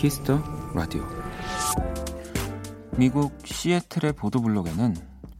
Kiss 0.00 0.24
the 0.24 0.42
Radio 0.74 1.06
미국 2.96 3.36
시애틀의 3.44 4.14
보도블록에는 4.14 4.96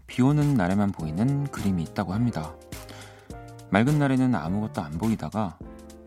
비 0.06 0.20
오는 0.20 0.52
날에만 0.52 0.92
보이는 0.92 1.44
그림이 1.44 1.82
있다고 1.84 2.12
합니다. 2.12 2.54
맑은 3.70 3.98
날에는 3.98 4.34
아무것도 4.34 4.82
안 4.82 4.98
보이다가 4.98 5.56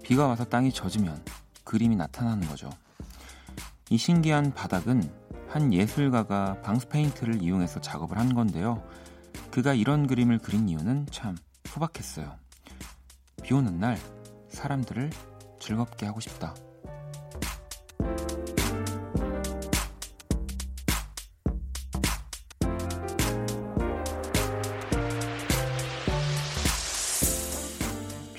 비가 0.03 0.27
와서 0.27 0.45
땅이 0.45 0.71
젖으면 0.71 1.19
그림이 1.63 1.95
나타나는 1.95 2.47
거죠. 2.47 2.69
이 3.89 3.97
신기한 3.97 4.53
바닥은 4.53 5.01
한 5.47 5.73
예술가가 5.73 6.61
방수 6.61 6.87
페인트를 6.89 7.41
이용해서 7.41 7.81
작업을 7.81 8.19
한 8.19 8.35
건데요. 8.35 8.87
그가 9.49 9.73
이런 9.73 10.05
그림을 10.05 10.37
그린 10.37 10.69
이유는 10.69 11.07
참 11.09 11.35
소박했어요. 11.65 12.31
비 13.41 13.55
오는 13.55 13.79
날 13.79 13.97
사람들을 14.49 15.09
즐겁게 15.59 16.05
하고 16.05 16.19
싶다. 16.19 16.53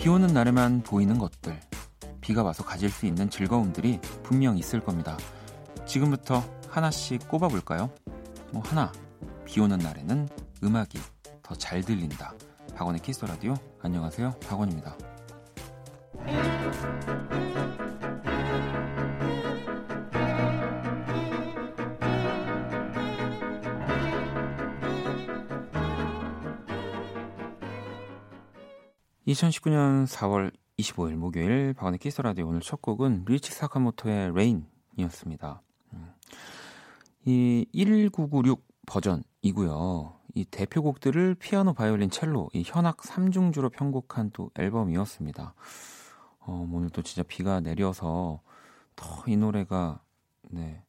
비 0.05 0.11
오는 0.11 0.27
날에만 0.27 0.83
보이는 0.83 1.17
것들, 1.17 1.59
비가 2.21 2.43
와서 2.43 2.63
가질 2.63 2.91
수 2.91 3.07
있는 3.07 3.31
즐거움들이 3.31 4.01
분명 4.23 4.59
있을 4.59 4.81
겁니다. 4.81 5.17
지금부터 5.87 6.45
하나씩 6.69 7.27
꼽아볼까요? 7.27 7.89
뭐 8.53 8.63
하나, 8.67 8.93
비 9.47 9.61
오는 9.61 9.79
날에는 9.79 10.29
음악이 10.63 10.99
더 11.43 11.55
잘 11.55 11.81
들린다. 11.83 12.35
박원의 12.75 13.01
Kiss 13.01 13.25
the 13.25 13.35
Radio. 13.35 13.55
안녕하세요, 13.81 14.35
박원입니다. 14.47 14.95
2019년 29.35 30.07
4월 30.07 30.53
25일 30.79 31.17
목요일 31.17 31.75
박원의 31.75 31.99
Kiss 31.99 32.21
the 32.21 32.31
Radio 32.31 32.47
오늘 32.49 32.61
첫 32.61 32.81
곡은 32.81 33.25
류이치 33.27 33.53
사카모토의 33.53 34.33
Rain이었습니다. 34.35 35.61
음. 35.95 36.13
이1996 37.27 38.61
버전이고요. 38.87 40.15
이 40.37 40.45
대표곡들을 40.45 41.35
피아노, 41.37 41.75
바이올린, 41.75 42.11
첼로, 42.11 42.49
이 42.53 42.63
현악 42.65 42.99
3중주로 42.99 43.73
편곡한 43.73 44.31
또 44.33 44.51
앨범이었습니다. 44.57 45.55
어, 46.41 46.69
오늘 46.73 46.91
또 46.91 47.03
진짜 47.03 47.23
비가 47.27 47.61
내려서 47.61 48.41
더 48.97 49.25
이 49.27 49.37
노래가 49.37 50.01
네 50.51 50.83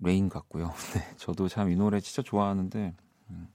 Rain 0.00 0.28
같고요. 0.30 0.72
네, 0.94 1.14
저도 1.16 1.48
참 1.48 1.70
이 1.70 1.76
노래 1.76 2.00
진짜 2.00 2.22
좋아하는데 2.22 2.94
음. 3.30 3.48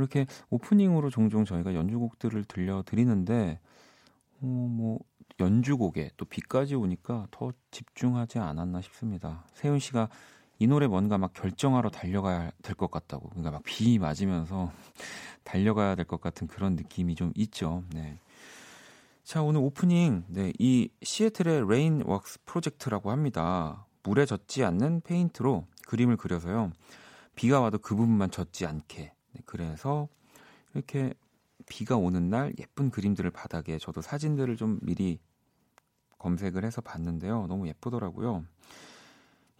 이렇게 0.00 0.26
오프닝으로 0.50 1.10
종종 1.10 1.44
저희가 1.44 1.74
연주곡들을 1.74 2.44
들려드리는데 2.44 3.60
어, 4.42 4.46
뭐 4.46 4.98
연주곡에 5.40 6.10
또 6.16 6.24
비까지 6.24 6.74
오니까 6.74 7.26
더 7.30 7.52
집중하지 7.70 8.38
않았나 8.38 8.80
싶습니다. 8.82 9.44
세훈 9.54 9.78
씨가 9.78 10.08
이 10.58 10.66
노래 10.66 10.86
뭔가 10.86 11.18
막 11.18 11.32
결정하러 11.34 11.90
달려가야 11.90 12.50
될 12.62 12.74
것 12.76 12.90
같다고. 12.90 13.28
그러니까 13.30 13.50
막 13.50 13.62
비 13.64 13.98
맞으면서 13.98 14.72
달려가야 15.44 15.94
될 15.96 16.06
것 16.06 16.20
같은 16.20 16.46
그런 16.46 16.76
느낌이 16.76 17.14
좀 17.14 17.32
있죠. 17.36 17.84
네. 17.92 18.18
자, 19.22 19.42
오늘 19.42 19.60
오프닝, 19.60 20.24
네, 20.28 20.52
이 20.58 20.88
시애틀의 21.02 21.68
Rainworks 21.68 22.40
프로젝트라고 22.46 23.10
합니다. 23.10 23.86
물에 24.04 24.24
젖지 24.24 24.64
않는 24.64 25.00
페인트로 25.02 25.66
그림을 25.88 26.16
그려서요. 26.16 26.70
비가 27.34 27.60
와도 27.60 27.78
그 27.78 27.96
부분만 27.96 28.30
젖지 28.30 28.66
않게 28.66 28.96
네, 28.96 29.12
그래서 29.44 30.08
이렇게 30.74 31.14
비가 31.66 31.96
오는 31.96 32.28
날 32.28 32.52
예쁜 32.58 32.90
그림들을 32.90 33.30
바닥에 33.30 33.78
저도 33.78 34.00
사진들을 34.02 34.56
좀 34.56 34.78
미리 34.82 35.18
검색을 36.18 36.64
해서 36.64 36.80
봤는데요. 36.80 37.46
너무 37.46 37.68
예쁘더라고요. 37.68 38.44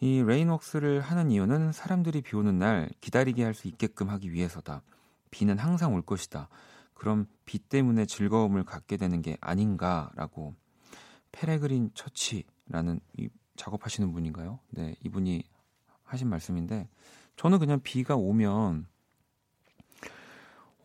이 0.00 0.22
Rainworks를 0.22 1.00
하는 1.00 1.30
이유는 1.30 1.72
사람들이 1.72 2.20
비 2.22 2.36
오는 2.36 2.58
날 2.58 2.90
기다리게 3.00 3.44
할 3.44 3.54
수 3.54 3.66
있게끔 3.68 4.10
하기 4.10 4.32
위해서다. 4.32 4.82
비는 5.30 5.58
항상 5.58 5.94
올 5.94 6.02
것이다. 6.02 6.48
그럼 6.94 7.26
비 7.44 7.58
때문에 7.58 8.06
즐거움을 8.06 8.64
갖게 8.64 8.96
되는 8.96 9.20
게 9.22 9.36
아닌가라고 9.40 10.54
페레그린 11.32 11.90
처치라는 11.94 13.00
이 13.18 13.28
작업하시는 13.56 14.12
분인가요? 14.12 14.58
네, 14.70 14.94
이분이 15.04 15.42
하신 16.04 16.28
말씀인데 16.28 16.88
저는 17.36 17.58
그냥 17.58 17.80
비가 17.82 18.16
오면 18.16 18.86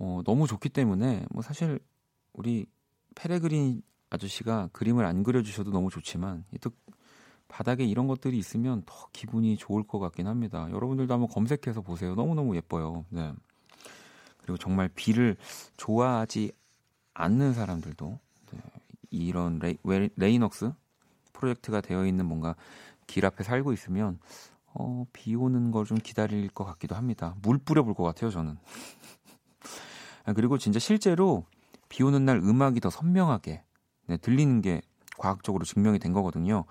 어, 0.03 0.21
너무 0.25 0.47
좋기 0.47 0.69
때문에 0.69 1.25
뭐 1.29 1.43
사실 1.43 1.79
우리 2.33 2.65
페레그린 3.13 3.83
아저씨가 4.09 4.69
그림을 4.73 5.05
안 5.05 5.21
그려주셔도 5.21 5.69
너무 5.69 5.91
좋지만 5.91 6.43
또 6.59 6.71
바닥에 7.47 7.83
이런 7.85 8.07
것들이 8.07 8.35
있으면 8.35 8.81
더 8.87 9.07
기분이 9.13 9.57
좋을 9.57 9.83
것 9.83 9.99
같긴 9.99 10.25
합니다. 10.25 10.67
여러분들도 10.71 11.13
한번 11.13 11.29
검색해서 11.29 11.81
보세요. 11.81 12.15
너무너무 12.15 12.55
예뻐요. 12.55 13.05
네. 13.09 13.31
그리고 14.39 14.57
정말 14.57 14.89
비를 14.89 15.37
좋아하지 15.77 16.51
않는 17.13 17.53
사람들도 17.53 18.19
네. 18.53 18.59
이런 19.11 19.59
레이, 19.59 19.77
Rainworks 20.15 20.71
프로젝트가 21.33 21.81
되어 21.81 22.07
있는 22.07 22.25
뭔가 22.25 22.55
길 23.05 23.23
앞에 23.27 23.43
살고 23.43 23.71
있으면 23.73 24.19
어, 24.73 25.05
비 25.13 25.35
오는 25.35 25.69
걸 25.69 25.85
좀 25.85 25.97
기다릴 25.97 26.47
것 26.49 26.63
같기도 26.63 26.95
합니다. 26.95 27.35
물 27.43 27.59
뿌려볼 27.59 27.93
것 27.93 28.03
같아요, 28.03 28.31
저는. 28.31 28.57
아, 30.25 30.33
그리고 30.33 30.57
진짜 30.57 30.79
실제로 30.79 31.45
비 31.89 32.03
오는 32.03 32.23
날 32.25 32.37
음악이 32.37 32.79
더 32.79 32.89
선명하게 32.89 33.63
네, 34.07 34.17
들리는 34.17 34.61
게 34.61 34.81
과학적으로 35.17 35.65
증명이 35.65 35.99
된 35.99 36.13
거거든요. 36.13 36.65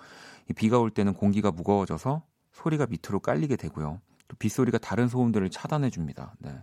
이 0.48 0.52
비가 0.52 0.78
올 0.78 0.90
때는 0.90 1.14
공기가 1.14 1.50
무거워져서 1.50 2.22
소리가 2.52 2.86
밑으로 2.86 3.20
깔리게 3.20 3.56
되고요. 3.56 4.00
또 4.28 4.36
빗소리가 4.36 4.78
다른 4.78 5.08
소음들을 5.08 5.48
차단해 5.50 5.90
줍니다. 5.90 6.34
네. 6.38 6.56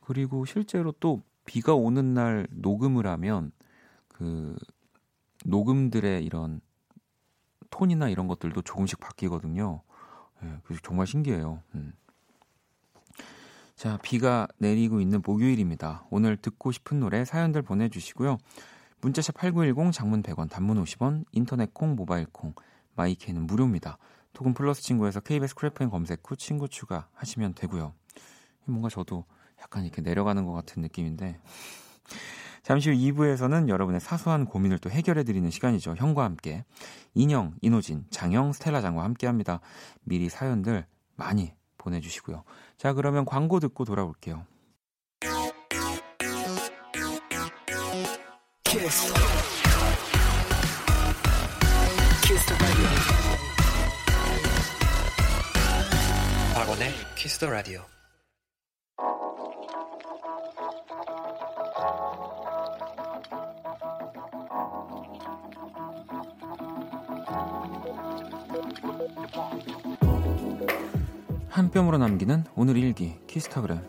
그리고 0.00 0.44
실제로 0.44 0.92
또 0.92 1.22
비가 1.44 1.74
오는 1.74 2.14
날 2.14 2.46
녹음을 2.50 3.06
하면 3.06 3.52
그 4.08 4.56
녹음들의 5.44 6.24
이런 6.24 6.60
톤이나 7.70 8.08
이런 8.08 8.28
것들도 8.28 8.62
조금씩 8.62 9.00
바뀌거든요. 9.00 9.82
네, 10.42 10.58
그래서 10.64 10.80
정말 10.82 11.06
신기해요. 11.06 11.62
음. 11.74 11.92
자, 13.76 13.98
비가 14.02 14.46
내리고 14.58 15.00
있는 15.00 15.20
목요일입니다. 15.24 16.06
오늘 16.10 16.36
듣고 16.36 16.70
싶은 16.70 17.00
노래 17.00 17.24
사연들 17.24 17.62
보내주시고요. 17.62 18.38
문자샵 19.00 19.34
8910 19.34 19.92
장문 19.92 20.22
100원, 20.22 20.48
단문 20.48 20.82
50원, 20.82 21.24
인터넷 21.32 21.74
콩, 21.74 21.96
모바일 21.96 22.26
콩, 22.32 22.54
마이케는 22.94 23.46
무료입니다. 23.46 23.98
토금 24.32 24.54
플러스 24.54 24.82
친구에서 24.82 25.20
KBS 25.20 25.56
크래프인 25.56 25.90
검색 25.90 26.22
후 26.24 26.36
친구 26.36 26.68
추가 26.68 27.08
하시면 27.14 27.54
되고요. 27.54 27.92
뭔가 28.64 28.88
저도 28.88 29.24
약간 29.60 29.84
이렇게 29.84 30.02
내려가는 30.02 30.44
것 30.44 30.52
같은 30.52 30.80
느낌인데 30.80 31.40
잠시 32.62 32.90
후 32.90 32.96
2부에서는 32.96 33.68
여러분의 33.68 34.00
사소한 34.00 34.46
고민을 34.46 34.78
또 34.78 34.88
해결해드리는 34.88 35.50
시간이죠. 35.50 35.96
형과 35.96 36.24
함께 36.24 36.64
인형, 37.12 37.54
이노진, 37.60 38.06
장영, 38.10 38.52
스텔라 38.52 38.80
장과 38.80 39.02
함께합니다. 39.04 39.60
미리 40.04 40.28
사연들 40.28 40.86
많이 41.16 41.52
보내주시고요. 41.76 42.44
자, 42.76 42.92
그러면 42.92 43.24
광고 43.24 43.60
듣고 43.60 43.84
돌아올게요. 43.84 44.46
키스. 48.64 49.14
키스 52.22 52.54
박원의 56.54 56.92
키스 57.14 57.38
더 57.38 57.50
라디오. 57.50 57.93
한 71.74 71.82
뼘으로 71.82 71.98
남기는 71.98 72.44
오늘 72.54 72.76
일기 72.76 73.18
키스타그램. 73.26 73.80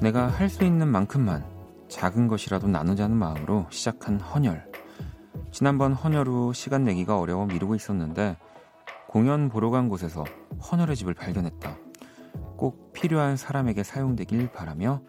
내가 0.00 0.26
할 0.26 0.50
수 0.50 0.64
있는 0.64 0.88
만큼만 0.88 1.42
작은 1.88 2.28
것이라도 2.28 2.68
나누자는 2.68 3.16
마음으로 3.16 3.66
시작한 3.70 4.20
헌혈. 4.20 4.70
지난번 5.50 5.94
헌혈 5.94 6.28
후 6.28 6.52
시간 6.52 6.84
내기가 6.84 7.18
어려워 7.18 7.46
미루고 7.46 7.74
있었는데 7.76 8.36
공연 9.08 9.48
보러 9.48 9.70
간 9.70 9.88
곳에서 9.88 10.24
헌혈의 10.70 10.96
집을 10.96 11.14
발견했다. 11.14 11.78
꼭 12.58 12.92
필요한 12.92 13.38
사람에게 13.38 13.84
사용되길 13.84 14.52
바라며 14.52 15.00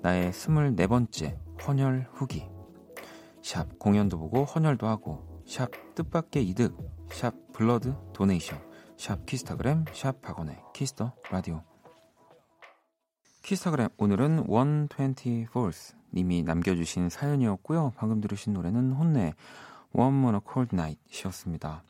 나의 0.00 0.32
24번째 0.32 1.36
헌혈 1.66 2.08
후기 2.14 2.46
샵 3.48 3.78
공연도 3.78 4.18
보고 4.18 4.44
헌혈도 4.44 4.86
하고 4.86 5.42
샵 5.46 5.70
뜻밖의 5.94 6.46
이득 6.50 6.76
샵 7.10 7.32
blood 7.54 7.94
donation 8.12 8.60
샵 8.98 9.24
키스타그램 9.24 9.86
샵 9.94 10.20
박원의 10.20 10.58
Kiss 10.74 10.97
the 10.97 11.14
Radio 11.30 11.62
키스타그램 13.42 13.88
오늘은 13.96 14.44
124th 14.48 15.94
님이 16.12 16.42
남겨주신 16.42 17.08
사연이었고요. 17.08 17.94
방금 17.96 18.20
들으신 18.20 18.52
노래는 18.52 18.92
HONNE 18.92 19.32
One 19.92 20.14
More 20.14 20.40
Cold 20.46 20.76
Night이었습니다. 20.76 21.82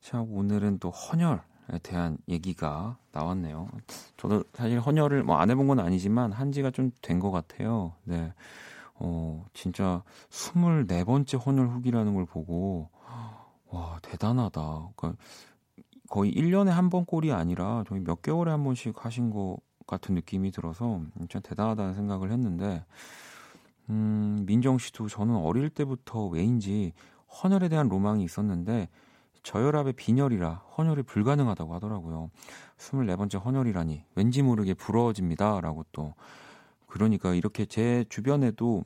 자 0.00 0.20
오늘은 0.22 0.78
또 0.78 0.88
헌혈 0.88 1.42
에 1.74 1.78
대한 1.80 2.16
얘기가 2.26 2.96
나왔네요. 3.12 3.68
저도 4.16 4.44
사실 4.54 4.80
헌혈을 4.80 5.24
뭐 5.24 5.36
안 5.36 5.50
해본 5.50 5.68
건 5.68 5.78
아니지만 5.78 6.32
한 6.32 6.52
지가 6.52 6.70
좀 6.70 6.90
된 7.02 7.20
것 7.20 7.30
같아요. 7.30 7.92
네. 8.04 8.32
어, 9.00 9.44
진짜 9.54 10.02
24번째 10.30 11.44
헌혈 11.44 11.68
후기라는 11.68 12.14
걸 12.14 12.26
보고, 12.26 12.90
와, 13.68 13.98
대단하다. 14.02 14.90
그러니까 14.96 15.22
거의 16.08 16.32
1년에 16.34 16.68
한 16.70 16.90
번 16.90 17.04
꼴이 17.04 17.32
아니라 17.32 17.84
저희 17.88 18.00
몇 18.00 18.20
개월에 18.22 18.50
한 18.50 18.64
번씩 18.64 19.04
하신 19.04 19.30
것 19.30 19.58
같은 19.86 20.14
느낌이 20.14 20.50
들어서 20.52 21.00
진짜 21.18 21.40
대단하다는 21.40 21.94
생각을 21.94 22.30
했는데, 22.32 22.84
음, 23.88 24.44
민정 24.46 24.78
씨도 24.78 25.08
저는 25.08 25.36
어릴 25.36 25.70
때부터 25.70 26.26
왜인지 26.26 26.92
헌혈에 27.42 27.68
대한 27.68 27.88
로망이 27.88 28.22
있었는데, 28.24 28.88
저혈압의 29.42 29.94
빈혈이라 29.94 30.62
헌혈이 30.76 31.02
불가능하다고 31.04 31.74
하더라고요. 31.74 32.30
24번째 32.76 33.42
헌혈이라니 33.42 34.04
왠지 34.14 34.42
모르게 34.42 34.74
부러워집니다. 34.74 35.60
라고 35.62 35.84
또 35.92 36.14
그러니까 36.90 37.34
이렇게 37.34 37.64
제 37.66 38.04
주변에도 38.08 38.84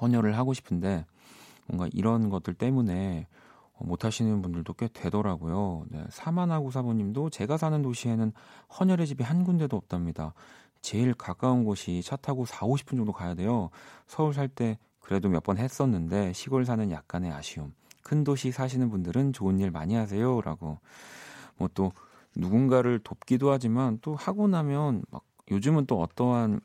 헌혈을 0.00 0.38
하고 0.38 0.54
싶은데 0.54 1.04
뭔가 1.66 1.88
이런 1.92 2.30
것들 2.30 2.54
때문에 2.54 3.26
못 3.80 4.04
하시는 4.04 4.40
분들도 4.40 4.72
꽤 4.74 4.88
되더라고요. 4.88 5.84
네, 5.90 6.04
사만하고 6.10 6.70
사부님도 6.70 7.30
제가 7.30 7.56
사는 7.56 7.82
도시에는 7.82 8.32
헌혈의 8.78 9.06
집이 9.08 9.24
한 9.24 9.44
군데도 9.44 9.76
없답니다. 9.76 10.32
제일 10.80 11.14
가까운 11.14 11.64
곳이 11.64 12.02
차 12.02 12.16
타고 12.16 12.44
4, 12.46 12.66
50분 12.66 12.96
정도 12.96 13.12
가야 13.12 13.34
돼요. 13.34 13.70
서울 14.06 14.32
살 14.34 14.48
때 14.48 14.78
그래도 15.00 15.28
몇 15.28 15.42
번 15.42 15.58
했었는데 15.58 16.32
시골 16.32 16.64
사는 16.64 16.90
약간의 16.90 17.32
아쉬움. 17.32 17.74
큰 18.02 18.22
도시 18.24 18.52
사시는 18.52 18.90
분들은 18.90 19.32
좋은 19.32 19.58
일 19.60 19.70
많이 19.70 19.94
하세요. 19.94 20.40
라고. 20.42 20.78
뭐 21.58 21.68
또 21.74 21.92
누군가를 22.36 23.00
돕기도 23.00 23.50
하지만 23.50 23.98
또 24.02 24.14
하고 24.16 24.48
나면 24.48 25.04
막 25.10 25.24
요즘은 25.50 25.86
또 25.86 26.00
어떠한 26.00 26.60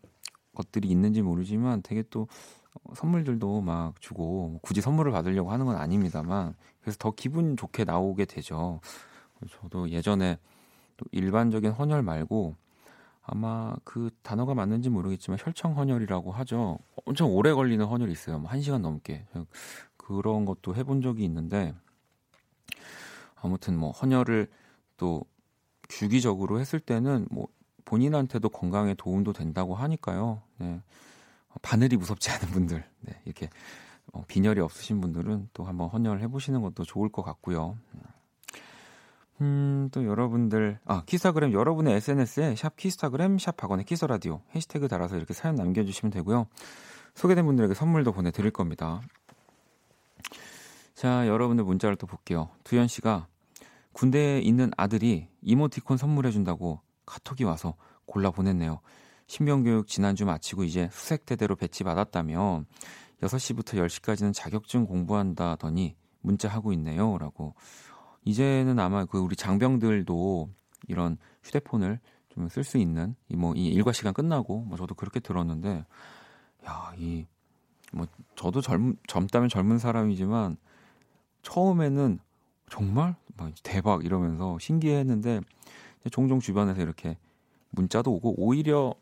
것들이 0.55 0.87
있는지 0.89 1.21
모르지만 1.21 1.81
되게 1.81 2.03
또 2.09 2.27
선물들도 2.95 3.61
막 3.61 3.99
주고 4.01 4.49
뭐 4.49 4.59
굳이 4.61 4.81
선물을 4.81 5.11
받으려고 5.11 5.51
하는 5.51 5.65
건 5.65 5.75
아닙니다만 5.75 6.55
그래서 6.81 6.97
더 6.99 7.11
기분 7.11 7.57
좋게 7.57 7.83
나오게 7.83 8.25
되죠. 8.25 8.79
저도 9.49 9.89
예전에 9.89 10.37
또 10.97 11.05
일반적인 11.11 11.71
헌혈 11.71 12.03
말고 12.03 12.55
아마 13.21 13.75
그 13.83 14.09
단어가 14.23 14.53
맞는지 14.53 14.89
모르겠지만 14.89 15.37
혈청 15.39 15.77
헌혈이라고 15.77 16.31
하죠. 16.31 16.79
엄청 17.05 17.31
오래 17.31 17.53
걸리는 17.53 17.85
헌혈이 17.85 18.11
있어요. 18.11 18.39
뭐 18.39 18.49
1시간 18.49 18.81
넘게. 18.81 19.25
그런 19.97 20.45
것도 20.45 20.75
해본 20.75 21.01
적이 21.01 21.25
있는데 21.25 21.75
아무튼 23.35 23.77
뭐 23.77 23.91
헌혈을 23.91 24.47
또 24.97 25.23
주기적으로 25.87 26.59
했을 26.59 26.79
때는 26.79 27.27
뭐 27.29 27.47
본인한테도 27.85 28.49
건강에 28.49 28.93
도움도 28.93 29.33
된다고 29.33 29.75
하니까요. 29.75 30.41
네. 30.57 30.81
바늘이 31.61 31.97
무섭지 31.97 32.31
않은 32.31 32.47
분들, 32.49 32.83
네. 33.01 33.21
이렇게 33.25 33.49
어, 34.13 34.23
빈혈이 34.27 34.59
없으신 34.59 35.01
분들은 35.01 35.49
또 35.53 35.63
한번 35.65 35.89
헌혈 35.89 36.21
해보시는 36.21 36.61
것도 36.61 36.83
좋을 36.83 37.09
것 37.09 37.23
같고요. 37.23 37.77
음, 39.41 39.89
또 39.91 40.05
여러분들, 40.05 40.79
아, 40.85 41.03
키스타그램 41.05 41.53
여러분의 41.53 41.95
SNS에 41.95 42.55
샵 42.55 42.75
키스타그램, 42.75 43.37
샵 43.39 43.55
박원의 43.55 43.85
키스라디오 43.85 44.41
해시태그 44.53 44.87
달아서 44.87 45.15
이렇게 45.15 45.33
사연 45.33 45.55
남겨주시면 45.55 46.11
되고요. 46.11 46.47
소개된 47.15 47.45
분들에게 47.45 47.73
선물도 47.73 48.11
보내드릴 48.11 48.51
겁니다. 48.51 49.01
자, 50.93 51.27
여러분들 51.27 51.63
문자를 51.63 51.95
또 51.95 52.07
볼게요. 52.07 52.49
두현 52.65 52.87
씨가 52.87 53.27
군대에 53.93 54.39
있는 54.39 54.71
아들이 54.75 55.27
이모티콘 55.41 55.97
선물해준다고 55.97 56.81
카톡이 57.09 57.43
와서 57.43 57.75
골라 58.05 58.31
보냈네요. 58.31 58.79
신병교육 59.27 59.87
지난주 59.87 60.25
마치고 60.25 60.63
이제 60.63 60.89
수색대대로 60.91 61.55
배치받았다며 61.55 62.63
6시부터 63.21 63.75
10시까지는 63.85 64.33
자격증 64.33 64.85
공부한다더니 64.85 65.95
문자하고 66.21 66.73
있네요. 66.73 67.17
라고. 67.17 67.53
이제는 68.25 68.79
아마 68.79 69.05
그 69.05 69.17
우리 69.19 69.35
장병들도 69.35 70.49
이런 70.87 71.17
휴대폰을 71.43 71.99
좀 72.29 72.47
쓸 72.47 72.63
수 72.63 72.77
있는 72.77 73.15
이 73.29 73.35
뭐 73.35 73.53
이 73.55 73.67
일과 73.67 73.91
시간 73.91 74.13
끝나고 74.13 74.61
뭐 74.61 74.77
저도 74.77 74.95
그렇게 74.95 75.19
들었는데 75.19 75.85
야, 76.67 76.93
이 76.97 77.25
뭐 77.91 78.05
저도 78.35 78.61
젊 78.61 78.95
젊다면 79.07 79.49
젊은 79.49 79.79
사람이지만 79.79 80.57
처음에는 81.41 82.19
정말 82.69 83.15
막 83.35 83.51
대박 83.63 84.05
이러면서 84.05 84.59
신기했는데 84.59 85.41
종종 86.11 86.39
주변에서 86.39 86.81
이렇게 86.81 87.17
문자도 87.71 88.11
오고 88.11 88.35
오히려 88.37 88.93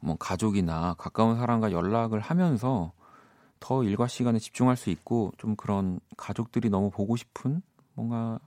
뭐 0.00 0.16
가족이나 0.16 0.94
가까운 0.98 1.36
사람과 1.36 1.72
연락을 1.72 2.20
하면서 2.20 2.92
더 3.58 3.82
일과 3.82 4.06
시간에 4.06 4.38
집중할 4.38 4.76
수 4.76 4.90
있고 4.90 5.32
좀 5.38 5.56
그런 5.56 5.98
가족들이 6.16 6.68
너무 6.68 6.90
보고 6.90 7.16
싶은 7.16 7.62
뭔가 7.94 8.38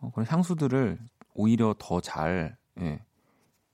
어, 0.00 0.10
그런 0.12 0.26
향수들을 0.28 0.98
오히려 1.34 1.74
더잘 1.78 2.56
예, 2.80 3.04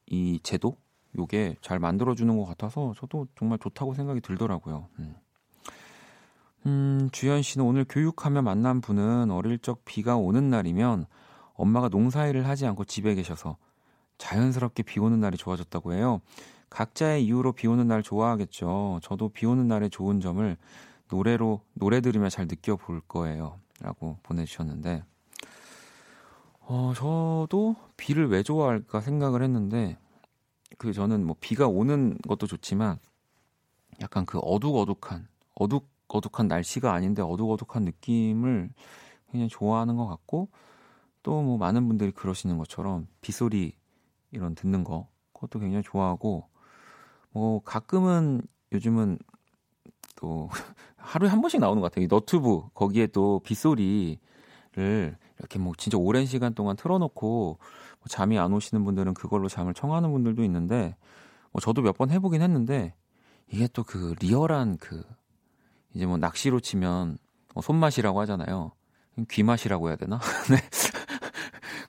이 0.07 0.41
제도 0.43 0.77
요게 1.17 1.57
잘 1.63 1.79
만들어주는 1.79 2.37
것 2.37 2.45
같아서 2.45 2.93
저도 2.97 3.27
정말 3.39 3.59
좋다고 3.59 3.95
생각이 3.95 4.21
들더라고요. 4.21 4.89
음. 4.99 5.17
음, 6.67 7.09
주현 7.13 7.43
씨는 7.43 7.65
오늘 7.65 7.85
교육하며 7.89 8.43
만난 8.43 8.81
분은 8.81 9.31
어릴 9.31 9.59
적 9.59 9.85
비가 9.85 10.17
오는 10.17 10.51
날이면 10.51 11.07
엄마가 11.59 11.89
농사일을 11.89 12.47
하지 12.47 12.67
않고 12.67 12.87
집에 12.87 13.15
계셔서 13.15 13.59
자연스럽게 14.17 14.85
비 14.85 14.99
오는 14.99 15.21
날이 15.21 15.37
좋아졌다고 15.37 15.93
해요. 15.93 16.23
각자의 16.71 17.25
이유로 17.25 17.53
비 17.53 17.67
오는 17.67 17.87
날 17.87 18.03
좋아하겠죠. 18.03 19.01
저도 19.03 19.29
비 19.29 19.45
오는 19.45 19.69
날의 19.69 19.91
좋은 19.91 20.21
점을 20.21 20.57
노래로, 21.11 21.61
노래 21.75 22.01
들으며 22.01 22.31
잘 22.31 22.47
느껴볼 22.47 23.03
거예요. 23.09 23.59
라고 23.81 24.19
보내주셨는데, 24.23 25.05
어, 26.61 26.93
저도 26.97 27.77
비를 27.97 28.29
왜 28.29 28.43
좋아할까 28.43 29.01
생각을 29.01 29.43
했는데, 29.43 29.97
그 30.79 30.93
저는 30.93 31.25
뭐 31.25 31.37
비가 31.41 31.69
오는 31.69 32.19
것도 32.27 32.47
좋지만, 32.47 32.99
약간 34.01 34.27
그 34.27 34.39
어둑어둑한, 34.39 35.29
어둑 35.55 35.89
어둑한 36.09 36.49
날씨가 36.49 36.93
아닌데 36.93 37.23
어둑어둑한 37.23 37.85
느낌을 37.85 38.71
굉장히 39.31 39.49
좋아하는 39.49 39.97
것 39.97 40.07
같고 40.07 40.49
또 41.29 41.43
뭐 41.43 41.59
많은 41.59 41.87
분들이 41.89 42.11
그러시는 42.11 42.57
것처럼 42.57 43.07
빗소리 43.21 43.77
이런 44.31 44.55
듣는 44.55 44.83
거 44.83 45.09
그것도 45.35 45.59
굉장히 45.61 45.83
좋아하고 45.83 46.49
뭐 47.33 47.63
가끔은 47.65 48.41
요즘은 48.73 49.19
또 50.17 50.49
하루에 50.97 51.29
한 51.29 51.43
번씩 51.43 51.61
나오는 51.61 51.81
것 51.83 51.91
같아요. 51.93 52.05
이 52.07 52.09
너튜브 52.09 52.63
거기에 52.75 53.09
또 53.09 53.41
빗소리를 53.45 54.19
이렇게 55.39 55.59
뭐 55.59 55.75
진짜 55.77 55.99
오랜 55.99 56.25
시간 56.25 56.55
동안 56.55 56.77
틀어놓고 56.77 57.59
뭐 57.61 58.07
잠이 58.09 58.39
안 58.39 58.53
오시는 58.55 58.83
분들은 58.85 59.13
그걸로 59.15 59.49
잠을 59.49 59.75
청하는 59.75 60.11
분들도 60.13 60.43
있는데 60.45 60.97
뭐 61.53 61.61
저도 61.61 61.83
몇 61.83 61.97
번 61.99 62.11
해보긴 62.11 62.41
했는데 62.43 62.95
이게 63.53 63.69
또 63.69 63.85
그 63.85 64.15
리얼한 64.21 64.79
그 64.79 65.05
이제 65.95 66.07
뭐 66.07 66.17
낚시로 66.17 66.61
치면 66.61 67.19
뭐 67.55 67.63
손맛이라고 67.63 68.19
하잖아요. 68.23 68.73
귀맛이라고 69.31 69.89
해야 69.89 69.97
되나? 69.97 70.21
네. 70.51 70.57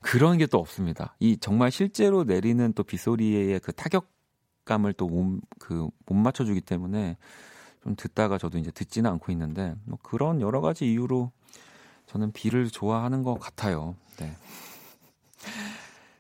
그런 0.10 0.40
게 0.40 0.48
또 0.48 0.58
없습니다. 0.58 1.16
이 1.20 1.38
정말 1.38 1.70
실제로 1.70 2.24
내리는 2.24 2.74
또 2.74 2.82
빗소리의 2.82 3.60
그 3.60 3.72
타격감을 3.72 4.94
또 4.94 5.08
못, 5.08 5.40
그, 5.60 5.88
못 6.08 6.16
맞춰주기 6.16 6.62
때문에 6.62 7.16
좀 7.84 7.96
듣다가 7.96 8.40
저도 8.40 8.58
이제 8.58 8.72
듣지는 8.72 9.10
않고 9.12 9.32
있는데 9.34 9.76
뭐 9.86 10.00
그런 10.02 10.42
여러 10.42 10.62
가지 10.62 10.92
이유로 10.92 11.32
저는 12.08 12.32
비를 12.32 12.70
좋아하는 12.70 13.22
것 13.22 13.36
같아요. 13.36 13.96
네. 14.18 14.36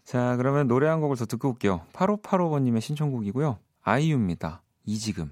자, 0.05 0.35
그러면 0.37 0.67
노래 0.67 0.87
한 0.87 1.01
곡을 1.01 1.17
더 1.17 1.25
듣고 1.25 1.49
올게요. 1.49 1.81
8585번님의 1.93 2.81
신청곡이고요. 2.81 3.57
아이유입니다. 3.81 4.61
이지금. 4.85 5.31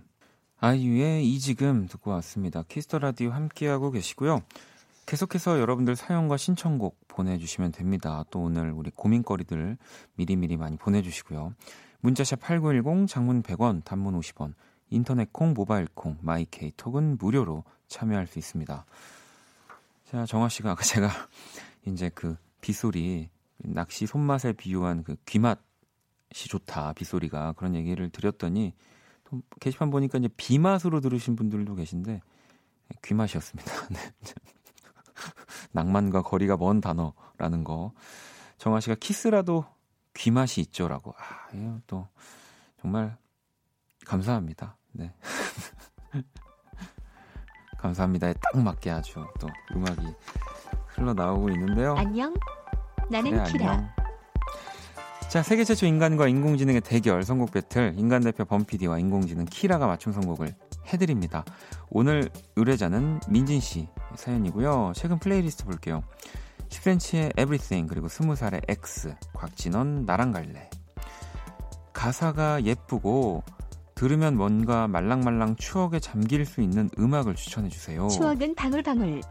아이유의 0.60 1.32
이지금 1.32 1.88
듣고 1.88 2.10
왔습니다. 2.10 2.64
키스 2.64 2.85
더 2.85 2.98
라디오 2.98 3.30
함께하고 3.30 3.92
계시고요. 3.92 4.42
계속해서 5.08 5.60
여러분들 5.62 5.96
사연과 5.96 6.36
신청곡 6.36 7.00
보내주시면 7.08 7.72
됩니다. 7.72 8.26
또 8.30 8.42
오늘 8.42 8.72
우리 8.72 8.92
고민거리들 8.92 9.78
미리미리 10.16 10.58
많이 10.58 10.76
보내주시고요. 10.76 11.54
문자샵 12.02 12.42
8910, 12.42 13.08
장문 13.08 13.42
100원, 13.42 13.86
단문 13.86 14.20
50원, 14.20 14.54
인터넷 14.90 15.32
콩, 15.32 15.54
모바일 15.54 15.88
콩, 15.94 16.18
마이케이 16.22 16.74
톡은 16.76 17.18
무료로 17.20 17.64
참여할 17.88 18.28
수 18.28 18.38
있습니다. 18.38 18.86
자, 20.04 20.26
정화 20.26 20.50
씨가 20.50 20.72
아까 20.72 20.84
제가 20.84 21.10
이제 21.88 22.12
그 22.14 22.36
빗소리, 22.60 23.30
낚시 23.60 24.08
손맛에 24.08 24.52
비유한 24.52 25.04
그 25.04 25.16
귀맛이 25.26 25.58
좋다, 26.50 26.92
빗소리가. 26.92 27.54
그런 27.54 27.76
얘기를 27.76 28.10
드렸더니 28.10 28.74
또 29.24 29.42
게시판 29.62 29.90
보니까 29.90 30.18
이제 30.18 30.28
비맛으로 30.36 31.00
들으신 31.00 31.38
분들도 31.38 31.76
계신데 31.76 32.20
귀맛이었습니다. 33.06 33.72
네. 35.18 35.32
낭만과 35.72 36.22
거리가 36.24 36.58
먼 36.58 36.82
단어라는 36.82 37.64
거. 37.64 37.94
정아 38.58 38.80
씨가 38.80 38.96
키스라도 38.96 39.66
귀맛이 40.14 40.62
있죠라고. 40.62 41.14
아, 41.18 41.50
이거 41.54 41.80
또 41.88 42.08
정말 42.82 43.18
감사합니다. 44.06 44.78
네. 44.94 45.14
감사합니다에 47.78 48.34
딱 48.34 48.62
맞게 48.62 48.90
아주 48.90 49.26
또 49.40 49.48
음악이 49.72 50.02
흘러나오고 50.88 51.50
있는데요. 51.52 51.96
안녕. 51.96 52.34
나는 53.10 53.32
그래, 53.32 53.44
키라. 53.52 53.72
안녕. 53.72 53.90
자, 55.30 55.44
세계 55.44 55.64
최초 55.64 55.86
인간과 55.86 56.28
인공지능의 56.28 56.82
대결 56.82 57.22
선곡 57.22 57.52
배틀 57.52 57.94
인간 57.98 58.24
대표 58.24 58.46
범피디와 58.46 58.98
인공지능 59.00 59.46
키라가 59.46 59.86
맞춤 59.86 60.14
선곡을 60.14 60.56
해드립니다. 60.88 61.44
오늘 61.90 62.30
의뢰자는 62.56 63.22
민진 63.30 63.60
씨 63.60 63.88
사연이고요. 64.16 64.94
최근 64.96 65.20
플레이리스트 65.20 65.66
볼게요. 65.66 66.04
10cm의 66.70 67.32
Everything 67.40 67.88
그리고 67.90 68.08
20살의 68.08 68.64
X 68.70 69.16
곽진언 69.34 70.06
나랑 70.06 70.32
갈래 70.32 70.70
가사가 71.94 72.64
예쁘고 72.64 73.44
들으면 73.96 74.38
뭔가 74.38 74.88
말랑말랑 74.88 75.56
추억에 75.56 76.00
잠길 76.00 76.46
수 76.46 76.62
있는 76.62 76.90
음악을 77.00 77.36
추천해 77.36 77.68
주세요. 77.68 78.08
추억은 78.10 78.54
방울방울. 78.54 79.22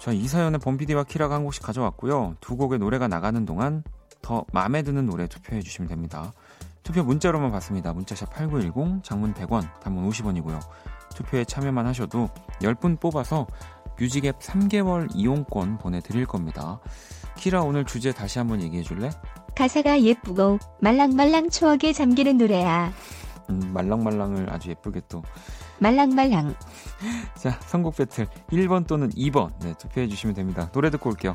자, 0.00 0.10
이 0.10 0.26
사연은 0.26 0.58
범피디와 0.58 1.04
키라가 1.04 1.36
한 1.36 1.44
곡씩 1.44 1.62
가져왔고요. 1.62 2.36
두 2.40 2.56
곡의 2.56 2.80
노래가 2.80 3.06
나가는 3.06 3.44
동안 3.46 3.84
더 4.22 4.44
마음에 4.52 4.82
드는 4.82 5.06
노래 5.06 5.28
투표해 5.28 5.62
주시면 5.62 5.88
됩니다. 5.88 6.32
투표 6.86 7.02
문자로만 7.02 7.50
받습니다. 7.50 7.92
문자샵 7.92 8.32
8910, 8.32 9.02
장문 9.02 9.34
100원, 9.34 9.68
단문 9.80 10.08
50원이고요. 10.08 10.60
투표에 11.16 11.44
참여만 11.44 11.84
하셔도 11.84 12.28
10분 12.60 13.00
뽑아서 13.00 13.48
뮤직 13.98 14.24
앱 14.24 14.38
3개월 14.38 15.08
이용권 15.12 15.78
보내드릴 15.78 16.26
겁니다. 16.26 16.78
키라 17.34 17.62
오늘 17.62 17.84
주제 17.84 18.12
다시 18.12 18.38
한번 18.38 18.62
얘기해 18.62 18.84
줄래? 18.84 19.10
가사가 19.56 20.00
예쁘고 20.00 20.60
말랑말랑 20.80 21.50
추억에 21.50 21.92
잠기는 21.92 22.38
노래야. 22.38 22.92
음, 23.50 23.72
말랑말랑을 23.74 24.52
아주 24.52 24.70
예쁘게 24.70 25.02
또. 25.08 25.24
말랑말랑. 25.80 26.54
자, 27.34 27.58
선곡 27.62 27.96
배틀 27.96 28.28
1번 28.52 28.86
또는 28.86 29.10
2번 29.10 29.58
네, 29.58 29.74
투표해 29.76 30.06
주시면 30.06 30.36
됩니다. 30.36 30.70
노래 30.70 30.90
듣고 30.90 31.10
올게요. 31.10 31.34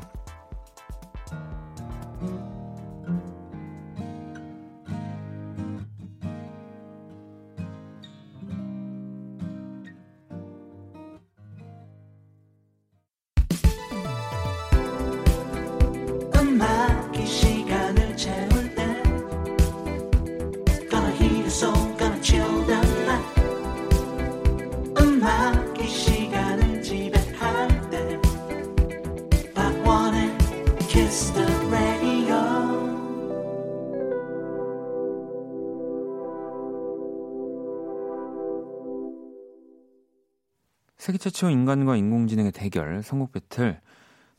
세계 41.22 41.30
최초 41.30 41.50
인간과 41.50 41.94
인공지능의 41.94 42.50
대결 42.50 43.00
선곡 43.00 43.30
배틀 43.30 43.80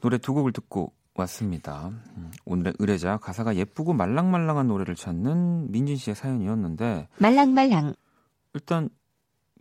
노래 0.01 0.17
두 0.17 0.33
곡을 0.33 0.51
듣고 0.51 0.91
왔습니다. 1.13 1.87
음, 1.87 2.29
오늘의 2.43 2.73
의뢰자 2.77 3.15
가사가 3.19 3.55
예쁘고 3.55 3.93
말랑말랑한 3.93 4.67
노래를 4.67 4.93
찾는 4.95 5.71
민진 5.71 5.95
씨의 5.95 6.13
사연이었는데 6.13 7.07
말랑말랑 7.19 7.93
일단 8.53 8.89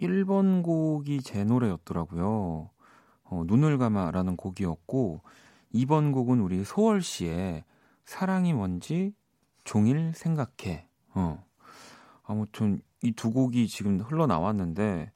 1번 0.01 0.65
곡이 0.65 1.23
제 1.23 1.45
노래였더라고요. 1.45 2.71
어, 3.23 3.43
눈을 3.47 3.79
감아라는 3.79 4.37
곡이었고 4.37 5.21
2번 5.75 6.13
곡은 6.13 6.41
우리 6.41 6.65
소월 6.65 7.03
씨의 7.03 7.63
사랑이 8.05 8.53
뭔지 8.53 9.15
종일 9.63 10.13
생각해. 10.13 10.89
어. 11.15 11.45
아무튼 12.25 12.81
이 13.05 13.13
두 13.13 13.31
곡이 13.31 13.69
지금 13.69 14.01
흘러나왔는데 14.01 15.13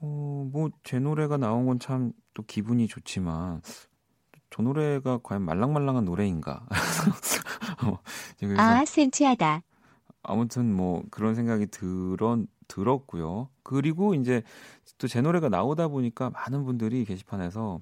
어, 0.00 0.33
뭐, 0.50 0.70
제 0.84 0.98
노래가 0.98 1.36
나온 1.36 1.66
건 1.66 1.78
참 1.78 2.12
또 2.34 2.42
기분이 2.42 2.88
좋지만, 2.88 3.62
저 4.50 4.62
노래가 4.62 5.18
과연 5.22 5.42
말랑말랑한 5.42 6.04
노래인가? 6.04 6.66
어, 7.86 7.98
아, 8.58 8.84
센치하다. 8.84 9.62
아무튼 10.22 10.74
뭐, 10.74 11.04
그런 11.10 11.34
생각이 11.36 11.66
들어, 11.68 12.38
들었고요. 12.68 13.50
그리고 13.62 14.14
이제 14.14 14.42
또 14.98 15.06
제 15.08 15.20
노래가 15.20 15.48
나오다 15.48 15.88
보니까 15.88 16.30
많은 16.30 16.64
분들이 16.64 17.04
게시판에서, 17.04 17.80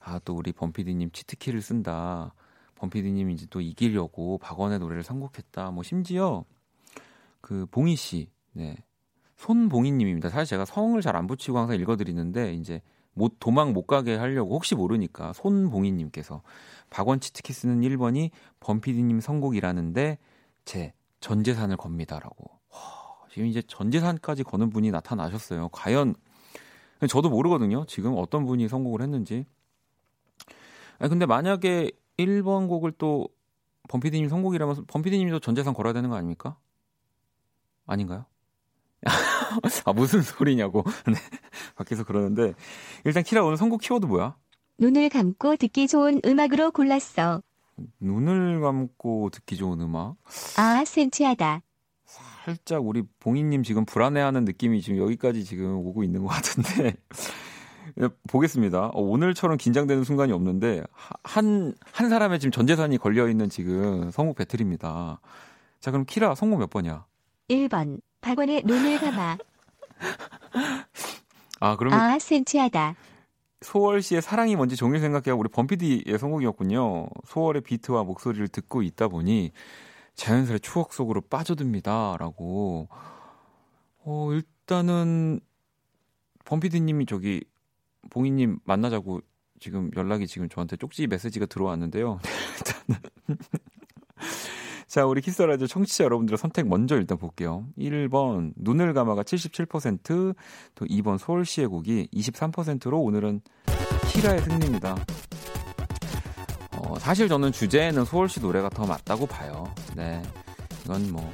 아, 0.00 0.18
또 0.24 0.34
우리 0.34 0.52
범피디님 0.52 1.10
치트키를 1.12 1.60
쓴다. 1.62 2.34
범피디님 2.76 3.30
이제 3.30 3.46
또 3.50 3.60
이기려고 3.60 4.38
박원의 4.38 4.78
노래를 4.78 5.02
선곡했다. 5.02 5.70
뭐, 5.72 5.82
심지어, 5.82 6.44
그, 7.42 7.66
봉희 7.70 7.96
씨, 7.96 8.30
네. 8.52 8.76
손봉희님입니다. 9.40 10.28
사실 10.28 10.50
제가 10.50 10.64
성을 10.64 11.00
잘 11.00 11.16
안 11.16 11.26
붙이고 11.26 11.58
항상 11.58 11.76
읽어드리는데 11.76 12.54
이제 12.54 12.82
못 13.14 13.36
도망 13.40 13.72
못 13.72 13.86
가게 13.86 14.14
하려고 14.16 14.54
혹시 14.54 14.74
모르니까 14.74 15.32
손봉희님께서 15.32 16.42
박원 16.90 17.20
치트키스는 17.20 17.80
1번이 17.80 18.30
범피디님 18.60 19.20
선곡이라는데 19.20 20.18
제 20.64 20.92
전재산을 21.20 21.76
겁니다라고. 21.76 22.50
와, 22.70 22.78
지금 23.30 23.46
이제 23.46 23.62
전재산까지 23.62 24.44
거는 24.44 24.70
분이 24.70 24.90
나타나셨어요. 24.90 25.70
과연 25.70 26.14
저도 27.08 27.30
모르거든요. 27.30 27.86
지금 27.86 28.14
어떤 28.16 28.44
분이 28.44 28.68
선곡을 28.68 29.00
했는지. 29.02 29.46
아니 30.98 31.08
근데 31.08 31.24
만약에 31.26 31.90
1번 32.18 32.68
곡을 32.68 32.92
또 32.92 33.26
범피디님 33.88 34.28
선곡이라면 34.28 34.84
범피디님도 34.86 35.40
전재산 35.40 35.72
걸어야 35.74 35.94
되는 35.94 36.10
거 36.10 36.16
아닙니까? 36.16 36.56
아닌가요? 37.86 38.26
아, 39.84 39.92
무슨 39.92 40.22
소리냐고. 40.22 40.84
네. 41.06 41.14
밖에서 41.76 42.04
그러는데. 42.04 42.54
일단 43.04 43.22
키라 43.22 43.42
오늘 43.44 43.56
선곡 43.56 43.80
키워드 43.80 44.06
뭐야? 44.06 44.36
눈을 44.78 45.08
감고 45.08 45.56
듣기 45.56 45.88
좋은 45.88 46.20
음악으로 46.24 46.70
골랐어. 46.70 47.42
눈을 48.00 48.60
감고 48.60 49.30
듣기 49.30 49.56
좋은 49.56 49.80
음악? 49.80 50.16
아, 50.56 50.84
센치하다. 50.84 51.62
살짝 52.44 52.86
우리 52.86 53.02
봉이님 53.20 53.62
지금 53.62 53.84
불안해하는 53.84 54.44
느낌이 54.44 54.80
지금 54.80 54.98
여기까지 54.98 55.44
지금 55.44 55.76
오고 55.76 56.02
있는 56.02 56.22
것 56.22 56.28
같은데. 56.28 56.96
보겠습니다. 58.28 58.86
어, 58.86 59.00
오늘처럼 59.00 59.58
긴장되는 59.58 60.04
순간이 60.04 60.32
없는데, 60.32 60.82
한, 61.24 61.74
한 61.92 62.08
사람의 62.08 62.38
지금 62.40 62.52
전 62.52 62.66
재산이 62.66 62.98
걸려 62.98 63.28
있는 63.28 63.48
지금 63.48 64.10
선곡 64.10 64.36
배틀입니다. 64.36 65.20
자, 65.80 65.90
그럼 65.90 66.04
키라 66.06 66.34
선곡 66.34 66.60
몇 66.60 66.70
번이야? 66.70 67.04
1번. 67.48 68.00
박원의 68.20 68.62
눈을 68.64 68.98
감아. 68.98 69.38
아, 71.60 71.76
그러면. 71.76 71.98
아, 71.98 72.18
센치하다. 72.18 72.96
소월 73.62 74.00
씨의 74.00 74.22
사랑이 74.22 74.56
뭔지 74.56 74.76
종일 74.76 75.00
생각해하고 75.00 75.40
우리 75.40 75.48
범피디의 75.50 76.18
선곡이었군요. 76.18 77.08
소월의 77.26 77.62
비트와 77.62 78.04
목소리를 78.04 78.48
듣고 78.48 78.82
있다 78.82 79.08
보니 79.08 79.52
자연스레 80.14 80.60
추억 80.60 80.94
속으로 80.94 81.20
빠져듭니다. 81.20 82.16
라고. 82.18 82.88
어, 84.02 84.32
일단은 84.32 85.40
범피디님이 86.46 87.06
저기 87.06 87.44
봉이님 88.10 88.60
만나자고 88.64 89.20
지금 89.60 89.90
연락이 89.94 90.26
지금 90.26 90.48
저한테 90.48 90.76
쪽지 90.76 91.06
메시지가 91.06 91.46
들어왔는데요. 91.46 92.18
자, 94.90 95.06
우리 95.06 95.20
키스라디오 95.20 95.68
청취자 95.68 96.02
여러분들의 96.02 96.36
선택 96.36 96.66
먼저 96.66 96.96
일단 96.96 97.16
볼게요. 97.16 97.64
1번 97.78 98.52
눈을 98.56 98.92
감아가 98.92 99.22
77%, 99.22 100.34
또 100.74 100.84
2번 100.84 101.16
서울시의 101.16 101.68
곡이 101.68 102.08
23%로 102.12 103.00
오늘은 103.00 103.40
키라의 104.08 104.40
승리입니다. 104.40 104.96
어, 106.76 106.98
사실 106.98 107.28
저는 107.28 107.52
주제에는 107.52 108.04
소월씨 108.04 108.40
노래가 108.40 108.68
더 108.68 108.84
맞다고 108.84 109.26
봐요. 109.28 109.72
네. 109.94 110.20
이건 110.84 111.12
뭐, 111.12 111.32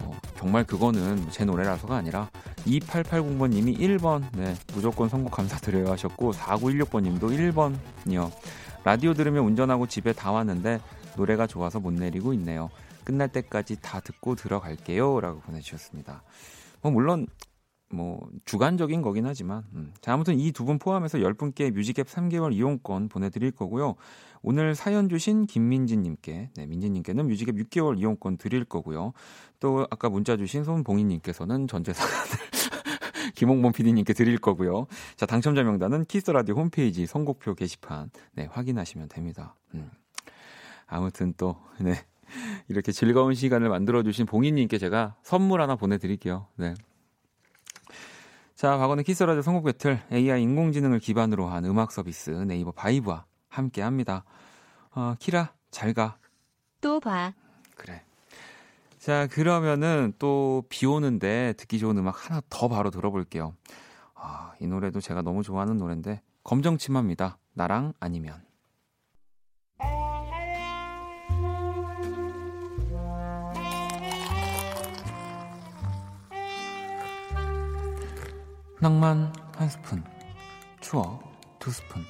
어, 0.00 0.16
정말 0.36 0.62
그거는 0.62 1.28
제 1.32 1.44
노래라서가 1.44 1.96
아니라 1.96 2.30
2880번님이 2.66 3.80
1번, 3.80 4.22
네, 4.36 4.54
무조건 4.74 5.08
선곡 5.08 5.32
감사드려요 5.32 5.90
하셨고, 5.90 6.34
4916번님도 6.34 7.76
1번이요. 8.06 8.30
라디오 8.84 9.12
들으며 9.12 9.42
운전하고 9.42 9.88
집에 9.88 10.12
다 10.12 10.30
왔는데, 10.30 10.78
노래가 11.16 11.48
좋아서 11.48 11.80
못 11.80 11.92
내리고 11.92 12.32
있네요. 12.34 12.70
끝날 13.04 13.28
때까지 13.28 13.80
다 13.80 14.00
듣고 14.00 14.34
들어갈게요. 14.34 15.20
라고 15.20 15.40
보내주셨습니다. 15.40 16.22
뭐, 16.82 16.92
물론, 16.92 17.26
뭐, 17.90 18.26
주관적인 18.46 19.02
거긴 19.02 19.26
하지만, 19.26 19.64
음. 19.74 19.92
자, 20.00 20.12
아무튼 20.14 20.38
이 20.40 20.50
두 20.52 20.64
분 20.64 20.78
포함해서 20.78 21.18
10분께 21.18 21.70
뮤직앱 21.72 22.06
3개월 22.08 22.52
이용권 22.54 23.08
보내드릴 23.08 23.50
거고요. 23.52 23.96
오늘 24.42 24.74
사연 24.74 25.08
주신 25.08 25.46
김민진님께, 25.46 26.50
네, 26.56 26.66
민진님께는 26.66 27.26
뮤직앱 27.28 27.54
6개월 27.56 27.98
이용권 27.98 28.38
드릴 28.38 28.64
거고요. 28.64 29.12
또 29.60 29.86
아까 29.90 30.08
문자 30.08 30.36
주신 30.36 30.64
손봉희님께서는 30.64 31.68
전재산을 31.68 32.10
김홍범 33.36 33.72
PD님께 33.72 34.12
드릴 34.14 34.38
거고요. 34.38 34.86
자, 35.16 35.26
당첨자 35.26 35.62
명단은 35.62 36.06
키스 36.06 36.30
라디오 36.30 36.56
홈페이지 36.56 37.06
선곡표 37.06 37.54
게시판, 37.54 38.10
네, 38.32 38.46
확인하시면 38.50 39.08
됩니다. 39.08 39.54
음. 39.74 39.90
아무튼 40.86 41.34
또, 41.36 41.56
네. 41.78 41.94
이렇게 42.68 42.92
즐거운 42.92 43.34
시간을 43.34 43.68
만들어주신 43.68 44.26
봉희님께 44.26 44.78
제가 44.78 45.16
선물 45.22 45.60
하나 45.60 45.76
보내드릴게요. 45.76 46.46
네. 46.56 46.74
자, 48.54 48.76
박원의 48.76 49.04
키스라디오 49.04 49.42
선곡 49.42 49.64
배틀 49.64 50.00
AI 50.12 50.42
인공지능을 50.42 51.00
기반으로 51.00 51.46
한 51.46 51.64
음악 51.64 51.90
서비스 51.90 52.30
네이버 52.30 52.70
바이브와 52.72 53.24
함께 53.48 53.82
합니다. 53.82 54.24
어, 54.94 55.14
키라, 55.18 55.52
잘 55.70 55.92
가. 55.94 56.18
또 56.80 57.00
봐. 57.00 57.32
그래. 57.76 58.02
자, 58.98 59.26
그러면은 59.26 60.12
또 60.18 60.62
비 60.68 60.86
오는데 60.86 61.54
듣기 61.56 61.78
좋은 61.80 61.98
음악 61.98 62.30
하나 62.30 62.40
더 62.48 62.68
바로 62.68 62.90
들어볼게요. 62.90 63.54
아, 64.14 64.52
이 64.60 64.66
노래도 64.68 65.00
제가 65.00 65.22
너무 65.22 65.42
좋아하는 65.42 65.76
노래인데, 65.78 66.22
검정치마입니다. 66.44 67.38
나랑 67.54 67.94
아니면. 67.98 68.40
낭만 78.82 79.32
한 79.54 79.68
스푼, 79.70 80.02
추억 80.80 81.22
두 81.60 81.70
스푼, 81.70 82.04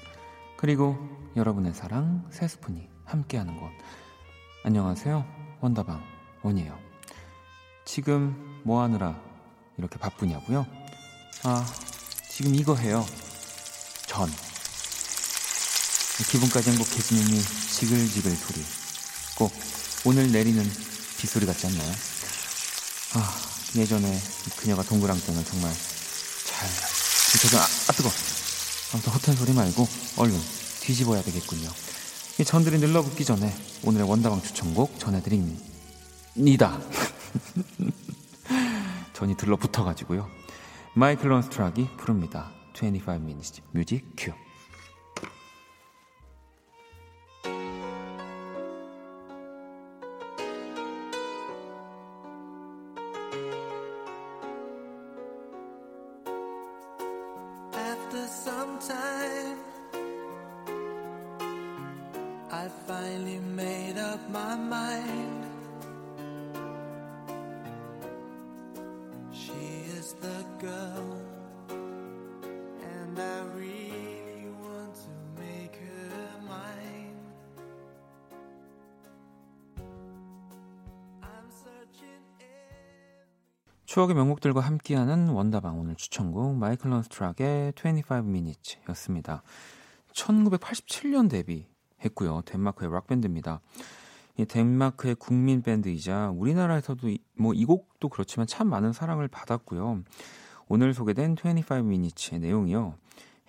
그리고 0.57 0.97
여러분의 1.37 1.75
사랑 1.75 2.27
세 2.31 2.49
스푼이 2.49 2.89
함께하는 3.05 3.61
곳. 3.61 3.71
안녕하세요. 4.65 5.23
원다방 5.61 6.03
원이에요. 6.41 6.79
지금 7.85 8.63
뭐 8.65 8.81
하느라 8.81 9.21
이렇게 9.77 9.99
바쁘냐고요? 9.99 10.65
아, 11.45 11.67
지금 12.31 12.55
이거 12.55 12.75
해요. 12.75 13.05
전. 14.07 14.27
기분까지 16.31 16.71
행복해지는 16.71 17.23
이 17.23 17.39
지글지글 17.39 18.31
소리. 18.31 18.65
꼭 19.37 19.53
오늘 20.07 20.33
내리는 20.33 20.65
빗소리 21.19 21.45
같지 21.45 21.67
않나요? 21.67 21.93
아, 23.17 23.79
예전에 23.79 24.19
그녀가 24.59 24.83
동그랑땡을 24.83 25.45
정말 25.45 25.71
잘 26.63 27.39
지켜줘. 27.41 27.59
아, 27.59 27.63
아 27.63 27.93
뜨거. 27.93 28.11
아무튼 28.93 29.13
허튼 29.13 29.35
소리 29.35 29.53
말고 29.53 29.89
얼른 30.19 30.39
뒤집어야 30.81 31.23
되겠군요. 31.23 31.69
이 32.39 32.45
전들이 32.45 32.79
늘러붙기 32.79 33.25
전에 33.25 33.55
오늘의 33.85 34.09
원다방 34.09 34.43
추천곡 34.43 34.99
전해드립니다. 34.99 36.81
전이 39.13 39.37
들러붙어가지고요. 39.37 40.29
마이클 40.95 41.31
런스트락이 41.31 41.89
부릅니다. 41.97 42.51
25 42.75 43.13
minutes 43.13 43.63
뮤직 43.73 44.17
추억의 84.03 84.17
명곡들과 84.17 84.61
함께하는 84.61 85.29
원다방 85.29 85.79
오늘 85.79 85.95
추천곡 85.95 86.57
마이클 86.57 86.91
런스트락의 86.91 87.73
25 87.77 88.15
minutes 88.17 88.79
였습니다. 88.89 89.43
1987년 90.13 91.31
데뷔했고요. 91.31 92.43
덴마크의 92.45 92.91
락밴드입니다. 92.91 93.61
이 94.39 94.45
덴마크의 94.45 95.15
국민 95.15 95.63
밴드이자 95.63 96.31
우리나라에서도 96.31 97.11
이, 97.11 97.19
뭐이 97.37 97.65
곡도 97.65 98.09
그렇지만 98.09 98.47
참 98.47 98.69
많은 98.69 98.93
사랑을 98.93 99.29
받았고요. 99.29 100.03
오늘 100.69 100.95
소개된 100.95 101.37
25 101.39 101.75
minutes의 101.77 102.41
내용이요. 102.41 102.97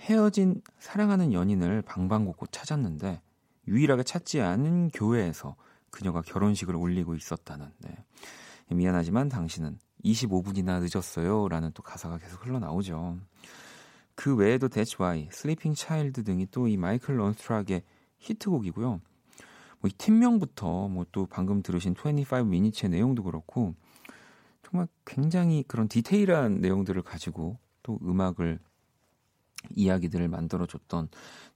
헤어진 0.01 0.61
사랑하는 0.77 1.33
연인을 1.33 1.81
방방곡곡 1.81 2.51
찾았는데 2.51 3.21
유일하게 3.67 4.03
찾지 4.03 4.41
않은 4.41 4.89
교회에서 4.89 5.55
그녀가 5.89 6.21
결혼식을 6.21 6.75
올리고 6.75 7.15
있었다는 7.15 7.71
네. 7.79 7.97
미안하지만 8.69 9.29
당신은 9.29 9.79
25분이나 10.03 10.81
늦었어요. 10.81 11.47
라는 11.49 11.71
또 11.73 11.83
가사가 11.83 12.17
계속 12.17 12.45
흘러나오죠. 12.45 13.17
그 14.15 14.35
외에도 14.35 14.67
That's 14.67 14.99
Why, 14.99 15.29
Sleeping 15.31 15.79
Child 15.79 16.23
등이 16.23 16.47
또 16.51 16.67
이 16.67 16.77
마이클 16.77 17.17
런스트락의 17.17 17.83
히트곡이고요. 18.19 18.87
뭐 18.89 19.01
이 19.85 19.91
팀명부터 19.97 20.87
뭐 20.87 21.05
또 21.11 21.25
방금 21.25 21.61
들으신 21.61 21.93
25 21.97 22.45
minutes의 22.45 22.89
내용도 22.89 23.23
그렇고 23.23 23.75
정말 24.63 24.87
굉장히 25.05 25.63
그런 25.67 25.87
디테일한 25.87 26.61
내용들을 26.61 27.01
가지고 27.01 27.57
또 27.83 27.99
음악을 28.03 28.59
이야기들을 29.75 30.27
만들어줬던 30.29 31.09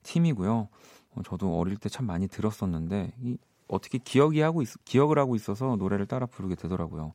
팀이고요. 0.04 0.70
어, 1.16 1.22
저도 1.24 1.58
어릴 1.58 1.78
때 1.78 1.90
참 1.90 2.06
많이 2.06 2.28
들었었는데 2.28 3.14
이 3.22 3.38
어떻게 3.68 3.98
기억이 3.98 4.42
하고 4.42 4.62
있, 4.62 4.70
기억을 4.86 5.20
하고 5.20 5.36
있어서 5.36 5.76
노래를 5.78 6.06
따라 6.06 6.26
부르게 6.26 6.56
되더라고요. 6.56 7.14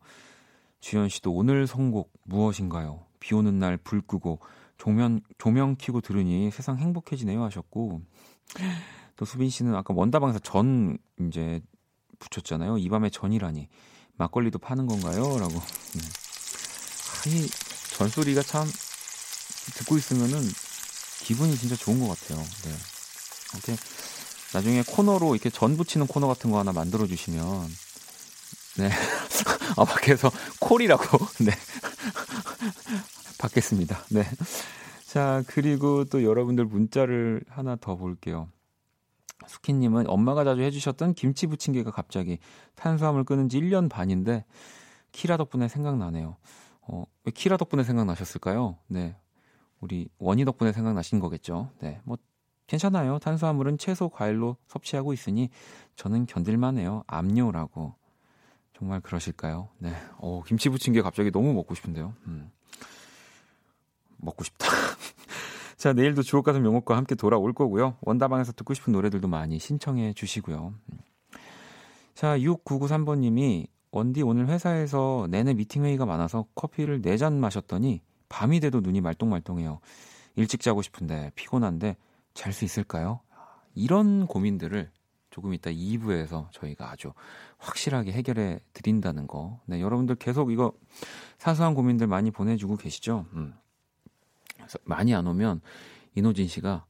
주현 0.82 1.08
씨도 1.08 1.32
오늘 1.32 1.66
선곡 1.66 2.12
무엇인가요? 2.24 3.06
비 3.20 3.34
오는 3.34 3.58
날 3.58 3.78
불 3.78 4.02
끄고 4.02 4.40
조명 4.76 5.20
조명 5.38 5.76
켜고 5.78 6.00
들으니 6.00 6.50
세상 6.50 6.76
행복해지네요 6.78 7.42
하셨고 7.44 8.02
또 9.16 9.24
수빈 9.24 9.48
씨는 9.48 9.74
아까 9.76 9.94
원다방에서 9.94 10.40
전 10.40 10.98
이제 11.20 11.60
붙였잖아요. 12.18 12.78
이 12.78 12.88
밤에 12.88 13.10
전이라니 13.10 13.68
막걸리도 14.16 14.58
파는 14.58 14.86
건가요?라고. 14.86 15.54
음. 15.54 16.00
아, 16.00 17.28
이 17.28 17.48
전소리가 17.96 18.42
참 18.42 18.66
듣고 19.76 19.96
있으면은 19.96 20.40
기분이 21.20 21.56
진짜 21.56 21.76
좋은 21.76 22.00
것 22.00 22.08
같아요. 22.08 22.38
네. 22.38 22.72
이렇게 23.54 23.76
나중에 24.52 24.82
코너로 24.82 25.34
이렇게 25.36 25.48
전 25.48 25.76
붙이는 25.76 26.06
코너 26.08 26.26
같은 26.26 26.50
거 26.50 26.58
하나 26.58 26.72
만들어 26.72 27.06
주시면 27.06 27.68
네. 28.78 28.90
아, 29.76 29.84
밖에서 29.84 30.30
콜이라고. 30.60 31.18
네. 31.44 31.52
받겠습니다. 33.38 33.98
네. 34.10 34.24
자, 35.06 35.42
그리고 35.46 36.04
또 36.04 36.24
여러분들 36.24 36.64
문자를 36.64 37.42
하나 37.48 37.76
더 37.76 37.96
볼게요. 37.96 38.48
수키님은 39.46 40.08
엄마가 40.08 40.44
자주 40.44 40.62
해주셨던 40.62 41.14
김치 41.14 41.46
부침개가 41.46 41.90
갑자기 41.90 42.38
탄수화물 42.76 43.24
끊은 43.24 43.48
지 43.48 43.60
1년 43.60 43.90
반인데, 43.90 44.44
키라 45.10 45.36
덕분에 45.36 45.68
생각나네요. 45.68 46.36
어, 46.82 47.04
왜 47.24 47.32
키라 47.32 47.56
덕분에 47.56 47.84
생각나셨을까요? 47.84 48.78
네. 48.86 49.16
우리 49.80 50.08
원희 50.18 50.44
덕분에 50.44 50.72
생각나신 50.72 51.18
거겠죠. 51.20 51.70
네. 51.80 52.00
뭐, 52.04 52.16
괜찮아요. 52.68 53.18
탄수화물은 53.18 53.78
채소, 53.78 54.08
과일로 54.08 54.56
섭취하고 54.68 55.12
있으니 55.12 55.50
저는 55.96 56.26
견딜만 56.26 56.78
해요. 56.78 57.02
압류라고. 57.06 57.94
정말 58.82 59.00
그러실까요? 59.00 59.68
네. 59.78 59.92
어, 60.18 60.42
김치 60.44 60.68
부침개 60.68 61.02
갑자기 61.02 61.30
너무 61.30 61.54
먹고 61.54 61.72
싶은데요. 61.76 62.14
음. 62.26 62.50
먹고 64.16 64.42
싶다. 64.42 64.66
자, 65.78 65.92
내일도 65.92 66.22
주옥 66.22 66.44
가슴 66.44 66.64
명곡과 66.64 66.96
함께 66.96 67.14
돌아올 67.14 67.52
거고요. 67.52 67.96
원다방에서 68.00 68.50
듣고 68.50 68.74
싶은 68.74 68.92
노래들도 68.92 69.28
많이 69.28 69.60
신청해 69.60 70.14
주시고요. 70.14 70.74
자, 72.14 72.36
6993번님이 72.36 73.68
원디 73.92 74.22
오늘 74.22 74.48
회사에서 74.48 75.28
내내 75.30 75.54
미팅 75.54 75.84
회의가 75.84 76.04
많아서 76.04 76.46
커피를 76.56 77.02
4잔 77.02 77.34
마셨더니 77.34 78.02
밤이 78.28 78.58
돼도 78.58 78.80
눈이 78.80 79.00
말똥말똥해요. 79.00 79.78
일찍 80.34 80.60
자고 80.60 80.82
싶은데 80.82 81.30
피곤한데 81.36 81.96
잘 82.34 82.52
수 82.52 82.64
있을까요? 82.64 83.20
이런 83.76 84.26
고민들을 84.26 84.90
조금 85.32 85.54
이따 85.54 85.70
2부에서 85.70 86.52
저희가 86.52 86.90
아주 86.90 87.12
확실하게 87.56 88.12
해결해 88.12 88.60
드린다는 88.74 89.26
거. 89.26 89.60
네, 89.64 89.80
여러분들 89.80 90.14
계속 90.16 90.52
이거 90.52 90.74
사소한 91.38 91.74
고민들 91.74 92.06
많이 92.06 92.30
보내주고 92.30 92.76
계시죠? 92.76 93.24
음. 93.32 93.54
그래서 94.56 94.78
많이 94.84 95.14
안 95.14 95.26
오면 95.26 95.62
이노진 96.14 96.48
씨가 96.48 96.84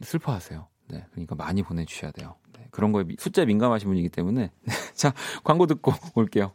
슬퍼하세요. 0.00 0.66
네, 0.88 1.06
그러니까 1.10 1.34
많이 1.34 1.62
보내주셔야 1.62 2.10
돼요. 2.10 2.36
네, 2.54 2.66
그런 2.70 2.90
거에 2.90 3.04
숫자에 3.18 3.44
민감하신 3.44 3.86
분이기 3.86 4.08
때문에. 4.08 4.50
자, 4.94 5.12
광고 5.44 5.66
듣고 5.66 5.92
올게요. 6.16 6.54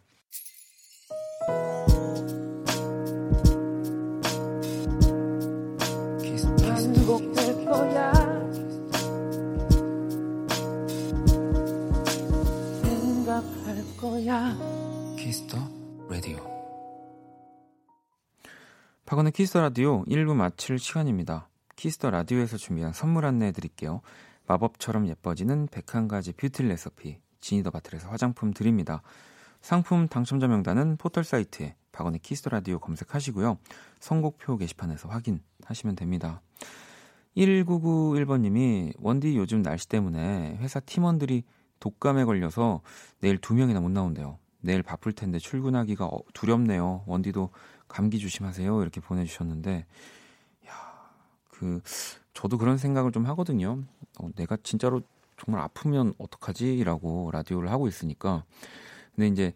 거야 14.34 14.58
키스 15.16 15.43
더 15.43 15.60
라디오. 16.10 16.38
박원의 19.06 19.32
키스 19.32 19.51
더 19.51 19.62
라디오 19.62 20.04
1부 20.06 20.34
마칠 20.34 20.80
시간입니다. 20.80 21.50
키스 21.76 21.97
더 21.97 22.10
라디오에서 22.10 22.58
준비한 22.58 22.94
선물 22.94 23.26
안내해 23.26 23.52
드릴게요. 23.52 24.02
마법처럼 24.48 25.08
예뻐지는 25.08 25.68
101가지 25.68 26.36
뷰티 26.36 26.64
레시피 26.64 27.20
지니 27.42 27.58
더 27.58 27.70
바틀에서 27.70 28.10
화장품 28.10 28.54
드립니다. 28.54 29.04
상품 29.62 30.08
당첨자 30.08 30.48
명단은 30.48 30.98
포털 30.98 31.24
사이트에 31.24 31.76
박원의 31.92 32.20
키스 32.22 32.39
더 32.39 32.50
라디오 32.50 32.80
검색하시고요. 32.80 33.60
선곡표 34.00 34.58
게시판에서 34.58 35.10
확인하시면 35.10 35.96
됩니다. 35.96 36.42
1991번님이 37.38 38.94
원디 39.00 39.38
요즘 39.38 39.62
날씨 39.62 39.88
때문에 39.88 40.58
회사 40.60 40.80
팀원들이 40.80 41.44
독감에 41.84 42.24
걸려서 42.24 42.80
내일 43.20 43.38
두 43.38 43.54
명이나 43.54 43.82
못 43.82 43.92
나온대요. 43.92 44.40
내일 44.62 44.84
바쁠 44.84 45.12
텐데 45.12 45.38
출근하기가 45.38 46.06
어, 46.06 46.20
두렵네요. 46.34 47.04
원디도 47.08 47.50
감기 47.90 48.20
조심하세요. 48.20 48.82
이렇게 48.82 49.02
보내주셨는데, 49.02 49.86
야, 50.70 50.72
그 51.50 51.82
저도 52.34 52.58
그런 52.58 52.78
생각을 52.78 53.12
좀 53.12 53.26
하거든요. 53.26 53.84
어, 54.18 54.30
내가 54.38 54.56
진짜로 54.64 55.02
정말 55.36 55.62
아프면 55.62 56.14
어떡하지라고 56.20 57.32
라디오를 57.34 57.70
하고 57.70 57.90
있으니까. 57.90 58.46
근데 59.14 59.28
이제 59.28 59.54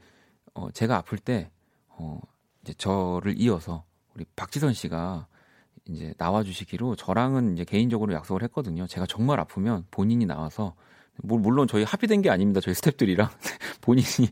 어, 0.53 0.69
제가 0.71 0.97
아플 0.97 1.19
때 1.19 1.49
어, 1.87 2.19
이제 2.61 2.73
저를 2.73 3.39
이어서 3.39 3.85
우리 4.15 4.25
박지선 4.35 4.73
씨가 4.73 5.27
이제 5.85 6.13
나와주시기로 6.17 6.97
저랑은 6.97 7.53
이제 7.53 7.63
개인적으로 7.63 8.13
약속을 8.13 8.43
했거든요. 8.43 8.85
제가 8.85 9.05
정말 9.05 9.39
아프면 9.39 9.85
본인이 9.91 10.25
나와서 10.25 10.63
뭐 10.63 10.86
물론 11.23 11.67
저희 11.67 11.83
합의된 11.83 12.21
게 12.21 12.29
아닙니다. 12.29 12.61
저희 12.61 12.73
스탭들이랑 12.73 13.29
본인이 13.81 14.29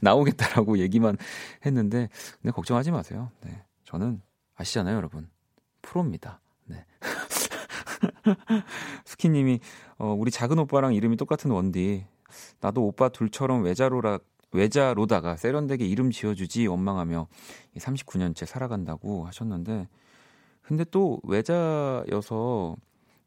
나, 0.00 0.14
오겠다라고 0.14 0.78
얘기만 0.78 1.16
했는데 1.64 2.08
근데 2.40 2.52
걱정하지 2.52 2.90
마세요. 2.90 3.30
네. 3.42 3.62
저는 3.84 4.20
아시잖아요, 4.56 4.96
여러분. 4.96 5.28
프로입니다. 5.82 6.40
네. 6.66 6.84
스키님이 9.04 9.60
어, 9.98 10.12
우리 10.12 10.30
작은 10.30 10.58
오빠랑 10.58 10.94
이름이 10.94 11.16
똑같은 11.16 11.50
원디. 11.50 12.06
나도 12.60 12.86
오빠 12.86 13.08
둘처럼 13.08 13.64
외자로라 13.64 14.18
외자로다가 14.52 15.36
세련되게 15.36 15.86
이름 15.86 16.10
지어주지 16.10 16.66
원망하며 16.66 17.28
39년째 17.76 18.46
살아간다고 18.46 19.26
하셨는데 19.26 19.88
근데 20.62 20.84
또 20.90 21.20
외자여서 21.24 22.76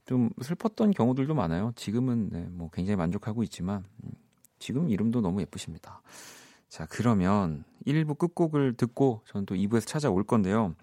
좀 0.06 0.30
슬펐던 0.42 0.92
경우들도 0.92 1.34
많아요. 1.34 1.72
지금은 1.76 2.30
네, 2.30 2.48
뭐 2.50 2.70
굉장히 2.72 2.98
만족하고 2.98 3.44
있지만 3.44 3.84
음, 4.04 4.12
지금 4.60 4.90
이름도 4.90 5.22
너무 5.22 5.42
예쁘십니다. 5.42 6.02
자, 6.70 6.88
그러면 6.90 7.64
1부 7.86 8.18
끝곡을 8.18 8.74
듣고 8.74 9.22
저는 9.28 9.46
또 9.46 9.56
2부에서 9.56 9.86
찾아올 9.86 10.24
건데요. 10.24 10.74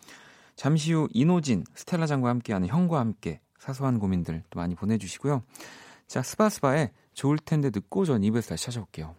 잠시 0.55 0.93
후 0.93 1.09
이노진, 1.13 1.65
스텔라 1.75 2.07
장과 2.07 2.29
함께하는 2.29 2.69
형과 2.69 3.01
함께 3.01 3.41
사소한 3.59 3.99
고민들 3.99 4.43
또 4.51 4.59
많이 4.61 4.75
보내주시고요. 4.75 5.43
자, 6.07 6.23
스바스바의 6.23 6.91
좋을 7.15 7.39
텐데 7.39 7.71
듣고 7.71 8.05
전 8.05 8.23
2부에서 8.23 8.51
다시 8.51 8.67
찾아올게요. 8.67 9.15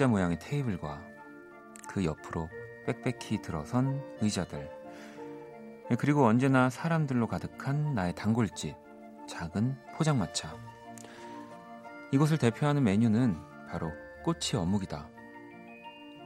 긴 0.00 0.06
디귿자 0.06 0.08
모양의 0.08 0.38
테이블과 0.38 1.02
그 1.90 2.04
옆으로 2.06 2.48
빽빽히 2.86 3.42
들어선 3.42 4.02
의자들. 4.22 4.70
그리고 5.98 6.24
언제나 6.24 6.70
사람들로 6.70 7.26
가득한 7.26 7.94
나의 7.94 8.14
단골집 8.14 8.74
작은 9.28 9.76
포장마차. 9.94 10.56
이곳을 12.12 12.38
대표하는 12.38 12.82
메뉴는 12.82 13.36
바로 13.68 13.92
꼬치 14.24 14.56
어묵이다. 14.56 15.06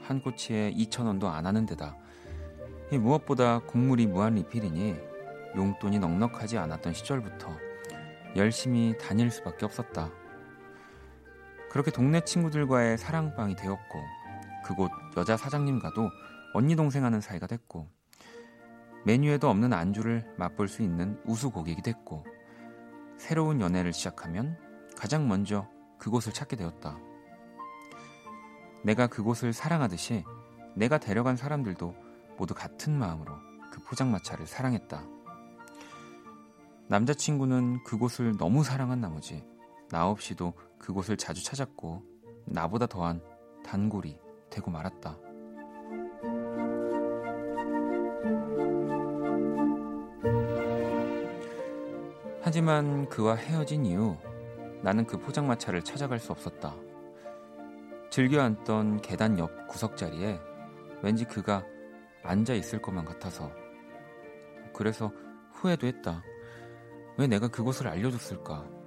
한 0.02 0.22
꼬치에 0.22 0.72
2,000원도 0.72 1.24
안 1.24 1.44
하는 1.46 1.66
데다. 1.66 1.96
이 2.92 2.98
무엇보다 2.98 3.58
국물이 3.60 4.06
무한 4.06 4.36
리필이니 4.36 4.96
용돈이 5.56 5.98
넉넉하지 5.98 6.58
않았던 6.58 6.92
시절부터 6.92 7.50
열심히 8.36 8.96
다닐 8.98 9.32
수밖에 9.32 9.64
없었다. 9.64 10.12
그렇게 11.74 11.90
동네 11.90 12.20
친구들과의 12.20 12.96
사랑방이 12.98 13.56
되었고 13.56 13.98
그곳 14.64 14.92
여자 15.16 15.36
사장님과도 15.36 16.08
언니 16.52 16.76
동생 16.76 17.04
하는 17.04 17.20
사이가 17.20 17.48
됐고 17.48 17.88
메뉴에도 19.04 19.50
없는 19.50 19.72
안주를 19.72 20.24
맛볼 20.38 20.68
수 20.68 20.82
있는 20.82 21.20
우수 21.26 21.50
고객이 21.50 21.82
됐고 21.82 22.24
새로운 23.18 23.60
연애를 23.60 23.92
시작하면 23.92 24.56
가장 24.96 25.26
먼저 25.26 25.68
그곳을 25.98 26.32
찾게 26.32 26.54
되었다. 26.54 26.96
내가 28.84 29.08
그곳을 29.08 29.52
사랑하듯이 29.52 30.22
내가 30.76 30.98
데려간 30.98 31.36
사람들도 31.36 31.92
모두 32.38 32.54
같은 32.54 32.96
마음으로 32.96 33.32
그 33.72 33.80
포장마차를 33.80 34.46
사랑했다. 34.46 35.02
남자친구는 36.86 37.82
그곳을 37.82 38.36
너무 38.36 38.62
사랑한 38.62 39.00
나머지 39.00 39.44
나 39.90 40.08
없이도 40.08 40.54
그곳을 40.78 41.16
자주 41.16 41.44
찾았고 41.44 42.02
나보다 42.46 42.86
더한 42.86 43.22
단골이 43.64 44.18
되고 44.50 44.70
말았다. 44.70 45.18
하지만 52.42 53.08
그와 53.08 53.36
헤어진 53.36 53.86
이후 53.86 54.18
나는 54.82 55.06
그 55.06 55.18
포장마차를 55.18 55.82
찾아갈 55.82 56.18
수 56.18 56.30
없었다. 56.30 56.76
즐겨 58.10 58.42
앉던 58.42 59.00
계단 59.00 59.38
옆 59.38 59.66
구석자리에 59.66 60.38
왠지 61.02 61.24
그가 61.24 61.64
앉아 62.22 62.54
있을 62.54 62.80
것만 62.80 63.04
같아서 63.06 63.50
그래서 64.74 65.10
후회도 65.52 65.86
했다. 65.86 66.22
왜 67.16 67.26
내가 67.26 67.48
그곳을 67.48 67.88
알려줬을까? 67.88 68.83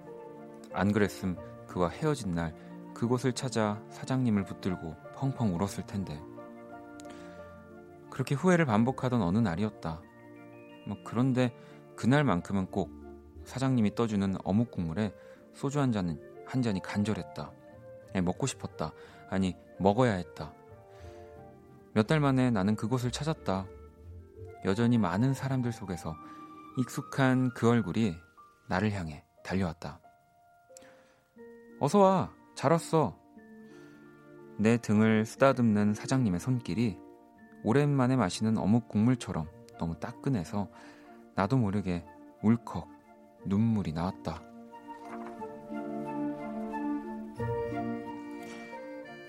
안 0.77 0.91
그랬음 0.91 1.35
그와 1.67 1.89
헤어진 1.89 2.33
날 2.33 2.53
그곳을 2.93 3.33
찾아 3.33 3.81
사장님을 3.89 4.45
붙들고 4.45 4.95
펑펑 5.15 5.55
울었을 5.55 5.85
텐데 5.85 6.21
그렇게 8.09 8.35
후회를 8.35 8.65
반복하던 8.65 9.21
어느 9.21 9.37
날이었다. 9.37 10.01
뭐 10.87 10.97
그런데 11.03 11.53
그날만큼은 11.95 12.67
꼭 12.67 12.91
사장님이 13.43 13.95
떠주는 13.95 14.35
어묵 14.43 14.71
국물에 14.71 15.13
소주 15.53 15.79
한 15.79 15.91
잔은 15.91 16.19
한 16.45 16.61
잔이 16.61 16.81
간절했다. 16.81 17.51
예, 18.15 18.21
먹고 18.21 18.47
싶었다. 18.47 18.91
아니 19.29 19.55
먹어야 19.79 20.13
했다. 20.13 20.53
몇 21.93 22.07
달 22.07 22.19
만에 22.19 22.49
나는 22.51 22.75
그곳을 22.75 23.11
찾았다. 23.11 23.65
여전히 24.65 24.97
많은 24.97 25.33
사람들 25.33 25.71
속에서 25.71 26.15
익숙한 26.77 27.51
그 27.53 27.69
얼굴이 27.69 28.15
나를 28.67 28.91
향해 28.93 29.23
달려왔다. 29.43 29.99
어서 31.79 31.99
와. 31.99 32.33
잘 32.55 32.71
왔어. 32.71 33.15
내 34.57 34.77
등을 34.77 35.25
쓰다듬는 35.25 35.93
사장님의 35.93 36.39
손길이 36.39 36.97
오랜만에 37.63 38.15
마시는 38.15 38.57
어묵 38.57 38.87
국물처럼 38.87 39.47
너무 39.77 39.99
따끈해서 39.99 40.69
나도 41.35 41.57
모르게 41.57 42.03
울컥 42.41 42.87
눈물이 43.45 43.93
나왔다. 43.93 44.41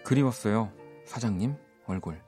그리웠어요. 0.04 0.72
사장님 1.04 1.54
얼굴. 1.84 2.27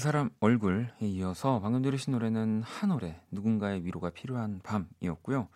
그 0.00 0.04
사람 0.04 0.30
얼굴에 0.40 0.94
이어서 1.02 1.60
방금 1.60 1.82
들으신 1.82 2.14
노래는 2.14 2.62
한 2.62 2.88
노래 2.88 3.20
누군가의 3.30 3.84
위로가 3.84 4.08
필요한 4.08 4.58
밤이었고요. 4.62 5.48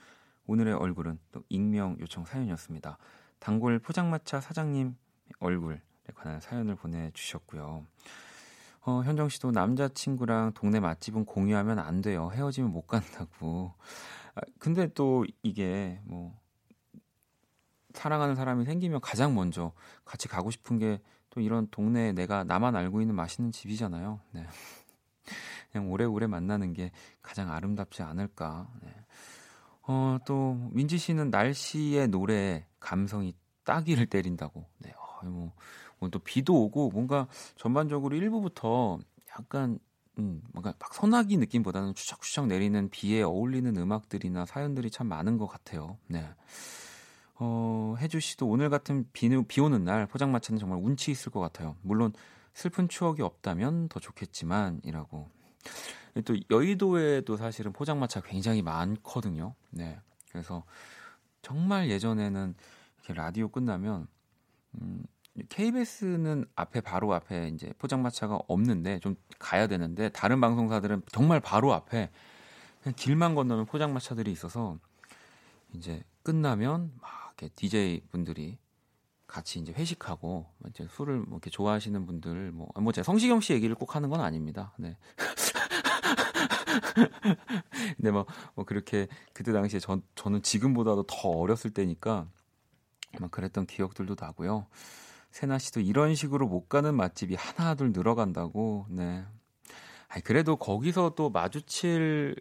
오늘의 0.47 0.75
얼굴은 0.75 1.19
또 1.33 1.43
익명 1.49 1.97
요청 1.99 2.27
사연이었습니다. 2.27 2.99
단골 3.39 3.79
포장마차 3.79 4.43
사장님 4.43 4.97
얼굴에 5.39 5.81
관한 6.15 6.43
사연을 6.43 6.75
보내주셨고요. 6.75 7.87
어, 8.83 9.03
현정 9.07 9.31
씨도 9.31 9.51
남자친구랑 9.53 10.53
동네 10.53 10.79
맛집은 10.79 11.25
공유하면 11.25 11.79
안 11.79 12.03
돼요. 12.03 12.31
헤어지면 12.31 12.71
못 12.71 12.87
간다고. 12.87 13.73
아, 14.35 14.43
근데 14.59 14.93
또 14.93 15.25
이게 15.43 16.03
뭐 16.05 16.39
사랑하는 17.95 18.35
사람이 18.35 18.67
생기면 18.67 19.01
가장 19.01 19.35
먼저 19.35 19.73
같이 20.05 20.29
가고 20.29 20.51
싶은 20.51 20.79
게 20.79 21.01
또 21.35 21.41
이런 21.41 21.67
동네에 21.71 22.13
내가 22.13 22.45
나만 22.45 22.77
알고 22.77 23.01
있는 23.01 23.17
맛있는 23.17 23.51
집이잖아요. 23.51 24.21
네. 24.31 24.47
그냥 25.73 25.91
오래오래 25.91 26.29
만나는 26.29 26.73
게 26.73 26.93
가장 27.23 27.51
아름답지 27.51 28.03
않을까. 28.03 28.69
네. 28.83 28.95
어, 29.83 30.19
또 30.25 30.55
민지 30.71 30.97
씨는 30.97 31.31
날씨의 31.31 32.09
노래 32.09 32.67
감성이 32.79 33.35
따기를 33.65 34.07
때린다고. 34.07 34.65
네. 34.79 34.95
어, 34.97 35.27
뭐 35.27 35.53
오늘 35.99 36.13
또 36.13 36.21
비도 36.21 36.55
오고 36.55 36.91
뭔가 36.91 37.27
전반적으로 37.57 38.17
1부부터 38.17 39.01
약간 39.37 39.81
음, 40.19 40.41
뭔가 40.53 40.73
막 40.79 40.95
소나기 40.95 41.37
느낌보다는 41.37 41.97
추적추적 41.97 42.47
내리는 42.47 42.89
비에 42.91 43.23
어울리는 43.23 43.77
음악들이나 43.77 44.47
사연들이 44.47 44.89
참 44.89 45.09
많은 45.09 45.39
것 45.39 45.49
같아요. 45.49 45.99
네. 46.07 46.25
어, 47.37 47.97
혜주 47.99 48.21
씨도 48.21 48.47
오늘 48.47 48.71
같은 48.71 49.07
비, 49.13 49.29
비 49.49 49.61
오는 49.61 49.85
날 49.85 50.07
포장마차는 50.07 50.59
정말 50.59 50.79
운치 50.83 51.11
있을 51.11 51.33
것 51.33 51.41
같아요. 51.41 51.77
물론 51.83 52.13
슬픈 52.53 52.89
추억이 52.89 53.23
없다면 53.23 53.89
더 53.89 54.01
좋겠지만이라고. 54.01 55.29
또 56.25 56.37
여의도에도 56.49 57.37
사실은 57.37 57.73
포장마차 57.73 58.21
굉장히 58.21 58.63
많거든요. 58.63 59.55
네. 59.71 59.99
그래서 60.31 60.63
정말 61.43 61.91
예전에는 61.91 62.55
이렇게 62.99 63.15
라디오 63.15 63.49
끝나면 63.49 64.07
음, 64.81 65.05
KBS는 65.49 66.47
앞에 66.55 66.81
바로 66.81 67.13
앞에 67.13 67.49
이제 67.49 67.73
포장마차가 67.79 68.39
없는데 68.47 69.01
좀 69.01 69.17
가야 69.41 69.67
되는데 69.67 70.09
다른 70.11 70.41
방송사들은 70.41 71.03
정말 71.11 71.41
바로 71.41 71.73
앞에 71.73 72.11
그냥 72.83 72.95
길만 72.97 73.35
건너면 73.35 73.67
포장마차들이 73.67 74.31
있어서 74.31 74.79
이제 75.73 76.05
끝나면 76.23 76.93
막 77.01 77.24
이렇게 77.37 77.53
DJ 77.55 78.03
분들이 78.11 78.59
같이 79.27 79.59
이제 79.59 79.73
회식하고 79.73 80.47
이제 80.69 80.87
술을 80.91 81.19
뭐 81.19 81.27
이렇게 81.33 81.51
좋아하시는 81.51 82.07
분들 82.07 82.53
뭐 82.53 82.69
뭐 82.81 82.93
제가 82.93 83.05
성시경 83.05 83.41
씨 83.41 83.53
얘기를 83.53 83.75
꼭 83.75 83.97
하는 83.97 84.09
건 84.11 84.21
아닙니다. 84.21 84.73
네. 84.79 84.97
근데 87.97 88.11
뭐, 88.11 88.27
뭐 88.55 88.65
그렇게 88.65 89.09
그때 89.33 89.53
당시에 89.53 89.81
전 89.81 90.03
저는 90.15 90.43
지금보다도 90.43 91.05
더 91.05 91.29
어렸을 91.29 91.71
때니까 91.71 92.29
막 93.21 93.31
그랬던 93.31 93.67
기억들도 93.67 94.17
나고요. 94.19 94.67
세나 95.31 95.59
씨도 95.59 95.81
이런 95.81 96.15
식으로 96.15 96.47
못 96.47 96.69
가는 96.69 96.95
맛집이 96.95 97.35
하나 97.35 97.75
둘 97.75 97.93
늘어간다고. 97.93 98.87
네. 98.91 99.25
아니 100.09 100.23
그래도 100.23 100.57
거기서 100.57 101.15
또 101.17 101.31
마주칠 101.31 102.37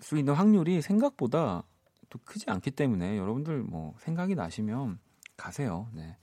수 0.00 0.18
있는 0.18 0.34
확률이 0.34 0.82
생각보다 0.82 1.64
또 2.10 2.18
크지 2.24 2.46
않기 2.50 2.70
때문에 2.72 3.16
여러분들 3.18 3.62
뭐 3.62 3.94
생각이 3.98 4.34
나시면 4.34 4.98
가세요. 5.36 5.88
네. 5.92 6.16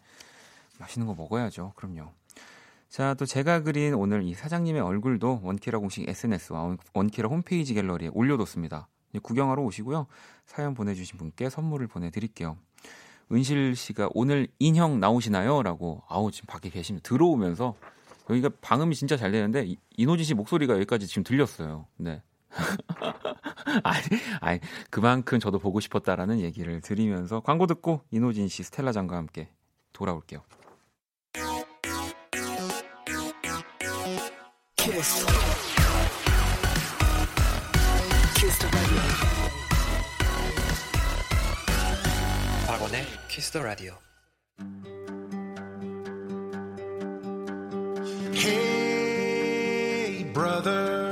맛있는 0.79 1.07
거 1.07 1.13
먹어야죠. 1.15 1.73
그럼요. 1.75 2.11
자, 2.89 3.13
또 3.15 3.25
제가 3.25 3.61
그린 3.61 3.93
오늘 3.93 4.23
이 4.23 4.33
사장님의 4.33 4.81
얼굴도 4.81 5.41
원키라 5.43 5.79
공식 5.79 6.07
SNS와 6.07 6.77
원키라 6.93 7.29
홈페이지 7.29 7.73
갤러리에 7.73 8.09
올려뒀습니다. 8.13 8.87
구경하러 9.21 9.61
오시고요. 9.63 10.07
사연 10.45 10.73
보내주신 10.73 11.17
분께 11.17 11.49
선물을 11.49 11.87
보내드릴게요. 11.87 12.57
은실 13.31 13.75
씨가 13.75 14.09
오늘 14.13 14.47
인형 14.59 14.99
나오시나요? 14.99 15.63
라고, 15.63 16.03
아우, 16.07 16.29
지금 16.31 16.47
밖에 16.47 16.69
계십니다. 16.69 17.07
들어오면서, 17.09 17.75
여기가 18.29 18.49
방음이 18.61 18.93
진짜 18.95 19.17
잘 19.17 19.31
되는데, 19.31 19.63
이- 19.65 19.77
이노진 19.97 20.25
씨 20.25 20.33
목소리가 20.35 20.73
여기까지 20.75 21.07
지금 21.07 21.23
들렸어요. 21.23 21.87
네. 21.97 22.21
아니, 23.83 24.03
아니, 24.41 24.59
그만큼 24.89 25.39
저도 25.39 25.59
보고 25.59 25.79
싶었다라는 25.79 26.39
얘기를 26.39 26.81
드리면서 26.81 27.39
광고 27.41 27.67
듣고 27.67 28.01
이노진 28.11 28.47
씨, 28.47 28.63
스텔라 28.63 28.91
장과 28.91 29.17
함께 29.17 29.49
돌아올게요. 29.93 30.41
Kiss. 34.77 35.25
Kiss 38.35 38.59
the 38.59 38.69
radio. 38.71 39.01
박원의 42.67 43.05
Kiss 43.27 43.51
the 43.51 43.63
radio. 43.63 43.93
Hey, 48.35 50.23
brother, 50.33 51.04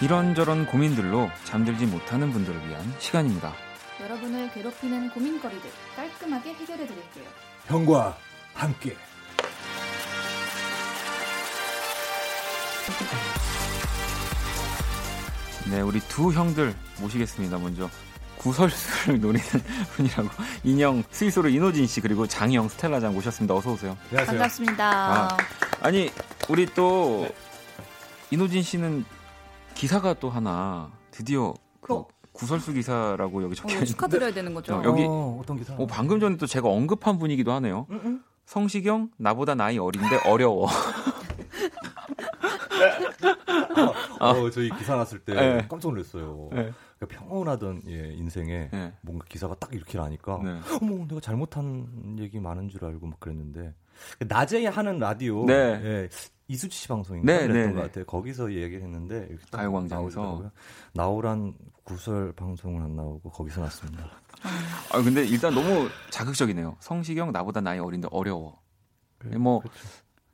이런저런 0.00 0.66
고민들로 0.66 1.30
잠들지 1.44 1.86
못하는 1.86 2.32
분들을 2.32 2.68
위한 2.68 2.94
시간입니다. 2.98 3.52
여러분을 4.00 4.50
괴롭히는 4.52 5.10
고민거리들 5.10 5.70
깔끔하게 5.94 6.54
해결해 6.54 6.86
드릴게요. 6.86 7.24
형과 7.66 8.16
함께 8.54 8.96
네, 15.70 15.80
우리 15.82 16.00
두 16.00 16.32
형들 16.32 16.74
모시겠습니다. 17.00 17.58
먼저 17.58 17.88
구설수를 18.38 19.20
노리는 19.20 19.46
분이라고 19.96 20.28
인형 20.64 21.04
스위스로 21.10 21.48
이노진 21.48 21.86
씨 21.86 22.00
그리고 22.00 22.26
장영 22.26 22.68
스텔라장 22.70 23.12
모셨습니다. 23.12 23.54
어서 23.54 23.72
오세요. 23.72 23.96
안녕하세요. 24.10 24.38
반갑습니다. 24.38 24.84
아, 24.90 25.36
아니 25.80 26.10
우리 26.48 26.66
또 26.66 27.28
이노진 28.30 28.62
씨는 28.62 29.04
기사가 29.80 30.12
또 30.12 30.28
하나 30.28 30.92
드디어 31.10 31.54
그 31.80 31.94
어. 31.94 32.06
구설수 32.32 32.74
기사라고 32.74 33.42
여기 33.42 33.54
적혀 33.54 33.68
어, 33.68 33.72
있는데 33.72 33.86
축하드려야 33.90 34.30
되는 34.34 34.52
거죠. 34.52 34.74
어, 34.74 34.82
여기- 34.84 35.04
어, 35.08 35.38
어떤 35.42 35.56
기사? 35.56 35.74
어, 35.74 35.86
방금 35.86 36.20
전에 36.20 36.36
또 36.36 36.46
제가 36.46 36.68
언급한 36.68 37.18
분이기도 37.18 37.50
하네요. 37.52 37.86
성시경 38.44 39.10
나보다 39.16 39.54
나이 39.54 39.78
어린데 39.78 40.28
어려워. 40.28 40.68
어, 44.20 44.50
저희 44.50 44.68
기사 44.76 44.96
났을 44.96 45.18
때 45.20 45.32
네. 45.34 45.66
깜짝 45.66 45.88
놀랐어요. 45.92 46.50
네. 46.52 46.72
그러니까 46.98 47.18
평온하던 47.18 47.82
예, 47.88 48.12
인생에 48.12 48.68
네. 48.70 48.92
뭔가 49.00 49.24
기사가 49.30 49.54
딱 49.54 49.72
이렇게 49.72 49.96
나니까 49.96 50.40
네. 50.44 50.60
어머 50.82 51.06
내가 51.06 51.20
잘못한 51.22 52.16
얘기 52.18 52.38
많은 52.38 52.68
줄 52.68 52.84
알고 52.84 53.06
막 53.06 53.18
그랬는데 53.18 53.72
낮에 54.28 54.66
하는 54.66 54.98
라디오 54.98 55.46
네. 55.46 55.54
예, 55.82 56.08
이수지 56.50 56.76
씨 56.76 56.88
방송인가 56.88 57.32
네, 57.32 57.46
그랬던 57.46 57.54
네, 57.54 57.72
것 57.72 57.80
네. 57.80 57.86
같아요. 57.86 58.04
거기서 58.06 58.52
얘기를 58.52 58.82
했는데 58.82 59.28
가요광장에서. 59.52 60.50
나오란 60.94 61.54
구설 61.84 62.32
방송을 62.32 62.82
안 62.82 62.96
나오고 62.96 63.30
거기서 63.30 63.60
났습니다. 63.60 64.04
아 64.92 65.00
근데 65.00 65.24
일단 65.24 65.54
너무 65.54 65.88
자극적이네요. 66.10 66.76
성시경 66.80 67.30
나보다 67.30 67.60
나이 67.60 67.78
어린데 67.78 68.08
어려워. 68.10 68.58
뭐 69.38 69.60
그렇죠. 69.60 69.78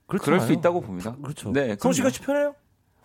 그럴 0.07 0.21
수 0.21 0.25
그렇잖아요. 0.47 0.53
있다고 0.59 0.81
봅니다. 0.81 1.15
그렇죠. 1.17 1.53
네, 1.53 1.77
성시경. 1.79 2.11
씨 2.11 2.21
편해요? 2.23 2.55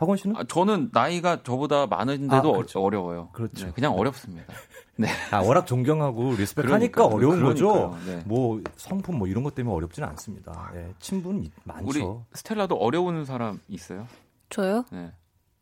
박원 0.01 0.17
씨는? 0.17 0.35
아, 0.35 0.43
저는 0.47 0.89
나이가 0.91 1.43
저보다 1.43 1.85
많은데도 1.85 2.35
아, 2.35 2.39
어- 2.39 2.53
그렇죠. 2.53 2.81
어려워요. 2.81 3.29
그렇죠. 3.33 3.67
네, 3.67 3.71
그냥 3.71 3.93
어렵습니다. 3.93 4.51
네. 4.97 5.07
아, 5.29 5.41
워낙 5.41 5.67
존경하고 5.67 6.33
리스펙하니까. 6.33 7.05
어려운 7.05 7.43
거죠. 7.43 7.71
그러니까요. 7.71 7.99
네. 8.17 8.23
뭐 8.25 8.61
성품 8.77 9.19
뭐 9.19 9.27
이런 9.27 9.43
것 9.43 9.53
때문에 9.53 9.75
어렵지는 9.75 10.09
않습니다. 10.09 10.71
예, 10.73 10.91
친분 10.99 11.43
이- 11.43 11.51
우리 11.83 11.99
많죠. 11.99 12.25
스텔라도 12.33 12.75
어려운 12.77 13.25
사람 13.25 13.59
있어요? 13.69 14.07
저요? 14.49 14.85
네. 14.91 15.11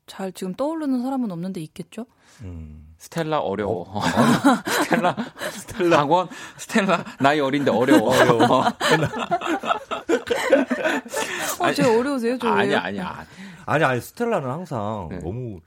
잘 0.08 0.32
지금 0.32 0.54
떠오르는 0.56 1.04
사람은 1.04 1.30
없는데 1.32 1.60
있겠죠? 1.62 2.06
음. 2.41 2.88
스텔라 2.97 3.39
어려워. 3.41 4.02
스텔라, 4.84 5.15
스텔라. 5.52 5.97
박원, 5.97 6.28
스텔라, 6.58 7.04
나이 7.19 7.39
어린데 7.41 7.71
어려워. 7.71 8.10
어려워. 8.15 8.63
어, 11.60 11.74
제 11.74 11.84
어려우세요? 11.84 12.38
저 12.38 12.48
아니, 12.50 12.69
왜요? 12.69 12.80
아니야. 12.80 13.26
아니 13.65 13.84
아니 13.84 14.02
스텔라는 14.02 14.50
항상 14.50 15.08
네. 15.12 15.19
너무 15.19 15.60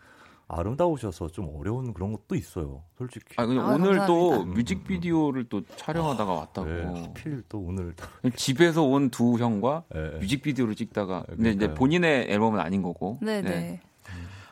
아름다우셔서 0.49 1.29
좀 1.29 1.49
어려운 1.57 1.95
그런 1.95 2.13
것도 2.13 2.35
있어요. 2.35 2.83
솔직히. 2.99 3.35
아, 3.37 3.47
근데 3.47 3.61
아, 3.61 3.69
오늘 3.69 3.95
또 4.07 4.29
감사합니다. 4.31 4.55
뮤직비디오를 4.59 5.45
또 5.49 5.63
촬영하다가 5.77 6.31
왔다고. 6.33 6.69
네, 6.69 6.83
하필 7.07 7.43
또 7.49 7.59
오늘 7.61 7.95
또. 7.97 8.31
집에서 8.31 8.83
온 8.83 9.09
두 9.11 9.37
형과 9.39 9.85
예, 9.95 10.13
예. 10.15 10.19
뮤직비디오를 10.19 10.75
찍다가 10.75 11.25
네, 11.29 11.37
근데 11.37 11.51
이제 11.51 11.59
그러니까요. 11.59 11.75
본인의 11.79 12.27
앨범은 12.31 12.61
아닌 12.61 12.83
거고. 12.83 13.19
네네. 13.23 13.51
네. 13.51 13.81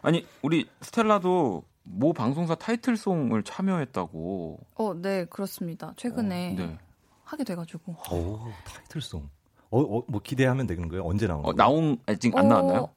아니 0.02 0.26
우리 0.42 0.66
스텔라도 0.80 1.64
모 1.82 2.12
방송사 2.14 2.54
타이틀송을 2.54 3.42
참여했다고. 3.42 4.58
어, 4.76 4.94
네, 4.94 5.26
그렇습니다. 5.26 5.92
최근에 5.96 6.54
네. 6.56 6.78
하게 7.24 7.44
돼가지고. 7.44 7.96
오, 8.12 8.38
타이틀송. 8.64 9.28
어, 9.70 9.80
어, 9.80 10.02
뭐 10.08 10.20
기대하면 10.22 10.66
되는 10.66 10.88
거예요? 10.88 11.04
언제 11.04 11.26
어, 11.26 11.40
거예요? 11.42 11.52
나온 11.56 11.98
아직 12.06 12.36
안 12.36 12.48
나왔나요? 12.48 12.88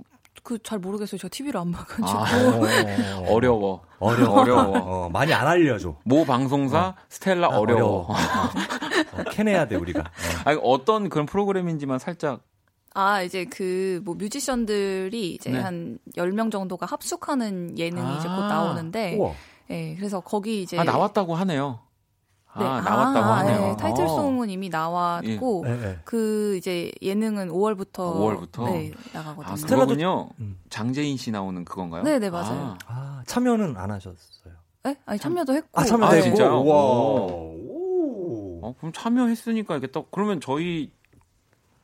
그 0.44 0.60
잘 0.62 0.78
모르겠어요. 0.78 1.18
제가 1.18 1.30
TV를 1.30 1.60
안 1.60 1.72
봐가지고. 1.72 2.08
아, 2.08 3.20
어, 3.20 3.34
어려워. 3.34 3.82
어려워. 4.00 4.42
어려워. 4.42 4.78
어, 5.06 5.10
많이 5.10 5.34
안 5.34 5.48
알려줘. 5.48 5.96
모 6.04 6.26
방송사 6.26 6.96
스텔라 7.08 7.48
아, 7.48 7.58
어려워. 7.58 8.10
어, 8.10 9.24
캐내야 9.32 9.68
돼 9.68 9.76
우리가. 9.78 10.02
어. 10.02 10.04
아니, 10.46 10.60
어떤 10.62 11.08
그런 11.08 11.26
프로그램인지만 11.26 11.98
살짝 12.00 12.42
아, 12.94 13.22
이제 13.24 13.46
그, 13.46 14.02
뭐, 14.04 14.14
뮤지션들이 14.16 15.34
이제 15.34 15.50
네. 15.50 15.60
한 15.60 15.98
10명 16.16 16.52
정도가 16.52 16.86
합숙하는 16.86 17.80
예능이 17.80 18.18
이제 18.18 18.28
곧 18.28 18.36
아, 18.44 18.48
나오는데, 18.50 19.16
우와. 19.16 19.32
예, 19.72 19.96
그래서 19.96 20.20
거기 20.20 20.62
이제. 20.62 20.78
아, 20.78 20.84
나왔다고 20.84 21.34
하네요. 21.34 21.80
네, 22.60 22.64
아, 22.66 22.82
나왔다고 22.82 23.26
아, 23.26 23.38
하네요. 23.40 23.70
예, 23.72 23.76
타이틀 23.78 24.08
송은 24.44 24.50
이미 24.50 24.70
나왔고, 24.70 25.64
네, 25.66 25.78
네. 25.78 26.00
그 26.04 26.56
이제 26.58 26.92
예능은 27.02 27.50
5월부터. 27.50 28.00
아, 28.00 28.20
5월부터? 28.20 28.66
네, 28.66 28.92
나가거든요. 29.14 29.54
아, 29.54 29.56
스텔라도-. 29.56 30.30
음. 30.40 30.60
장재인 30.70 31.18
씨 31.18 31.32
나오는 31.32 31.64
그건가요? 31.66 32.04
네, 32.04 32.20
네, 32.20 32.30
맞아요. 32.30 32.78
아, 32.86 33.20
아, 33.20 33.24
참여는 33.26 33.76
안 33.78 33.90
하셨어요? 33.92 34.54
네? 34.84 34.98
아니, 35.06 35.18
참여도 35.20 35.54
했고. 35.54 35.68
아, 35.74 35.84
참여도 35.84 36.06
아, 36.06 36.16
했고. 36.16 36.24
진짜요? 36.24 36.60
오. 36.62 38.60
어, 38.64 38.76
그럼 38.78 38.92
참여했으니까 38.94 39.78
이게 39.78 39.88
또 39.88 40.06
그러면 40.12 40.40
저희 40.42 40.92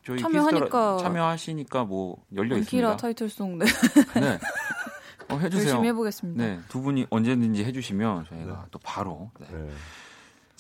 저희 0.06 0.22
참여하니까- 0.22 0.62
키스 0.62 0.84
더 0.84 0.98
참여하시니까 0.98 1.84
뭐 1.86 2.17
열려 2.36 2.58
있습니다. 2.58 2.98
타이틀송 2.98 3.58
네. 3.60 3.65
네. 4.15 4.39
어, 5.30 5.38
해주세요. 5.38 5.67
열심히 5.69 5.88
해보겠습니다. 5.89 6.43
네, 6.43 6.60
두 6.69 6.82
분이 6.82 7.08
언제든지 7.10 7.63
해주시면 7.65 8.26
저희가 8.30 8.67
또 8.72 8.80
바로 8.82 9.30
네. 9.39 9.48
네. 9.52 9.69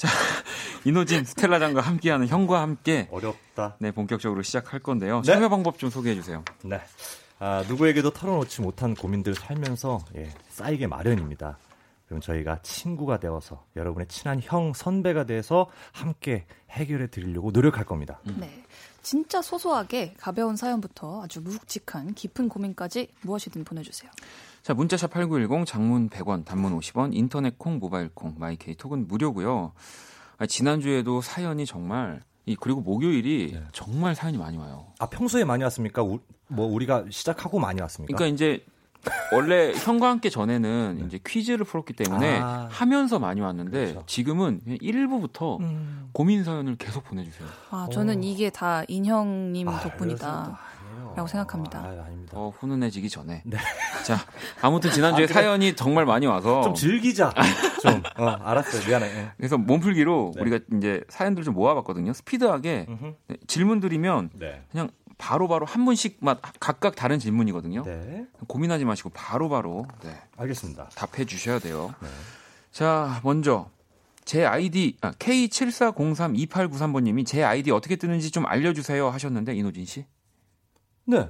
이노진 0.85 1.25
스텔라장과 1.25 1.81
함께하는 1.81 2.27
형과 2.27 2.61
함께 2.61 3.07
어렵다. 3.11 3.75
네 3.79 3.91
본격적으로 3.91 4.41
시작할 4.41 4.79
건데요. 4.79 5.21
네. 5.21 5.33
참여 5.33 5.49
방법 5.49 5.77
좀 5.77 5.89
소개해 5.89 6.15
주세요. 6.15 6.43
네. 6.63 6.79
아, 7.39 7.63
누구에게도 7.67 8.11
털어놓지 8.11 8.61
못한 8.61 8.93
고민들 8.95 9.33
살면서 9.33 10.03
예, 10.15 10.29
쌓이게 10.49 10.87
마련입니다. 10.87 11.57
그럼 12.07 12.21
저희가 12.21 12.61
친구가 12.63 13.19
되어서 13.19 13.65
여러분의 13.75 14.07
친한 14.07 14.41
형, 14.41 14.73
선배가 14.73 15.25
돼서 15.25 15.67
함께 15.91 16.45
해결해 16.71 17.07
드리려고 17.07 17.51
노력할 17.51 17.85
겁니다. 17.85 18.19
네. 18.23 18.63
진짜 19.01 19.41
소소하게 19.41 20.15
가벼운 20.17 20.55
사연부터 20.55 21.23
아주 21.23 21.39
묵직한 21.39 22.13
깊은 22.15 22.49
고민까지 22.49 23.09
무엇이든 23.21 23.63
보내주세요. 23.63 24.11
자, 24.61 24.73
문자샵 24.73 25.11
8910 25.11 25.65
장문 25.65 26.09
100원, 26.09 26.45
단문 26.45 26.77
50원, 26.79 27.11
인터넷 27.13 27.57
콩, 27.57 27.79
모바일 27.79 28.09
콩, 28.13 28.35
마이케이 28.37 28.75
톡은 28.75 29.07
무료고요. 29.07 29.71
아, 30.37 30.45
지난주에도 30.45 31.21
사연이 31.21 31.65
정말 31.65 32.21
이 32.45 32.55
그리고 32.55 32.81
목요일이 32.81 33.51
네. 33.53 33.63
정말 33.71 34.15
사연이 34.15 34.37
많이 34.37 34.57
와요. 34.57 34.87
아, 34.99 35.05
평소에 35.07 35.43
많이 35.43 35.63
왔습니까? 35.63 36.03
우- 36.03 36.19
뭐 36.47 36.65
우리가 36.67 37.05
시작하고 37.09 37.59
많이 37.59 37.79
왔습니까? 37.81 38.15
그러니까 38.17 38.33
이제 38.33 38.65
원래 39.33 39.71
형과 39.73 40.09
함께 40.09 40.29
전에는 40.29 41.03
이제 41.05 41.19
퀴즈를 41.25 41.63
풀었기 41.65 41.93
때문에 41.93 42.31
네. 42.33 42.39
아. 42.39 42.67
하면서 42.69 43.17
많이 43.19 43.39
왔는데 43.39 43.91
그렇죠. 43.91 44.03
지금은 44.07 44.61
1부부터 44.81 45.59
음. 45.61 46.09
고민 46.11 46.43
사연을 46.43 46.75
계속 46.75 47.03
보내주세요. 47.05 47.47
아, 47.69 47.87
저는 47.91 48.17
오. 48.17 48.21
이게 48.23 48.49
다 48.49 48.83
인형님 48.87 49.67
아, 49.69 49.79
덕분이다. 49.79 50.57
라고 51.15 51.27
생각합니다. 51.27 51.79
아, 51.79 52.03
아닙니다. 52.05 52.37
어, 52.37 52.53
훈훈해지기 52.57 53.09
전에. 53.09 53.41
네. 53.45 53.57
자, 54.05 54.17
아무튼 54.61 54.91
지난주에 54.91 55.25
아, 55.25 55.27
그래. 55.27 55.33
사연이 55.33 55.75
정말 55.75 56.05
많이 56.05 56.25
와서 56.25 56.61
좀 56.61 56.73
즐기자. 56.75 57.33
좀. 57.81 58.01
어, 58.17 58.27
알았어요. 58.29 58.87
미안해. 58.87 59.05
예. 59.07 59.31
그래서 59.37 59.57
몸풀기로 59.57 60.33
네. 60.35 60.41
우리가 60.41 60.59
이제 60.77 61.01
사연들 61.09 61.43
좀 61.43 61.53
모아봤거든요. 61.55 62.13
스피드하게 62.13 62.85
음흠. 62.87 63.13
네, 63.27 63.35
질문 63.47 63.79
드리면 63.79 64.29
네. 64.33 64.63
그냥 64.71 64.89
바로 65.17 65.47
바로 65.47 65.65
한 65.65 65.83
분씩만 65.85 66.37
각각 66.59 66.95
다른 66.95 67.19
질문이거든요. 67.19 67.83
네. 67.83 68.25
고민하지 68.47 68.85
마시고 68.85 69.09
바로바로 69.09 69.85
네, 70.03 70.15
알겠습니다. 70.37 70.89
답해 70.95 71.25
주셔야 71.25 71.59
돼요. 71.59 71.93
네. 72.01 72.07
자, 72.71 73.19
먼저 73.23 73.69
제 74.23 74.45
아이디 74.45 74.95
아, 75.01 75.11
K74032893번님이 75.11 77.25
제 77.25 77.43
아이디 77.43 77.71
어떻게 77.71 77.95
뜨는지 77.95 78.31
좀 78.31 78.45
알려주세요 78.45 79.09
하셨는데 79.09 79.55
이노진 79.55 79.85
씨. 79.85 80.05
네. 81.09 81.27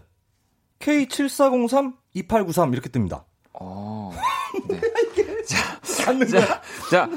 K7403-2893 0.80 2.74
이렇게 2.74 2.90
뜹니다. 2.90 3.24
어, 3.54 4.12
네. 4.68 4.82
찾는 6.04 6.28
자, 6.28 6.62
자 6.92 7.10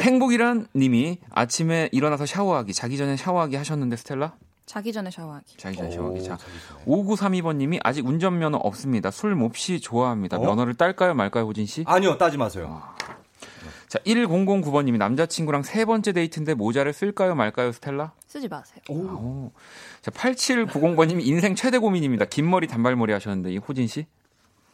행복이란 0.00 0.66
님이 0.76 1.18
아침에 1.30 1.88
일어나서 1.92 2.26
샤워하기, 2.26 2.74
자기 2.74 2.98
전에 2.98 3.16
샤워하기 3.16 3.56
하셨는데 3.56 3.96
스텔라? 3.96 4.34
자기 4.66 4.92
전에 4.92 5.10
샤워하기. 5.10 5.56
자기 5.56 5.76
전에 5.76 5.90
샤워하기. 5.90 6.22
자, 6.24 6.36
자기 6.36 6.52
전에. 6.68 6.84
5932번 6.86 7.56
님이 7.56 7.80
아직 7.82 8.06
운전면허 8.06 8.58
없습니다. 8.58 9.10
술 9.10 9.34
몹시 9.34 9.80
좋아합니다. 9.80 10.36
어? 10.38 10.40
면허를 10.40 10.74
딸까요 10.74 11.14
말까요 11.14 11.44
호진 11.44 11.66
씨? 11.66 11.84
아니요, 11.86 12.18
따지 12.18 12.36
마세요. 12.38 12.82
자, 13.88 13.98
1009번 14.00 14.84
님이 14.84 14.98
남자친구랑 14.98 15.62
세 15.62 15.84
번째 15.84 16.12
데이트인데 16.12 16.54
모자를 16.54 16.92
쓸까요 16.92 17.34
말까요 17.34 17.72
스텔라? 17.72 18.12
쓰지 18.26 18.48
마세요. 18.48 18.80
오. 18.88 19.52
자, 20.00 20.10
8790번 20.10 21.06
님이 21.08 21.24
인생 21.24 21.54
최대 21.54 21.78
고민입니다. 21.78 22.24
긴 22.26 22.48
머리 22.50 22.66
단발머리 22.66 23.12
하셨는데 23.12 23.52
이 23.52 23.58
호진 23.58 23.86
씨? 23.86 24.06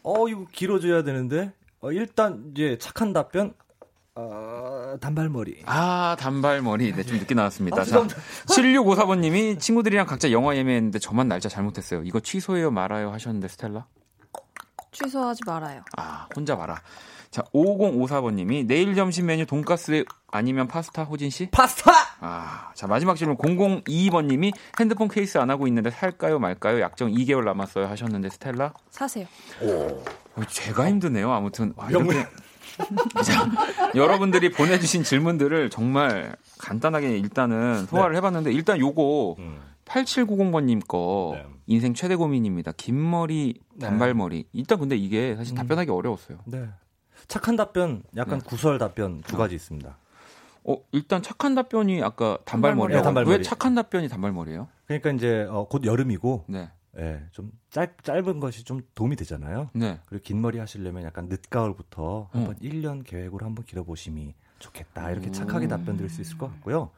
어, 0.03 0.29
이거 0.29 0.47
길어져야 0.53 1.03
되는데. 1.03 1.53
어, 1.81 1.93
일단 1.93 2.53
이제 2.55 2.77
착한 2.79 3.13
답변. 3.13 3.55
어, 4.15 4.97
단발머리. 5.01 5.63
아, 5.67 6.17
단발머리. 6.19 6.93
네, 6.95 7.03
좀 7.03 7.19
늦게 7.19 7.35
나왔습니다. 7.35 7.77
아, 7.77 7.85
자, 7.85 7.85
죄송합니다. 7.85 8.21
7654번님이 8.47 9.61
친구들이랑 9.61 10.07
각자 10.07 10.31
영화 10.31 10.57
예매했는데 10.57 10.99
저만 10.99 11.29
날짜 11.29 11.49
잘못했어요. 11.49 12.03
이거 12.05 12.21
취소해요 12.21 12.71
말아요 12.71 13.11
하셨는데 13.13 13.49
스텔라? 13.49 13.87
취소하지 14.93 15.43
말아요. 15.47 15.83
아, 15.97 16.27
혼자 16.35 16.57
봐라. 16.57 16.83
자, 17.31 17.43
5054번님이 17.55 18.67
내일 18.67 18.97
점심 18.97 19.27
메뉴 19.27 19.47
돈가스 19.47 20.05
아니면 20.33 20.67
파스타 20.67 21.05
호진 21.05 21.31
씨? 21.31 21.49
파스타! 21.51 21.93
아, 22.19 22.73
자 22.75 22.89
마지막 22.89 23.17
질문 23.17 23.37
002번님이 23.37 24.53
핸드폰 24.81 25.07
케이스 25.07 25.39
안 25.39 25.49
하고 25.49 25.69
있는데 25.69 25.91
살까요 25.91 26.41
말까요? 26.41 26.81
약정 26.81 27.13
2개월 27.13 27.45
남았어요 27.45 27.87
하셨는데 27.87 28.31
스텔라? 28.31 28.75
사세요. 28.91 29.27
어, 29.63 30.03
제가 30.49 30.89
힘드네요. 30.89 31.33
아무튼 31.33 31.73
와, 31.77 31.89
이렇게 31.89 32.27
자, 33.25 33.49
여러분들이 33.95 34.51
보내주신 34.51 35.05
질문들을 35.05 35.71
정말 35.71 36.35
간단하게 36.59 37.17
일단은 37.17 37.87
소화를 37.87 38.17
해봤는데 38.17 38.53
일단 38.53 38.79
요거 38.79 39.37
음. 39.39 39.61
8790번님 39.85 40.87
거 40.87 41.33
네. 41.37 41.47
인생 41.67 41.95
최대 41.95 42.17
고민입니다. 42.17 42.73
긴 42.77 43.09
머리, 43.09 43.55
네. 43.75 43.87
단발머리. 43.87 44.47
일단 44.53 44.79
근데 44.79 44.97
이게 44.97 45.37
사실 45.37 45.55
답변하기 45.55 45.91
어려웠어요. 45.91 46.39
네. 46.47 46.69
착한 47.31 47.55
답변, 47.55 48.03
약간 48.17 48.41
네. 48.41 48.45
구설 48.45 48.79
답변 48.79 49.21
두 49.23 49.37
가지 49.37 49.55
있습니다. 49.55 49.97
어, 50.65 50.77
일단 50.91 51.23
착한 51.23 51.55
답변이 51.55 52.03
아까 52.03 52.39
단발머리. 52.45 52.93
네, 52.93 53.03
단발머리. 53.03 53.37
왜 53.37 53.43
착한 53.43 53.77
답변이 53.77 54.09
단발머리예요? 54.09 54.67
그러니까 54.87 55.13
이제 55.13 55.47
어, 55.49 55.69
곧 55.69 55.85
여름이고 55.85 56.47
네. 56.49 56.71
예, 56.99 57.23
좀 57.31 57.53
짧, 57.71 58.03
짧은 58.03 58.41
것이 58.41 58.65
좀 58.65 58.83
도움이 58.97 59.15
되잖아요. 59.15 59.71
네. 59.75 60.01
그리고 60.07 60.25
긴 60.25 60.41
머리 60.43 60.59
하시려면 60.59 61.05
약간 61.05 61.27
늦가을부터 61.29 62.31
한번 62.33 62.57
1년 62.57 63.05
계획으로 63.05 63.47
한번 63.47 63.65
길어보심이 63.65 64.35
좋겠다. 64.59 65.13
이렇게 65.13 65.29
오. 65.29 65.33
착하게 65.33 65.69
답변 65.69 65.97
드릴 65.97 66.11
수 66.11 66.21
있을 66.21 66.37
것 66.37 66.49
같고요. 66.49 66.91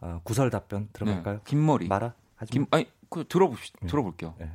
아, 0.00 0.18
구설 0.24 0.50
답변 0.50 0.88
들어갈까요? 0.92 1.36
네. 1.36 1.40
긴 1.44 1.64
머리. 1.64 1.86
말아? 1.86 2.12
하지 2.34 2.50
김 2.50 2.66
아니 2.72 2.90
그 3.08 3.24
들어봅시다. 3.28 3.78
네. 3.82 3.86
들어볼게요. 3.86 4.34
예. 4.40 4.50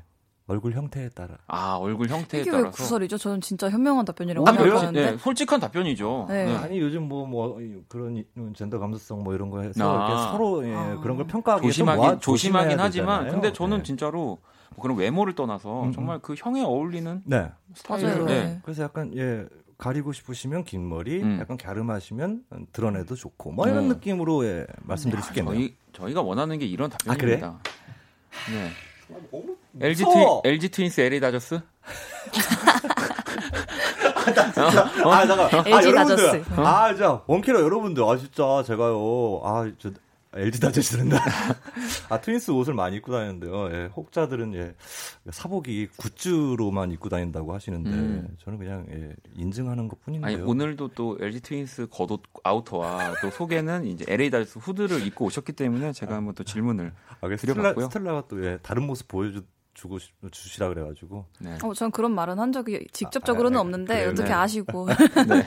얼굴 0.48 0.74
형태에 0.74 1.10
따라. 1.10 1.36
아 1.48 1.76
얼굴 1.76 2.08
형태에 2.10 2.42
이게 2.42 2.50
왜 2.52 2.58
따라서. 2.58 2.76
구설이죠? 2.78 3.18
저는 3.18 3.42
진짜 3.42 3.70
현명한 3.70 4.06
답변이라고 4.06 4.48
아? 4.48 4.52
생각하는데. 4.52 5.12
네, 5.12 5.18
솔직한 5.18 5.60
답변이죠. 5.60 6.26
네. 6.30 6.56
아니 6.58 6.80
요즘 6.80 7.08
뭐뭐 7.08 7.60
그런 7.88 8.18
이- 8.18 8.26
젠더 8.56 8.80
감수성 8.80 9.24
뭐 9.24 9.34
이런 9.34 9.50
거 9.50 9.62
해서 9.62 9.82
아. 9.82 10.08
이렇게 10.08 10.32
서로 10.32 10.68
예, 10.68 10.74
아. 10.76 11.00
그런 11.02 11.16
걸 11.18 11.28
평가하기 11.28 11.64
위해서 11.64 11.74
조심하긴 11.74 12.04
모아- 12.04 12.20
조심하긴 12.20 12.80
하지만 12.80 13.20
되잖아요. 13.26 13.32
근데 13.42 13.54
저는 13.54 13.78
네. 13.78 13.84
진짜로 13.84 14.40
뭐 14.76 14.82
그런 14.82 14.98
외모를 14.98 15.36
떠나서 15.36 15.84
음, 15.84 15.92
정말 15.94 16.20
그 16.20 16.34
형에 16.38 16.62
어울리는 16.64 17.22
네. 17.26 17.50
스타일을. 17.76 18.26
네. 18.26 18.44
네. 18.46 18.60
그래서 18.64 18.84
약간 18.84 19.16
예 19.16 19.46
가리고 19.78 20.12
싶으시면 20.12 20.64
긴 20.64 20.88
머리, 20.90 21.22
음. 21.24 21.38
약간 21.40 21.58
갸름하시면 21.58 22.44
드러내도 22.74 23.16
좋고 23.16 23.52
뭐 23.54 23.68
이런 23.68 23.86
음. 23.86 23.88
느낌으로 23.90 24.46
예, 24.46 24.68
말씀드릴 24.84 25.24
수 25.24 25.32
있겠네요. 25.32 25.54
저희 25.56 25.76
저희가 25.94 26.22
원하는 26.22 26.60
게 26.60 26.66
이런 26.66 26.92
아, 27.08 27.16
그래? 27.16 27.40
답변입니다. 27.40 27.60
네. 28.52 28.70
무서 29.32 29.61
워. 30.06 30.42
트윈, 30.42 30.54
LG 30.54 30.70
트윈스 30.70 31.02
LA 31.02 31.20
다저스? 31.20 31.60
아 35.06 35.26
잠깐. 35.28 35.50
LG 35.66 35.74
아, 35.74 35.84
여러분들. 35.84 36.16
다저스. 36.18 36.44
아 36.62 36.88
진짜 36.90 37.22
원키러 37.28 37.62
여러분들 37.62 38.04
아 38.04 38.18
진짜 38.18 38.64
제가요. 38.66 39.42
아 39.44 39.72
저 39.80 39.92
LG 40.34 40.62
다저스 40.62 40.96
는다. 40.96 41.18
아 42.10 42.22
트윈스 42.22 42.52
옷을 42.52 42.74
많이 42.74 42.96
입고 42.98 43.12
다니는데요. 43.12 43.70
예, 43.74 43.90
혹자들은 43.94 44.54
예 44.56 44.74
사복이 45.30 45.90
굿즈로만 45.98 46.92
입고 46.94 47.10
다닌다고 47.10 47.54
하시는데 47.54 47.90
음. 47.90 48.28
저는 48.42 48.58
그냥 48.58 48.86
예, 48.92 49.14
인증하는 49.36 49.90
것 49.90 49.98
아니 50.08 50.20
뿐인데요. 50.22 50.48
오늘도 50.48 50.90
또 50.96 51.18
LG 51.20 51.42
트윈스 51.42 51.88
겉옷 51.92 52.22
아우터와 52.44 53.16
또 53.22 53.30
속에는 53.30 53.86
이제 53.88 54.06
LA 54.08 54.30
다저스 54.30 54.60
후드를 54.60 55.06
입고 55.06 55.26
오셨기 55.26 55.52
때문에 55.52 55.92
제가 55.92 56.16
한번 56.16 56.34
또 56.34 56.46
질문을 56.46 56.94
아, 57.20 57.28
그래서 57.28 57.42
스텔라, 57.42 57.54
드려봤고요. 57.56 57.86
스텔라가 57.88 58.24
또 58.30 58.46
예, 58.46 58.58
다른 58.62 58.84
모습 58.88 59.10
보여주 59.10 59.44
고 59.88 60.00
싶- 60.00 60.14
주시라 60.32 60.70
그래가지고 60.70 61.26
네. 61.40 61.58
어, 61.64 61.74
전 61.74 61.92
그런 61.92 62.14
말은 62.14 62.40
한 62.40 62.52
적이 62.52 62.88
직접적으로는 62.94 63.58
아, 63.58 63.60
아, 63.60 63.62
없는데 63.62 63.94
그래요? 63.96 64.10
어떻게 64.12 64.28
네. 64.30 64.34
아시고 64.34 64.88
네. 65.28 65.46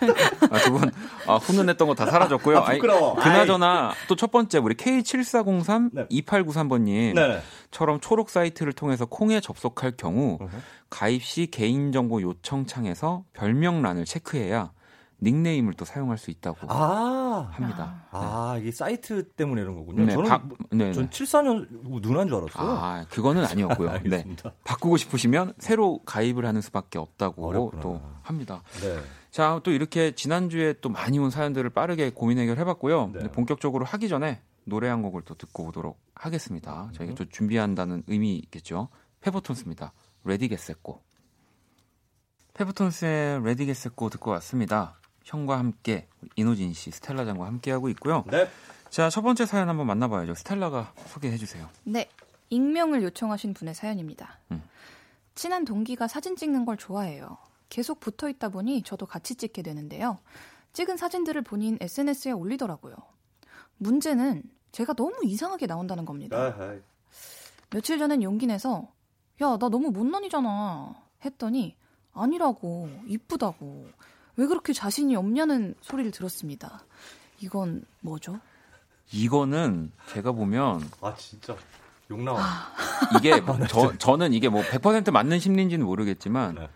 아, 0.51 0.59
두분 0.59 0.91
아, 1.27 1.37
훈훈했던 1.37 1.89
거 1.89 1.95
다 1.95 2.07
사라졌고요. 2.07 2.59
아, 2.59 2.65
부끄러워. 2.65 3.15
아니, 3.15 3.23
그나저나 3.25 3.93
또 4.09 4.17
첫 4.17 4.31
번째 4.31 4.59
우리 4.59 4.75
K7403 4.75 5.91
네. 5.93 6.07
2893번님 6.09 7.15
네네. 7.15 7.41
처럼 7.71 8.01
초록 8.01 8.31
사이트를 8.31 8.73
통해서 8.73 9.07
콩에 9.07 9.41
접속할 9.41 9.93
경우. 9.97 10.39
가입 10.91 11.25
시 11.25 11.47
개인정보 11.51 12.23
요청창에서 12.23 13.25
별명란을 13.33 14.05
체크해야 14.05 14.71
닉네임을 15.25 15.75
또 15.75 15.85
사용할 15.85 16.19
수 16.19 16.31
있다고 16.31 16.71
아, 16.71 17.49
합니다. 17.53 18.07
아 18.11 18.57
이게 18.61 18.71
사이트 18.71 19.27
때문에 19.31 19.63
이런 19.63 19.75
거군요. 19.75 20.05
네, 20.05 20.13
저는 20.13 20.29
박- 20.29 20.49
네, 20.71 20.87
네. 20.87 20.93
전 20.93 21.09
74년 21.11 21.67
누나인 22.01 22.29
줄 22.29 22.37
알았어요. 22.37 22.71
아, 22.71 23.05
그거는 23.11 23.45
아니었고요. 23.45 24.01
네. 24.07 24.25
바꾸고 24.65 24.97
싶으시면 24.99 25.55
새로 25.59 26.01
가입을 26.05 26.45
하는 26.47 26.61
수밖에 26.61 26.99
없다고 26.99 27.49
어렵구나. 27.49 27.83
또 27.83 28.01
합니다. 28.23 28.63
네. 28.81 29.01
자, 29.31 29.61
또 29.65 29.73
이렇게 29.73 30.15
지난주에 30.15 30.75
또 30.81 30.89
많이 30.91 31.19
온 31.19 31.31
사연들을 31.31 31.71
빠르게 31.71 32.11
고민 32.11 32.39
해결해 32.39 32.65
봤고요. 32.65 33.09
네. 33.15 33.19
이제 33.21 33.29
본격적으로 33.33 33.85
하기 33.85 34.09
전에 34.09 34.41
노래 34.65 34.89
한 34.89 35.03
곡을 35.03 35.23
또 35.23 35.35
듣고 35.35 35.67
오도록 35.69 35.99
하겠습니다. 36.15 36.89
저희가 36.93 37.13
음. 37.13 37.17
또 37.17 37.25
준비한다는 37.25 38.05
의미 38.07 38.37
있겠죠. 38.37 38.89
페퍼톤스입니다. 39.23 39.93
Ready, 40.25 40.49
Get 40.49 40.65
Set, 40.65 40.86
Go. 40.86 41.03
페퍼톤스의 42.55 43.43
Ready, 43.43 43.67
Get 43.67 43.81
Set, 43.81 44.01
Go 44.01 44.11
듣고 44.11 44.31
왔습니다. 44.33 45.01
형과 45.25 45.59
함께 45.59 46.07
이노진 46.37 46.73
씨, 46.75 46.91
스텔라 46.91 47.25
장과 47.25 47.47
함께 47.47 47.73
하고 47.73 47.89
있고요. 47.89 48.25
네. 48.31 48.49
자, 48.91 49.11
첫 49.11 49.23
번째 49.23 49.47
사연 49.47 49.69
한번 49.69 49.87
만나봐야죠. 49.89 50.35
스텔라가 50.35 50.93
소개해 51.07 51.37
주세요. 51.37 51.69
네, 51.83 52.09
익명을 52.51 53.03
요청하신 53.03 53.55
분의 53.55 53.75
사연입니다. 53.75 54.39
음. 54.53 54.63
친한 55.35 55.65
동기가 55.65 56.07
사진 56.07 56.37
찍는 56.37 56.65
걸 56.65 56.77
좋아해요. 56.77 57.39
계속 57.69 57.99
붙어 57.99 58.29
있다 58.29 58.51
보니 58.51 58.83
저도 58.83 59.07
같이 59.07 59.35
찍게 59.35 59.63
되는데요. 59.63 60.19
찍은 60.75 60.97
사진들을 60.97 61.43
본인 61.43 61.77
SNS에 61.81 62.31
올리더라고요. 62.33 62.95
문제는 63.79 64.43
제가 64.71 64.93
너무 64.93 65.17
이상하게 65.25 65.67
나온다는 65.67 66.05
겁니다. 66.05 66.37
아, 66.37 66.77
며칠 67.71 67.99
전엔 67.99 68.23
용기 68.23 68.47
내서 68.47 68.93
야, 69.43 69.57
나 69.59 69.69
너무 69.69 69.91
못난이잖아. 69.91 70.95
했더니 71.25 71.75
아니라고, 72.13 72.89
이쁘다고. 73.09 73.89
왜 74.37 74.47
그렇게 74.47 74.73
자신이 74.73 75.15
없냐는 75.17 75.75
소리를 75.81 76.11
들었습니다. 76.11 76.85
이건 77.41 77.85
뭐죠? 78.01 78.41
이거는 79.13 79.93
제가 80.13 80.33
보면 80.33 80.89
아 81.01 81.15
진짜 81.17 81.57
욕 82.11 82.23
나와. 82.23 82.41
이게 83.19 83.41
저, 83.69 83.97
저는 83.99 84.33
이게 84.33 84.49
뭐 84.49 84.63
100% 84.63 85.11
맞는 85.11 85.39
심리인지는 85.39 85.85
모르겠지만 85.87 86.55
네. 86.55 86.69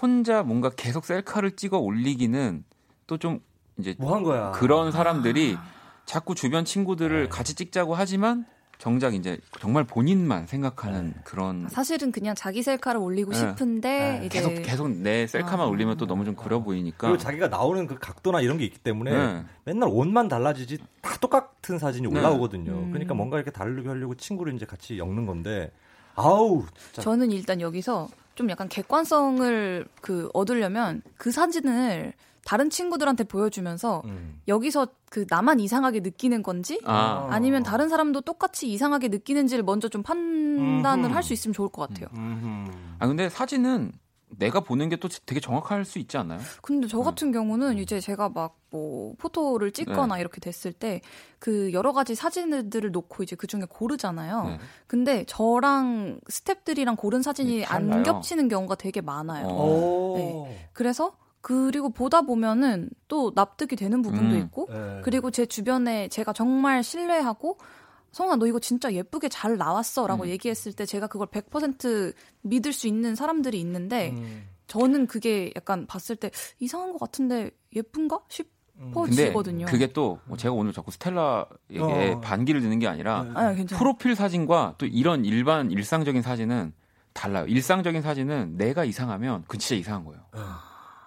혼자 0.00 0.42
뭔가 0.42 0.70
계속 0.70 1.04
셀카를 1.04 1.56
찍어 1.56 1.78
올리기는 1.78 2.64
또 3.06 3.18
좀 3.18 3.40
이제 3.78 3.94
뭐 3.98 4.14
한 4.14 4.22
거야? 4.22 4.52
그런 4.52 4.92
사람들이 4.92 5.56
아. 5.58 5.64
자꾸 6.06 6.34
주변 6.34 6.64
친구들을 6.64 7.24
네. 7.24 7.28
같이 7.28 7.54
찍자고 7.54 7.94
하지만 7.94 8.46
정작 8.78 9.14
이제 9.14 9.38
정말 9.60 9.84
본인만 9.84 10.46
생각하는 10.46 11.08
네. 11.08 11.20
그런 11.24 11.68
사실은 11.68 12.12
그냥 12.12 12.34
자기 12.34 12.62
셀카를 12.62 13.00
올리고 13.00 13.32
네. 13.32 13.38
싶은데 13.38 14.18
네. 14.20 14.26
이제 14.26 14.40
계속 14.40 14.62
계속 14.62 14.90
내 14.90 15.26
셀카만 15.26 15.60
아. 15.60 15.70
올리면 15.70 15.96
또 15.96 16.06
너무 16.06 16.24
좀 16.24 16.34
그려 16.34 16.60
보이니까 16.60 17.08
그리고 17.08 17.18
자기가 17.18 17.48
나오는 17.48 17.86
그 17.86 17.98
각도나 17.98 18.40
이런 18.40 18.58
게 18.58 18.64
있기 18.64 18.78
때문에 18.78 19.10
네. 19.10 19.44
맨날 19.64 19.88
옷만 19.90 20.28
달라지지 20.28 20.78
다 21.00 21.16
똑같은 21.20 21.78
사진이 21.78 22.08
네. 22.08 22.18
올라오거든요. 22.18 22.72
음. 22.72 22.90
그러니까 22.90 23.14
뭔가 23.14 23.36
이렇게 23.36 23.50
다르게 23.50 23.88
하려고 23.88 24.14
친구를 24.14 24.54
이제 24.54 24.66
같이 24.66 24.98
엮는 24.98 25.26
건데 25.26 25.70
아우 26.14 26.64
진짜 26.76 27.02
저는 27.02 27.30
일단 27.30 27.60
여기서 27.60 28.08
좀 28.34 28.50
약간 28.50 28.68
객관성을 28.68 29.86
그 30.00 30.28
얻으려면 30.34 31.02
그 31.16 31.30
사진을 31.30 32.12
다른 32.44 32.70
친구들한테 32.70 33.24
보여주면서 33.24 34.02
음. 34.04 34.40
여기서 34.48 34.88
그 35.10 35.24
나만 35.28 35.60
이상하게 35.60 36.00
느끼는 36.00 36.42
건지 36.42 36.80
아, 36.84 37.28
아니면 37.30 37.62
다른 37.62 37.88
사람도 37.88 38.20
똑같이 38.22 38.70
이상하게 38.70 39.08
느끼는지를 39.08 39.64
먼저 39.64 39.88
좀 39.88 40.02
판단을. 40.02 41.14
할 41.14 41.22
수 41.22 41.32
있으면 41.32 41.52
좋을 41.54 41.68
것 41.70 41.88
같아요. 41.88 42.08
음흠. 42.14 42.70
아 42.98 43.06
근데 43.06 43.28
사진은 43.28 43.92
내가 44.36 44.60
보는 44.60 44.88
게 44.88 44.96
또 44.96 45.08
되게 45.26 45.38
정확할 45.40 45.84
수 45.84 45.98
있지 46.00 46.16
않나요? 46.18 46.40
근데 46.60 46.88
저 46.88 46.98
같은 47.00 47.28
음. 47.28 47.32
경우는 47.32 47.78
이제 47.78 48.00
제가 48.00 48.28
막 48.30 48.56
뭐 48.74 49.14
포토를 49.18 49.70
찍거나 49.70 50.18
이렇게 50.18 50.40
됐을 50.40 50.72
때 50.72 51.00
그 51.38 51.72
여러 51.72 51.92
가지 51.92 52.16
사진들을 52.16 52.90
놓고 52.90 53.22
이제 53.22 53.36
그 53.36 53.46
중에 53.46 53.60
고르잖아요. 53.68 54.44
네. 54.48 54.58
근데 54.88 55.24
저랑 55.28 56.18
스탭들이랑 56.28 56.96
고른 56.96 57.22
사진이 57.22 57.58
네, 57.58 57.64
안. 57.66 58.02
겹치는 58.02 58.48
경우가 58.48 58.74
되게 58.74 59.00
많아요. 59.00 59.46
어. 59.46 59.64
오. 59.64 60.48
그래서 60.72 61.14
그리고 61.44 61.90
보다 61.90 62.22
보면은 62.22 62.88
또 63.06 63.30
납득이 63.34 63.76
되는 63.76 64.00
부분도 64.00 64.34
음. 64.34 64.40
있고 64.40 64.66
네. 64.70 65.02
그리고 65.04 65.30
제 65.30 65.44
주변에 65.44 66.08
제가 66.08 66.32
정말 66.32 66.82
신뢰하고 66.82 67.58
성아 68.12 68.36
너 68.36 68.46
이거 68.46 68.58
진짜 68.58 68.90
예쁘게 68.90 69.28
잘 69.28 69.58
나왔어라고 69.58 70.22
음. 70.22 70.28
얘기했을 70.30 70.72
때 70.72 70.86
제가 70.86 71.06
그걸 71.06 71.26
100% 71.26 72.14
믿을 72.40 72.72
수 72.72 72.86
있는 72.88 73.14
사람들이 73.14 73.60
있는데 73.60 74.12
음. 74.12 74.44
저는 74.68 75.06
그게 75.06 75.52
약간 75.54 75.86
봤을 75.86 76.16
때 76.16 76.30
이상한 76.60 76.92
것 76.92 76.98
같은데 76.98 77.50
예쁜가 77.76 78.20
음. 78.76 78.94
싶어지거든요. 78.94 79.66
그게 79.66 79.92
또뭐 79.92 80.38
제가 80.38 80.54
오늘 80.54 80.72
자꾸 80.72 80.92
스텔라에게 80.92 82.14
어. 82.14 82.20
반기를 82.22 82.62
드는 82.62 82.78
게 82.78 82.88
아니라 82.88 83.22
네. 83.22 83.30
아. 83.34 83.54
프로필 83.76 84.16
사진과 84.16 84.76
또 84.78 84.86
이런 84.86 85.26
일반 85.26 85.70
일상적인 85.70 86.22
사진은 86.22 86.72
달라요. 87.12 87.44
일상적인 87.48 88.00
사진은 88.00 88.56
내가 88.56 88.86
이상하면 88.86 89.44
그 89.46 89.58
진짜 89.58 89.78
이상한 89.78 90.06
거예요. 90.06 90.22
네. 90.32 90.40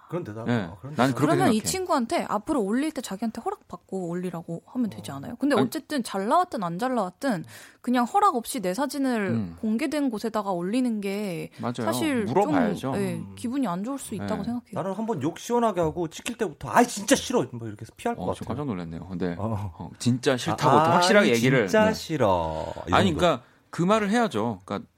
그런 0.08 0.24
대답. 0.24 0.46
네. 0.46 0.62
아, 0.62 0.76
그런 0.80 0.94
난 0.94 1.06
대답. 1.08 1.16
그렇게 1.16 1.36
그러면 1.36 1.52
이 1.52 1.58
생각해. 1.58 1.70
친구한테 1.70 2.24
앞으로 2.28 2.62
올릴 2.62 2.92
때 2.92 3.00
자기한테 3.02 3.40
허락 3.42 3.68
받고 3.68 4.08
올리라고 4.08 4.62
하면 4.66 4.90
되지 4.90 5.10
않아요? 5.12 5.36
근데 5.36 5.54
어쨌든 5.54 6.02
잘 6.02 6.28
나왔든 6.28 6.62
안 6.62 6.78
잘 6.78 6.94
나왔든 6.94 7.44
그냥 7.80 8.04
허락 8.04 8.36
없이 8.36 8.60
내 8.60 8.72
사진을 8.74 9.30
음. 9.30 9.56
공개된 9.60 10.10
곳에다가 10.10 10.50
올리는 10.52 11.00
게 11.00 11.50
맞아요. 11.60 11.74
사실 11.84 12.24
물어봐야죠. 12.24 12.78
좀 12.78 12.94
예, 12.96 13.14
음. 13.14 13.34
기분이 13.36 13.66
안 13.66 13.84
좋을 13.84 13.98
수 13.98 14.14
있다고 14.14 14.36
네. 14.38 14.44
생각해요. 14.44 14.70
나는 14.72 14.92
한번 14.92 15.22
욕 15.22 15.38
시원하게 15.38 15.80
하고 15.80 16.08
찍힐 16.08 16.36
때부터 16.38 16.68
아 16.70 16.82
진짜 16.84 17.14
싫어 17.16 17.44
뭐 17.52 17.66
이렇게 17.68 17.82
해서 17.82 17.92
피할 17.96 18.16
것 18.16 18.22
어, 18.22 18.34
저 18.34 18.44
같아. 18.44 18.48
깜짝 18.54 18.66
놀랐네요. 18.66 19.06
근데 19.08 19.34
어. 19.38 19.72
어, 19.78 19.90
진짜 19.98 20.36
싫다고 20.36 20.62
또 20.62 20.78
아, 20.78 20.94
확실하게 20.96 21.28
아니, 21.28 21.36
얘기를 21.36 21.66
진짜 21.66 21.86
네. 21.86 21.94
싫어. 21.94 22.72
이 22.88 22.92
아니. 22.92 23.12
그러니까 23.14 23.42
그 23.70 23.82
말을 23.82 24.10
해야죠. 24.10 24.60
그러니까 24.64 24.88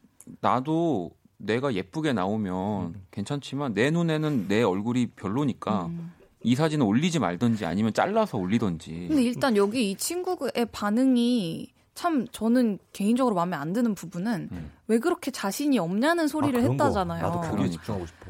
나도 0.40 1.10
내가 1.40 1.72
예쁘게 1.74 2.12
나오면 2.12 2.86
음. 2.94 3.02
괜찮지만 3.10 3.74
내 3.74 3.90
눈에는 3.90 4.46
내 4.48 4.62
얼굴이 4.62 5.08
별로니까 5.16 5.86
음. 5.86 6.12
이 6.42 6.54
사진을 6.54 6.86
올리지 6.86 7.18
말든지 7.18 7.66
아니면 7.66 7.92
잘라서 7.92 8.38
올리든지. 8.38 9.06
근데 9.08 9.22
일단 9.22 9.56
여기 9.56 9.90
이 9.90 9.96
친구의 9.96 10.50
반응이 10.72 11.68
참 11.94 12.26
저는 12.30 12.78
개인적으로 12.92 13.34
마음에 13.34 13.56
안 13.56 13.72
드는 13.72 13.94
부분은 13.94 14.48
음. 14.52 14.70
왜 14.86 14.98
그렇게 14.98 15.30
자신이 15.30 15.78
없냐는 15.78 16.28
소리를 16.28 16.58
아, 16.58 16.62
그런 16.62 16.76
거. 16.76 16.84
했다잖아요. 16.84 17.22
나도 17.22 17.40
그러니까. 17.40 17.68
집중하고 17.72 18.06
싶어. 18.06 18.26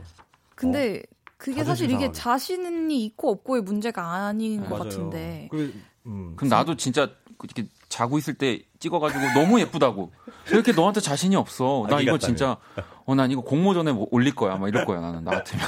근데 0.54 1.02
그게 1.36 1.58
자존심 1.58 1.66
사실 1.72 1.86
이게 1.90 2.06
상하게. 2.06 2.12
자신이 2.12 3.04
있고 3.06 3.30
없고의 3.30 3.62
문제가 3.62 4.26
아닌 4.26 4.60
것 4.62 4.70
맞아요. 4.70 4.82
같은데. 4.84 5.48
그, 5.50 5.72
음, 6.06 6.34
그럼 6.36 6.48
나도 6.48 6.76
진짜 6.76 7.08
이렇게 7.42 7.66
자고 7.88 8.18
있을 8.18 8.34
때 8.34 8.62
찍어가지고 8.80 9.20
너무 9.40 9.60
예쁘다고. 9.60 10.10
왜 10.50 10.52
이렇게 10.52 10.72
너한테 10.72 11.00
자신이 11.00 11.36
없어? 11.36 11.86
나 11.88 12.00
이거. 12.00 12.18
진짜 12.18 12.56
어 13.10 13.14
난 13.16 13.30
이거 13.30 13.40
공모전에 13.42 13.92
뭐 13.92 14.06
올릴 14.12 14.34
거야. 14.34 14.56
막 14.56 14.68
이럴 14.68 14.84
거야 14.84 15.00
나는 15.00 15.24
나 15.24 15.32
같으면. 15.32 15.64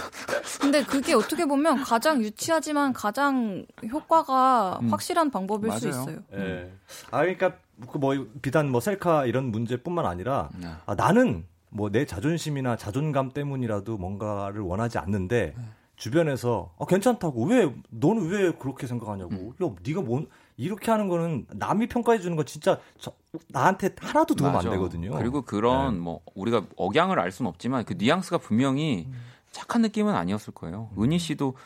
근데 0.60 0.82
그게 0.84 1.12
어떻게 1.14 1.44
보면 1.44 1.82
가장 1.82 2.22
유치하지만 2.22 2.92
가장 2.92 3.66
효과가 3.90 4.78
음. 4.80 4.88
확실한 4.92 5.30
방법일 5.30 5.72
수 5.72 5.88
맞아요. 5.88 6.02
있어요. 6.02 6.18
예. 6.34 6.72
아 7.10 7.20
그러니까 7.22 7.54
그뭐 7.90 8.26
비단 8.42 8.70
뭐 8.70 8.80
셀카 8.80 9.26
이런 9.26 9.46
문제뿐만 9.50 10.06
아니라 10.06 10.50
네. 10.56 10.68
아, 10.86 10.94
나는 10.94 11.44
뭐 11.70 11.90
내 11.90 12.04
자존심이나 12.06 12.76
자존감 12.76 13.30
때문이라도 13.32 13.96
뭔가를 13.98 14.60
원하지 14.60 14.98
않는데 14.98 15.54
주변에서 15.96 16.72
아, 16.78 16.84
괜찮다고 16.86 17.46
왜 17.46 17.74
너는 17.90 18.28
왜 18.28 18.52
그렇게 18.52 18.86
생각하냐고 18.86 19.54
음. 19.58 19.66
야 19.66 19.70
네가 19.84 20.02
뭔 20.02 20.28
이렇게 20.62 20.90
하는 20.92 21.08
거는 21.08 21.46
남이 21.54 21.88
평가해 21.88 22.20
주는 22.20 22.36
건 22.36 22.46
진짜 22.46 22.78
저- 22.98 23.12
나한테 23.48 23.90
하나도 23.98 24.34
도움 24.36 24.52
맞아. 24.52 24.68
안 24.68 24.74
되거든요. 24.76 25.10
그리고 25.16 25.42
그런 25.42 25.94
네. 25.94 26.00
뭐 26.00 26.20
우리가 26.34 26.66
억양을 26.76 27.18
알 27.18 27.32
수는 27.32 27.48
없지만 27.48 27.84
그 27.84 27.94
뉘앙스가 27.94 28.38
분명히 28.38 29.06
음. 29.08 29.14
착한 29.50 29.82
느낌은 29.82 30.14
아니었을 30.14 30.54
거예요. 30.54 30.90
은희 30.98 31.18
씨도 31.18 31.56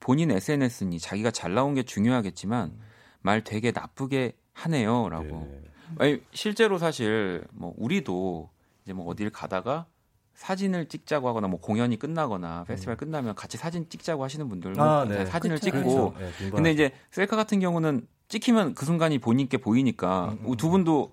본인 0.00 0.30
SNS니 0.30 0.98
자기가 0.98 1.30
잘 1.30 1.52
나온 1.54 1.74
게 1.74 1.82
중요하겠지만 1.82 2.72
말 3.20 3.44
되게 3.44 3.72
나쁘게 3.72 4.32
하네요라고. 4.54 5.24
네. 5.24 5.62
아니, 5.98 6.20
실제로 6.32 6.78
사실 6.78 7.44
뭐 7.52 7.74
우리도 7.76 8.48
이제 8.84 8.92
뭐 8.94 9.06
어딜 9.06 9.30
가다가 9.30 9.86
사진을 10.34 10.88
찍자고 10.88 11.28
하거나 11.28 11.48
뭐 11.48 11.60
공연이 11.60 11.98
끝나거나 11.98 12.64
페스티벌 12.64 12.96
끝나면 12.96 13.34
같이 13.34 13.56
사진 13.56 13.88
찍자고 13.88 14.22
하시는 14.24 14.48
분들 14.48 14.72
뭐 14.72 14.84
음. 14.84 14.88
아, 14.88 15.04
네. 15.04 15.24
사진을 15.26 15.56
그쵸. 15.58 15.64
찍고. 15.66 15.78
예, 16.20 16.30
빈번하죠. 16.38 16.50
근데 16.54 16.70
이제 16.72 16.92
셀카 17.10 17.36
같은 17.36 17.58
경우는 17.60 18.06
찍히면 18.28 18.74
그 18.74 18.84
순간이 18.86 19.18
본인께 19.18 19.58
보이니까 19.58 20.36
음, 20.40 20.50
음, 20.50 20.56
두 20.56 20.68
분도 20.70 21.12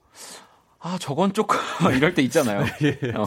아 0.80 0.98
저건 1.00 1.32
조금 1.32 1.58
이럴 1.96 2.14
때 2.14 2.22
있잖아요. 2.24 2.66
예. 2.84 3.12
어. 3.16 3.24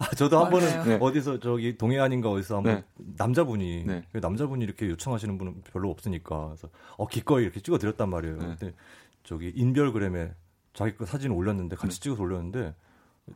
아, 0.00 0.14
저도 0.16 0.44
한 0.44 0.50
번은. 0.50 0.84
네. 0.84 0.98
어디서 1.00 1.38
저기 1.38 1.76
동해안인가 1.78 2.28
어디서 2.30 2.56
한번 2.56 2.74
네. 2.76 2.84
남자분이 3.18 3.84
네. 3.86 4.02
그 4.12 4.18
남자분이 4.18 4.64
이렇게 4.64 4.88
요청하시는 4.88 5.38
분은 5.38 5.62
별로 5.72 5.90
없으니까 5.90 6.46
그래서 6.48 6.68
어 6.96 7.06
기꺼이 7.06 7.44
이렇게 7.44 7.60
찍어 7.60 7.78
드렸단 7.78 8.08
말이에요. 8.10 8.36
네. 8.36 8.46
근데 8.58 8.74
저기 9.22 9.52
인별그램에 9.54 10.32
자기 10.74 10.96
거 10.96 11.06
사진을 11.06 11.36
올렸는데 11.36 11.76
같이 11.76 11.96
네. 11.96 12.02
찍어서 12.02 12.22
올렸는데 12.22 12.74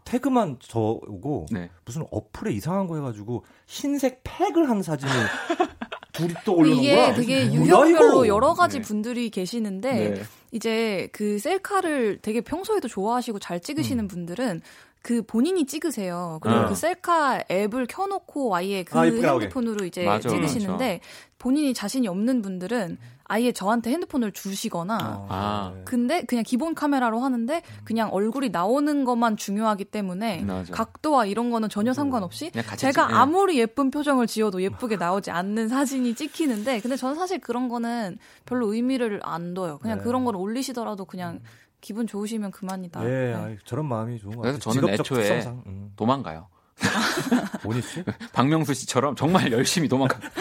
태그만 0.04 0.58
저고 0.60 1.46
네. 1.52 1.70
무슨 1.84 2.04
어플에 2.10 2.52
이상한 2.52 2.88
거 2.88 2.96
해가지고 2.96 3.44
흰색 3.66 4.22
팩을 4.24 4.68
한 4.68 4.82
사진을 4.82 5.14
둘이 6.16 6.34
또 6.44 6.54
올려놓은 6.54 6.82
이게 6.82 6.94
거야. 6.96 7.14
되게 7.14 7.52
유형별로? 7.52 8.26
여러 8.26 8.54
가지 8.54 8.78
네. 8.78 8.82
분들이 8.82 9.30
계시는데 9.30 9.92
네. 10.10 10.22
이제 10.52 11.08
그 11.12 11.38
셀카를 11.38 12.20
되게 12.22 12.40
평소에도 12.40 12.88
좋아하시고 12.88 13.38
잘 13.38 13.60
찍으시는 13.60 14.08
분들은 14.08 14.62
그 15.02 15.22
본인이 15.22 15.66
찍으세요. 15.66 16.38
그리고 16.42 16.58
아. 16.60 16.66
그 16.66 16.74
셀카 16.74 17.44
앱을 17.50 17.86
켜놓고 17.86 18.56
아예 18.56 18.82
그 18.82 18.98
아. 18.98 19.02
핸드폰으로 19.02 19.84
이제 19.84 20.04
맞아, 20.04 20.28
찍으시는데 20.28 21.00
본인이 21.38 21.74
자신이 21.74 22.08
없는 22.08 22.42
분들은 22.42 22.98
아예 23.28 23.52
저한테 23.52 23.90
핸드폰을 23.90 24.32
주시거나 24.32 25.26
아. 25.28 25.72
네. 25.74 25.82
근데 25.84 26.22
그냥 26.22 26.44
기본 26.44 26.74
카메라로 26.74 27.20
하는데 27.20 27.62
그냥 27.84 28.08
얼굴이 28.12 28.50
나오는 28.50 29.04
것만 29.04 29.36
중요하기 29.36 29.86
때문에 29.86 30.42
맞아. 30.42 30.72
각도와 30.72 31.26
이런 31.26 31.50
거는 31.50 31.68
전혀 31.68 31.92
상관없이 31.92 32.50
그냥 32.50 32.66
같이 32.66 32.82
제가 32.82 33.08
찍- 33.08 33.12
예. 33.12 33.18
아무리 33.18 33.58
예쁜 33.58 33.90
표정을 33.90 34.26
지어도 34.26 34.62
예쁘게 34.62 34.96
나오지 34.96 35.30
않는 35.30 35.68
사진이 35.68 36.14
찍히는데 36.14 36.80
근데 36.80 36.96
저는 36.96 37.16
사실 37.16 37.40
그런 37.40 37.68
거는 37.68 38.18
별로 38.44 38.72
의미를 38.72 39.20
안 39.24 39.54
둬요. 39.54 39.78
그냥 39.78 39.98
네. 39.98 40.04
그런 40.04 40.24
걸 40.24 40.36
올리시더라도 40.36 41.04
그냥 41.04 41.40
기분 41.80 42.06
좋으시면 42.06 42.50
그만이다. 42.52 43.04
예, 43.04 43.08
네. 43.08 43.34
아, 43.34 43.56
저런 43.64 43.86
마음이 43.86 44.18
좋은 44.18 44.34
것 44.36 44.42
그래서 44.42 44.58
같아요. 44.58 44.72
저는 44.82 44.94
직업적 44.94 45.18
애초에 45.18 45.28
특성상. 45.36 45.62
음. 45.66 45.92
도망가요. 45.96 46.48
오니 47.64 47.82
씨? 47.82 48.04
박명수 48.32 48.74
씨처럼 48.74 49.16
정말 49.16 49.50
열심히 49.52 49.88
도망가. 49.88 50.18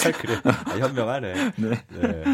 아, 0.00 0.12
그래. 0.12 0.40
아, 0.44 0.76
현명하네. 0.78 1.34
네. 1.56 1.70
네. 1.88 2.24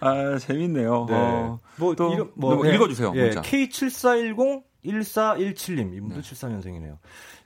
아 0.00 0.38
재밌네요. 0.38 1.06
네. 1.08 1.14
어. 1.14 1.58
뭐, 1.76 1.94
또 1.94 2.12
이름, 2.12 2.32
뭐 2.34 2.66
예. 2.66 2.74
읽어주세요, 2.74 3.12
예, 3.14 3.22
문자. 3.24 3.42
K7410 3.42 4.64
1417님 4.86 5.94
이분도 5.94 6.20
74년생이네요. 6.20 6.98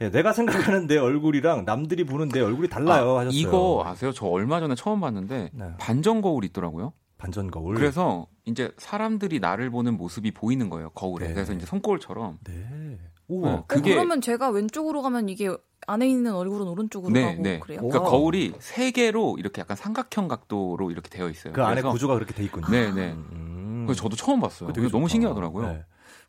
예, 0.03 0.11
내가 0.11 0.33
생각하는 0.33 0.87
내 0.87 0.99
얼굴이랑 0.99 1.65
남들이 1.65 2.05
보는 2.05 2.29
내 2.29 2.41
얼굴이 2.41 2.69
달라요 2.69 3.17
아, 3.17 3.21
하셨어요. 3.21 3.41
이거 3.41 3.83
아세요? 3.87 4.13
저 4.13 4.27
얼마 4.27 4.61
전에 4.61 4.75
처음 4.75 5.01
봤는데 5.01 5.51
네. 5.53 5.65
반전 5.79 6.21
거울 6.21 6.45
있더라고요. 6.45 6.93
반전 7.17 7.51
거울. 7.51 7.77
그래서 7.77 8.27
이제 8.45 8.73
사람들이 8.79 9.41
나를 9.41 9.71
보는 9.71 9.97
모습이 9.97 10.33
보이는 10.33 10.69
거예요 10.71 10.91
거울에. 10.91 11.29
네. 11.29 11.35
그래서 11.35 11.53
이제 11.53 11.67
손거울처럼. 11.67 12.39
네. 12.45 12.99
우와. 13.31 13.49
네, 13.51 13.57
어, 13.57 13.65
그게 13.67 13.95
그러면 13.95 14.21
제가 14.21 14.51
왼쪽으로 14.51 15.03
가면 15.03 15.29
이게 15.29 15.49
안에 15.87 16.09
있는 16.09 16.35
얼굴은 16.35 16.67
오른쪽으로 16.67 17.13
네, 17.13 17.23
가고 17.23 17.43
네. 17.43 17.61
그래요. 17.61 17.79
그러니까 17.79 18.01
와우. 18.01 18.11
거울이 18.11 18.55
세 18.59 18.91
개로 18.91 19.37
이렇게 19.39 19.61
약간 19.61 19.77
삼각형 19.77 20.29
각도로 20.29 20.91
이렇게 20.91 21.09
되어 21.09 21.31
있어요. 21.31 21.53
그 21.53 21.63
안에 21.63 21.81
구조가 21.83 22.15
그렇게 22.15 22.35
돼 22.35 22.45
있군요. 22.45 22.67
네, 22.69 22.93
네. 22.93 23.13
음. 23.13 23.85
그래서 23.87 24.03
저도 24.03 24.17
처음 24.17 24.41
봤어요. 24.41 24.73
되게 24.73 24.89
너무. 24.89 25.09
신기하더라고요. 25.09 25.67
네. 25.69 25.85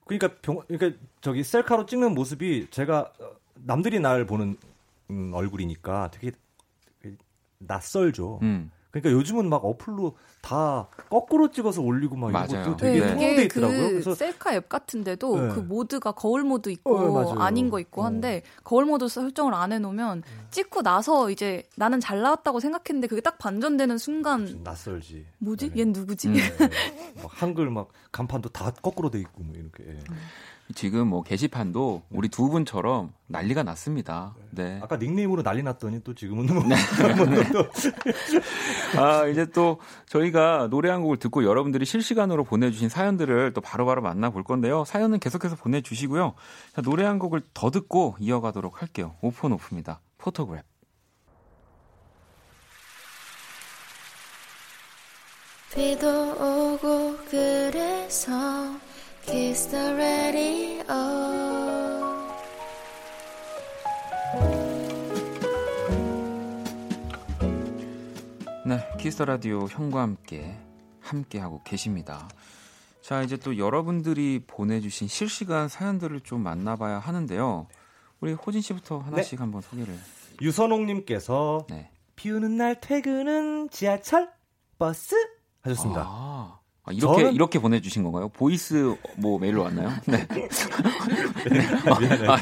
그러니까 0.05 0.39
병, 0.41 0.59
그러니까 0.67 0.99
저기 1.21 1.43
셀카로 1.43 1.85
찍는 1.85 2.13
모습이 2.13 2.67
제가 2.69 3.11
어, 3.19 3.31
남들이 3.55 3.99
날 3.99 4.25
보는 4.25 4.57
음, 5.09 5.31
얼굴이니까 5.33 6.11
되게 6.11 6.31
낯설죠. 7.59 8.39
음. 8.41 8.71
그러니까 8.91 9.11
요즘은 9.11 9.49
막 9.49 9.63
어플로 9.63 10.17
다 10.41 10.87
거꾸로 11.09 11.49
찍어서 11.49 11.81
올리고 11.81 12.15
막 12.17 12.31
맞아요. 12.31 12.61
이것도 12.61 12.77
되게 12.77 12.99
네. 12.99 13.07
통용돼 13.07 13.33
이게 13.33 13.43
있더라고요. 13.43 13.81
그 13.81 13.89
그래서 13.91 14.15
셀카 14.15 14.53
앱 14.55 14.69
같은데도 14.69 15.39
네. 15.39 15.53
그 15.53 15.59
모드가 15.61 16.11
거울 16.11 16.43
모드 16.43 16.69
있고 16.69 16.97
어, 16.97 17.11
맞아요. 17.11 17.39
아닌 17.39 17.69
거 17.69 17.79
있고 17.79 18.01
어. 18.01 18.05
한데 18.05 18.43
거울 18.63 18.85
모드 18.85 19.07
설정을 19.07 19.53
안 19.53 19.71
해놓으면 19.71 20.23
찍고 20.51 20.81
나서 20.81 21.29
이제 21.29 21.63
나는 21.77 21.99
잘 21.99 22.21
나왔다고 22.21 22.59
생각했는데 22.59 23.07
그게 23.07 23.21
딱 23.21 23.37
반전되는 23.37 23.97
순간 23.97 24.45
좀 24.45 24.63
낯설지. 24.63 25.25
뭐지? 25.37 25.69
네. 25.73 25.83
얜 25.83 25.87
누구지? 25.93 26.27
음. 26.27 26.33
네. 26.33 26.41
막 27.21 27.29
한글 27.29 27.69
막 27.69 27.89
간판도 28.11 28.49
다 28.49 28.71
거꾸로 28.81 29.09
돼 29.09 29.19
있고 29.19 29.43
뭐 29.43 29.55
이렇게. 29.55 29.85
예. 29.87 29.99
지금 30.73 31.07
뭐 31.07 31.21
게시판도 31.23 32.03
우리 32.09 32.29
두 32.29 32.49
분처럼 32.49 33.13
난리가 33.27 33.63
났습니다. 33.63 34.35
네. 34.51 34.79
아까 34.81 34.97
닉네임으로 34.97 35.43
난리 35.43 35.63
났더니 35.63 36.03
또 36.03 36.13
지금은 36.13 36.45
뭐 36.47 36.63
또 37.53 39.01
아, 39.01 39.27
이제 39.27 39.45
또 39.47 39.79
저희가 40.07 40.67
노래 40.69 40.89
한 40.89 41.01
곡을 41.01 41.17
듣고 41.17 41.43
여러분들이 41.43 41.85
실시간으로 41.85 42.43
보내주신 42.43 42.89
사연들을 42.89 43.53
또 43.53 43.61
바로바로 43.61 44.01
만나볼 44.01 44.43
건데요. 44.43 44.85
사연은 44.85 45.19
계속해서 45.19 45.55
보내주시고요. 45.55 46.33
자, 46.75 46.81
노래 46.81 47.05
한 47.05 47.19
곡을 47.19 47.41
더 47.53 47.69
듣고 47.71 48.15
이어가도록 48.19 48.81
할게요. 48.81 49.15
오프온오프입니다. 49.21 49.99
Photograph. 50.17 50.71
비도 55.73 56.33
오고 56.33 57.17
그래서 57.29 58.31
Kiss 59.25 59.69
the 59.69 59.93
radio 59.93 61.21
네, 68.65 68.79
키스 68.99 69.21
라디오 69.23 69.65
형과 69.67 70.01
함께 70.01 70.57
함께 71.01 71.39
하고 71.39 71.61
계십니다. 71.63 72.29
자, 73.01 73.21
이제 73.21 73.35
또 73.35 73.57
여러분들이 73.57 74.43
보내주신 74.47 75.07
실시간 75.07 75.67
사연들을 75.67 76.21
좀 76.21 76.41
만나봐야 76.41 76.99
하는데요. 76.99 77.67
우리 78.21 78.33
호진 78.33 78.61
씨부터 78.61 78.99
하나씩 78.99 79.41
한번 79.41 79.61
소개를. 79.61 79.97
유선홍님께서 80.41 81.65
네. 81.69 81.91
비 82.15 82.31
오는 82.31 82.55
날 82.55 82.79
퇴근은 82.79 83.69
지하철 83.71 84.31
버스 84.77 85.15
하셨습니다. 85.61 86.05
아, 86.07 86.59
아, 86.83 86.91
이렇게 86.91 87.23
저는- 87.25 87.35
이렇게 87.35 87.59
보내주신 87.59 88.03
건가요? 88.03 88.29
보이스 88.29 88.95
뭐 89.17 89.37
메일로 89.37 89.61
왔나요? 89.63 89.89
네. 90.07 90.27
미안해. 91.99 92.27
아, 92.27 92.33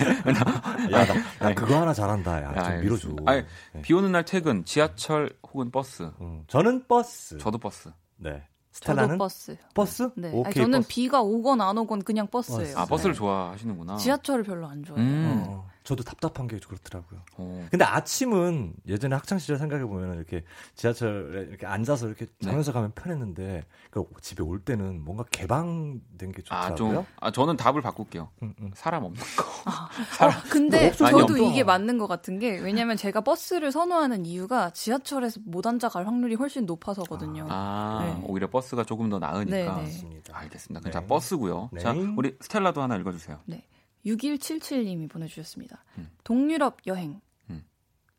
야, 0.91 1.05
나, 1.05 1.13
나 1.39 1.53
그거 1.53 1.79
하나 1.81 1.93
잘한다. 1.93 2.41
야, 2.43 2.53
좀 2.53 2.63
알겠습니다. 2.63 2.81
밀어줘. 2.81 3.15
아니, 3.25 3.43
네. 3.73 3.81
비 3.81 3.93
오는 3.93 4.11
날 4.11 4.23
퇴근, 4.25 4.63
지하철 4.65 5.31
혹은 5.51 5.71
버스. 5.71 6.09
음, 6.21 6.43
저는 6.47 6.85
버스. 6.87 7.37
저도 7.37 7.57
버스. 7.57 7.89
네. 8.17 8.43
스텔라는 8.71 9.17
버스. 9.17 9.57
버스? 9.73 10.09
네. 10.15 10.29
오케이. 10.29 10.45
아니, 10.45 10.53
저는 10.55 10.79
버스. 10.79 10.87
비가 10.87 11.21
오건 11.21 11.59
안 11.59 11.77
오건 11.77 12.03
그냥 12.03 12.27
버스예요. 12.27 12.77
아, 12.77 12.83
네. 12.85 12.89
버스를 12.89 13.13
좋아하시는구나. 13.13 13.97
지하철을 13.97 14.43
별로 14.43 14.67
안 14.67 14.83
좋아해요. 14.83 15.05
음. 15.05 15.43
어, 15.47 15.67
저도 15.89 16.03
답답한 16.03 16.45
게 16.47 16.59
그렇더라고요. 16.59 17.21
어. 17.37 17.67
근데 17.71 17.83
아침은 17.83 18.73
예전에 18.87 19.15
학창 19.15 19.39
시절 19.39 19.57
생각해 19.57 19.85
보면 19.85 20.17
이렇게 20.17 20.43
지하철에 20.75 21.47
이렇게 21.49 21.65
앉아서 21.65 22.05
이렇게 22.05 22.27
네. 22.27 22.45
자면서 22.45 22.71
가면 22.71 22.91
편했는데 22.93 23.63
그 23.89 24.05
집에 24.21 24.43
올 24.43 24.59
때는 24.59 25.03
뭔가 25.03 25.23
개방된 25.31 26.31
게 26.31 26.43
아, 26.49 26.75
좋더라고요. 26.75 26.93
좀, 26.93 27.05
아, 27.19 27.31
저는 27.31 27.57
답을 27.57 27.81
바꿀게요. 27.81 28.29
음, 28.43 28.53
음. 28.59 28.71
사람 28.75 29.03
없는 29.03 29.19
거. 29.19 29.43
어, 30.27 30.29
근데 30.51 30.91
저도 30.91 31.23
없다. 31.23 31.37
이게 31.39 31.63
맞는 31.63 31.97
것 31.97 32.05
같은 32.05 32.37
게 32.37 32.59
왜냐면 32.59 32.95
제가 32.95 33.21
버스를 33.21 33.71
선호하는 33.71 34.27
이유가 34.27 34.69
지하철에서 34.69 35.39
못 35.43 35.65
앉아 35.65 35.89
갈 35.89 36.05
확률이 36.05 36.35
훨씬 36.35 36.67
높아서거든요. 36.67 37.47
아, 37.49 37.99
네. 38.03 38.23
오히려 38.27 38.47
버스가 38.47 38.83
조금 38.83 39.09
더 39.09 39.17
나으니까. 39.17 39.81
네, 39.81 39.85
네. 39.85 40.21
알겠습니다. 40.31 40.83
네. 40.85 40.91
자, 40.91 41.03
버스고요. 41.03 41.69
네. 41.71 41.81
자, 41.81 41.95
우리 42.15 42.37
스텔라도 42.41 42.79
하나 42.79 42.95
읽어주세요. 42.95 43.39
6177님이 44.05 45.09
보내주셨습니다. 45.09 45.83
음. 45.97 46.09
동유럽 46.23 46.77
여행 46.87 47.19
음. 47.49 47.63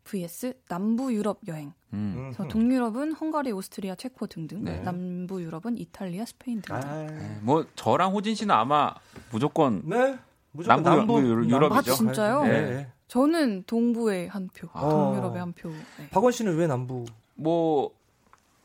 vs 0.05 0.55
남부 0.69 1.13
유럽 1.15 1.41
여행. 1.49 1.73
음. 1.93 2.33
그래서 2.35 2.47
동유럽은 2.49 3.15
헝가리, 3.15 3.53
오스트리아, 3.53 3.95
체코 3.97 4.27
등등, 4.27 4.65
네. 4.65 4.81
남부 4.81 5.43
유럽은 5.43 5.77
이탈리아, 5.79 6.25
스페인 6.25 6.61
등등. 6.63 6.75
아, 6.77 7.07
네, 7.07 7.39
뭐 7.43 7.67
저랑 7.75 8.13
호진 8.13 8.35
씨는 8.35 8.55
아마 8.55 8.95
무조건 9.33 9.83
네. 9.85 10.19
무조건 10.53 10.83
남부, 10.83 10.91
남부, 11.15 11.21
유- 11.21 11.35
남부 11.35 11.49
유럽이죠. 11.51 11.93
아, 11.93 11.95
진짜요? 11.95 12.43
네. 12.45 12.49
네. 12.49 12.71
네. 12.77 12.93
저는 13.09 13.65
동부에 13.67 14.29
한 14.29 14.49
표, 14.55 14.69
아. 14.73 14.89
동유럽에 14.89 15.39
한 15.39 15.53
표. 15.53 15.69
네. 15.71 16.09
박원 16.11 16.31
씨는 16.33 16.57
왜 16.57 16.67
남부? 16.67 17.05
뭐 17.35 17.91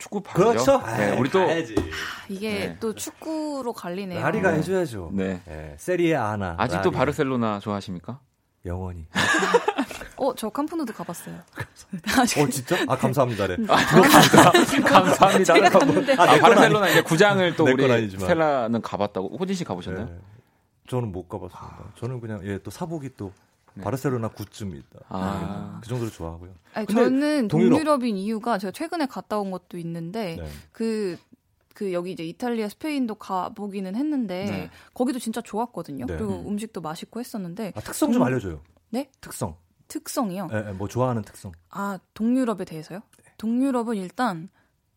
축구 0.06 0.22
파죠. 0.22 0.38
그렇죠. 0.38 0.78
네, 0.86 1.12
아이, 1.12 1.18
우리 1.18 1.30
또 1.32 1.46
가야지. 1.48 1.76
이게 2.30 2.50
네. 2.52 2.78
또 2.80 2.94
축구로 2.94 3.74
갈리네요. 3.74 4.22
라리가 4.22 4.52
네. 4.52 4.58
해줘야죠. 4.60 5.10
네. 5.14 5.42
네. 5.46 5.76
세리에 5.80 6.16
아나. 6.16 6.54
아직도 6.60 6.84
라리가. 6.92 6.98
바르셀로나 7.00 7.60
좋아하십니까? 7.60 8.20
영원히. 8.66 9.08
어, 10.18 10.34
저 10.36 10.50
캄프누도 10.50 10.94
가봤어요. 10.94 11.36
어 12.22 12.26
진짜? 12.50 12.78
아 12.88 12.96
감사합니다. 12.96 13.48
네. 13.48 13.58
감사합니다. 14.86 15.44
제가 15.54 15.70
갔는데 15.70 16.14
아, 16.14 16.26
내건 16.34 16.40
바르셀로나 16.42 16.90
이제 16.90 17.02
구장을 17.02 17.56
또내 17.56 17.72
우리 17.74 17.84
건 17.88 17.92
아니지만. 17.98 18.22
스텔라는 18.22 18.82
가봤다고. 18.84 19.38
호진 19.38 19.56
씨 19.56 19.64
가보셨나요? 19.64 20.06
네. 20.06 20.18
저는 20.88 21.12
못 21.12 21.28
가봤습니다. 21.28 21.80
저는 22.00 22.22
그냥 22.22 22.46
예 22.46 22.60
또 22.60 22.70
사복이 22.70 23.10
또 23.18 23.32
네. 23.76 23.84
바르셀로나 23.84 24.30
굿즈입니다. 24.30 25.00
아. 25.10 25.80
그 25.84 25.90
정도로 25.90 26.10
좋아하고요. 26.10 26.54
아니, 26.74 26.88
저는 26.88 27.48
동유럽. 27.50 27.78
동유럽인 27.80 28.18
이유가 28.18 28.58
제가 28.58 28.72
최근에 28.72 29.06
갔다 29.06 29.38
온 29.40 29.52
것도 29.52 29.78
있는데 29.78 30.38
네. 30.38 30.48
그, 30.72 31.18
그 31.74 31.92
여기 31.94 32.12
이제 32.14 32.24
이탈리아, 32.24 32.70
스페인도 32.70 33.16
가보기는 33.16 33.96
했는데 33.96 34.46
네. 34.46 34.70
거기도 34.94 35.20
진짜 35.20 35.42
좋았거든요. 35.42 36.06
네. 36.06 36.16
그리고 36.16 36.40
음. 36.40 36.48
음식도 36.48 36.82
맛있고 36.82 37.20
했었는데 37.20 37.74
아, 37.76 37.82
특성 37.82 38.12
좀 38.12 38.20
동- 38.20 38.28
알려줘요. 38.28 38.62
네? 38.90 39.10
특성. 39.22 39.56
특성이요. 39.88 40.48
예, 40.52 40.70
예, 40.70 40.72
뭐 40.72 40.88
좋아하는 40.88 41.22
특성. 41.22 41.52
아 41.70 42.00
동유럽에 42.16 42.66
대해서요? 42.66 43.02
동유럽은 43.38 43.98
일단 43.98 44.50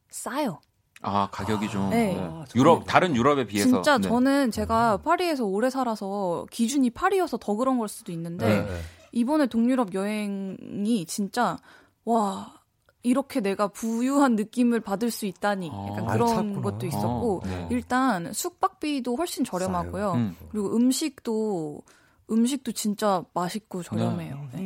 싸요. 0.09 0.61
아, 1.03 1.29
가격이 1.31 1.69
좀. 1.69 1.91
네. 1.91 2.15
네. 2.15 2.45
유럽, 2.57 2.85
다른 2.87 3.15
유럽에 3.15 3.47
비해서. 3.47 3.69
진짜 3.71 3.99
네. 3.99 4.09
저는 4.09 4.51
제가 4.51 4.99
파리에서 4.99 5.45
오래 5.45 5.71
살아서 5.71 6.47
기준이 6.51 6.91
파리여서 6.91 7.37
더 7.39 7.55
그런 7.55 7.79
걸 7.79 7.89
수도 7.89 8.13
있는데 8.13 8.47
예, 8.47 8.73
예. 8.73 8.81
이번에 9.13 9.47
동유럽 9.47 9.95
여행이 9.95 11.07
진짜 11.07 11.59
와 12.05 12.55
이렇게 13.03 13.41
내가 13.41 13.69
부유한 13.69 14.35
느낌을 14.37 14.81
받을 14.81 15.11
수 15.11 15.27
있다니 15.27 15.69
약간 15.69 16.09
아, 16.09 16.13
그런 16.13 16.29
찼구나. 16.29 16.61
것도 16.61 16.87
있었고 16.87 17.43
아, 17.45 17.49
네. 17.49 17.69
일단 17.71 18.33
숙박비도 18.33 19.17
훨씬 19.17 19.45
저렴하고요. 19.45 20.13
음. 20.13 20.37
그리고 20.51 20.75
음식도 20.75 21.81
음식도 22.31 22.73
진짜 22.73 23.25
맛있고 23.33 23.83
저렴해요. 23.83 24.49
네. 24.53 24.61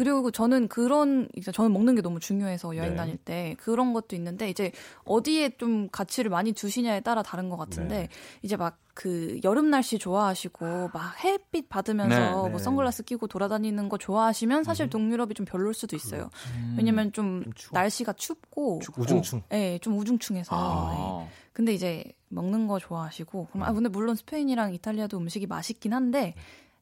음. 0.00 0.04
그리고 0.04 0.30
저는 0.30 0.68
그런 0.68 1.28
이제 1.36 1.52
저는 1.52 1.72
먹는 1.72 1.94
게 1.94 2.00
너무 2.02 2.20
중요해서 2.20 2.76
여행 2.76 2.92
네. 2.92 2.96
다닐 2.96 3.16
때 3.18 3.54
그런 3.58 3.92
것도 3.92 4.16
있는데 4.16 4.48
이제 4.48 4.72
어디에 5.04 5.50
좀 5.58 5.88
가치를 5.90 6.30
많이 6.30 6.52
두시냐에 6.52 7.00
따라 7.00 7.22
다른 7.22 7.48
것 7.50 7.56
같은데 7.58 7.98
네. 8.02 8.08
이제 8.42 8.56
막그 8.56 9.40
여름 9.44 9.68
날씨 9.70 9.98
좋아하시고 9.98 10.90
막 10.94 11.22
햇빛 11.24 11.68
받으면서 11.68 12.16
네, 12.18 12.30
뭐 12.32 12.48
네. 12.48 12.58
선글라스 12.58 13.04
끼고 13.04 13.26
돌아다니는 13.26 13.88
거 13.90 13.98
좋아하시면 13.98 14.64
사실 14.64 14.88
동유럽이 14.88 15.34
좀 15.34 15.44
별로일 15.44 15.74
수도 15.74 15.96
있어요. 15.96 16.30
왜냐면 16.78 17.12
좀좀 17.12 17.52
추워. 17.54 17.78
날씨가 17.78 18.14
춥고 18.14 18.80
축- 18.82 18.98
우중충. 18.98 19.42
예, 19.52 19.78
좀 19.82 19.98
우중충해서. 19.98 20.54
네. 20.56 20.60
아. 20.62 21.28
근데 21.52 21.74
이제 21.74 22.04
먹는 22.28 22.66
거 22.68 22.78
좋아하시고 22.78 23.48
그럼 23.52 23.64
아 23.64 23.72
근데 23.72 23.88
물론 23.90 24.14
스페인이랑 24.14 24.72
이탈리아도 24.72 25.18
음식이 25.18 25.46
맛있긴 25.46 25.92
한데 25.92 26.34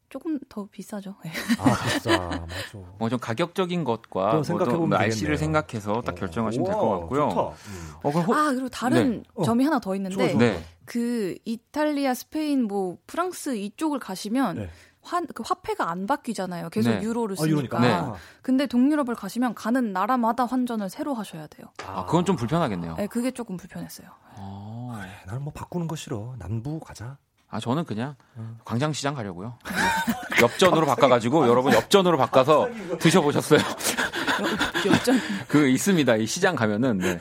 조금 0.08 0.38
더 0.48 0.66
비싸죠. 0.70 1.16
예. 1.26 1.30
아 1.58 1.74
비싸. 1.84 2.18
맞아. 2.18 2.46
뭐좀 2.98 3.18
가격적인 3.18 3.84
것과 3.84 4.30
좀뭐 4.30 4.42
생각해보면 4.42 4.90
또 4.90 4.96
날씨를 4.96 5.36
되겠네요. 5.36 5.60
생각해서 5.60 6.00
딱 6.02 6.14
결정하시면 6.14 6.64
될 6.66 6.74
것 6.74 6.88
같고요. 7.00 7.28
좋다. 7.28 7.42
음. 7.42 7.90
어, 8.02 8.10
그럼 8.12 8.24
호... 8.26 8.34
아 8.34 8.50
그리고 8.50 8.68
다른 8.68 9.24
어. 9.34 9.42
점이 9.44 9.64
하나 9.64 9.78
더 9.78 9.94
있는데 9.96 10.16
좋아, 10.16 10.28
좋아. 10.28 10.38
네. 10.38 10.64
그 10.86 11.36
이탈리아, 11.44 12.14
스페인, 12.14 12.64
뭐 12.64 12.96
프랑스 13.06 13.56
이쪽을 13.56 13.98
가시면 13.98 14.56
네. 14.56 14.70
환, 15.02 15.26
그 15.34 15.42
화폐가 15.46 15.90
안 15.90 16.06
바뀌잖아요. 16.06 16.70
계속 16.70 16.90
네. 16.90 17.02
유로를 17.02 17.34
아, 17.38 17.42
쓰니까. 17.42 17.78
이러니까. 17.78 17.80
네. 18.12 18.18
근데 18.42 18.66
동유럽을 18.66 19.14
가시면 19.14 19.54
가는 19.54 19.92
나라마다 19.92 20.46
환전을 20.46 20.88
새로 20.90 21.12
하셔야 21.14 21.46
돼요. 21.46 21.66
아, 21.86 22.04
그건 22.06 22.24
좀 22.24 22.36
불편하겠네요. 22.36 22.96
네, 22.96 23.06
그게 23.06 23.30
조금 23.30 23.56
불편했어요. 23.58 24.08
아, 24.36 25.06
나는 25.26 25.42
뭐 25.42 25.52
바꾸는 25.52 25.86
거 25.88 25.96
싫어. 25.96 26.34
남부 26.38 26.80
가자. 26.80 27.18
아, 27.50 27.60
저는 27.60 27.84
그냥 27.84 28.14
광장시장 28.64 29.14
가려고요. 29.14 29.58
엽전으로 30.42 30.86
바꿔가지고 30.86 31.48
여러분 31.48 31.72
엽전으로 31.72 32.16
바꿔서 32.18 32.68
드셔보셨어요? 33.00 33.60
역전. 34.86 35.18
그 35.48 35.68
있습니다. 35.68 36.16
이 36.16 36.26
시장 36.26 36.54
가면은 36.54 36.98
네. 36.98 37.20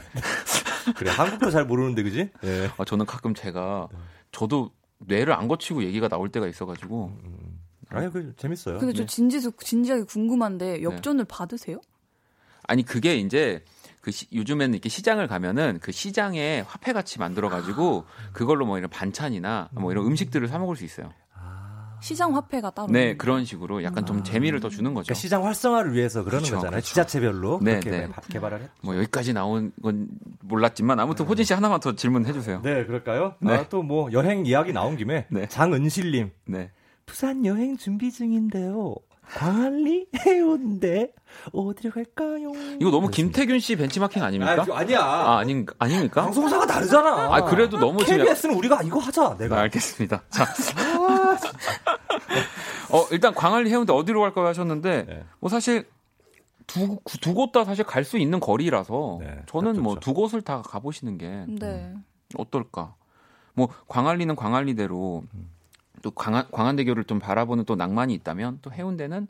그래 0.95 1.11
한국도 1.11 1.49
잘 1.51 1.65
모르는데 1.65 2.03
그지? 2.03 2.29
예. 2.43 2.71
아, 2.77 2.85
저는 2.85 3.05
가끔 3.05 3.33
제가 3.33 3.87
저도 4.31 4.71
뇌를 4.99 5.33
안 5.33 5.47
거치고 5.47 5.83
얘기가 5.83 6.07
나올 6.07 6.29
때가 6.29 6.47
있어가지고 6.47 7.11
아니 7.89 8.11
그 8.11 8.33
재밌어요. 8.37 8.79
근데 8.79 8.93
저 8.93 9.03
네. 9.03 9.05
진지서 9.05 9.51
진지하게 9.59 10.03
궁금한데 10.03 10.83
엽전을 10.83 11.25
받으세요? 11.25 11.79
아니 12.63 12.83
그게 12.83 13.15
이제 13.15 13.63
그 14.07 14.11
시- 14.13 14.25
요즘에는 14.33 14.73
이렇게 14.73 14.87
시장을 14.87 15.27
가면은 15.27 15.79
그 15.81 15.91
시장에 15.91 16.63
화폐 16.65 16.93
같이 16.93 17.19
만들어 17.19 17.49
가지고 17.49 18.05
그걸로 18.31 18.65
뭐 18.65 18.77
이런 18.77 18.89
반찬이나 18.89 19.67
뭐 19.73 19.91
이런 19.91 20.05
음식들을 20.05 20.47
사 20.47 20.57
먹을 20.59 20.77
수 20.77 20.85
있어요. 20.85 21.11
시장 21.99 22.33
화폐가 22.33 22.69
따로. 22.69 22.87
네 22.89 23.17
그런 23.17 23.43
식으로 23.43 23.83
약간 23.83 24.05
좀 24.05 24.23
재미를 24.23 24.61
더 24.61 24.69
주는 24.69 24.93
거죠. 24.93 25.07
그러니까 25.07 25.13
시장 25.19 25.43
활성화를 25.45 25.93
위해서 25.93 26.23
그러는 26.23 26.39
그렇죠, 26.39 26.55
거잖아요. 26.55 26.71
그렇죠. 26.77 26.87
지자체별로 26.87 27.59
네, 27.61 27.79
그렇게 27.81 27.89
네. 27.89 28.07
바- 28.09 28.21
개발을 28.21 28.61
했. 28.61 28.69
뭐 28.81 28.95
여기까지 28.95 29.33
나온 29.33 29.73
건 29.83 30.07
몰랐지만 30.41 31.01
아무튼 31.01 31.25
호진 31.25 31.43
씨 31.43 31.53
하나만 31.53 31.81
더 31.81 31.93
질문해 31.93 32.31
주세요. 32.31 32.61
네, 32.63 32.85
그럴까요? 32.85 33.35
네. 33.41 33.51
아, 33.55 33.67
또뭐 33.67 34.13
여행 34.13 34.45
이야기 34.45 34.71
나온 34.71 34.95
김에 34.95 35.25
네. 35.29 35.47
장은실님 35.49 36.31
네. 36.45 36.71
부산 37.05 37.45
여행 37.45 37.75
준비 37.75 38.09
중인데요. 38.09 38.95
광안리 39.35 40.07
해운대 40.25 41.11
어디로 41.51 41.93
갈까요? 41.93 42.51
이거 42.79 42.89
너무 42.89 43.09
김태균 43.09 43.59
씨 43.59 43.75
벤치마킹 43.75 44.23
아닙니까? 44.23 44.65
아, 44.71 44.77
아니야. 44.79 44.99
아, 45.01 45.37
아닌 45.39 45.65
아닙니까? 45.79 46.21
방송사가 46.23 46.65
다르잖아. 46.65 47.35
아, 47.35 47.43
그래도 47.43 47.77
너무 47.77 48.03
지금 48.05 48.19
KBS는 48.25 48.55
우리가 48.55 48.81
이거 48.83 48.99
하자. 48.99 49.35
네, 49.37 49.43
내가. 49.45 49.59
알겠습니다. 49.61 50.23
자. 50.29 50.45
어, 52.89 53.05
일단 53.11 53.33
광안리 53.33 53.69
해운대 53.69 53.91
어디로 53.93 54.21
갈까요 54.21 54.47
하셨는데 54.47 55.05
네. 55.05 55.23
뭐 55.39 55.49
사실 55.49 55.87
두 56.67 56.99
두 57.21 57.33
곳 57.33 57.51
다 57.51 57.63
사실 57.65 57.83
갈 57.85 58.03
수 58.03 58.17
있는 58.17 58.39
거리라서 58.39 59.17
네, 59.21 59.41
저는 59.47 59.73
딱뭐 59.75 59.95
좋죠. 59.95 59.99
두 59.99 60.13
곳을 60.13 60.41
다 60.41 60.61
가보시는 60.61 61.17
게 61.17 61.45
네. 61.47 61.93
어떨까? 62.37 62.95
뭐 63.53 63.69
광안리는 63.87 64.35
광안리대로 64.35 65.23
음. 65.33 65.49
또 66.01 66.11
광안 66.11 66.45
광안대교를 66.51 67.03
좀 67.05 67.19
바라보는 67.19 67.65
또 67.65 67.75
낭만이 67.75 68.13
있다면 68.15 68.59
또 68.61 68.71
해운대는 68.71 69.27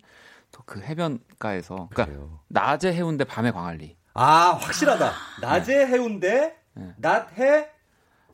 또 0.52 0.64
그 0.66 0.82
해변가에서 0.82 1.90
그러니까 1.92 2.06
그래요. 2.06 2.40
낮에 2.48 2.94
해운대 2.94 3.24
밤에 3.26 3.52
광안리. 3.52 3.98
아, 4.14 4.52
확실하다. 4.60 5.12
낮에 5.42 5.86
해운대, 5.88 6.56
네. 6.74 6.94
낮해 6.98 7.70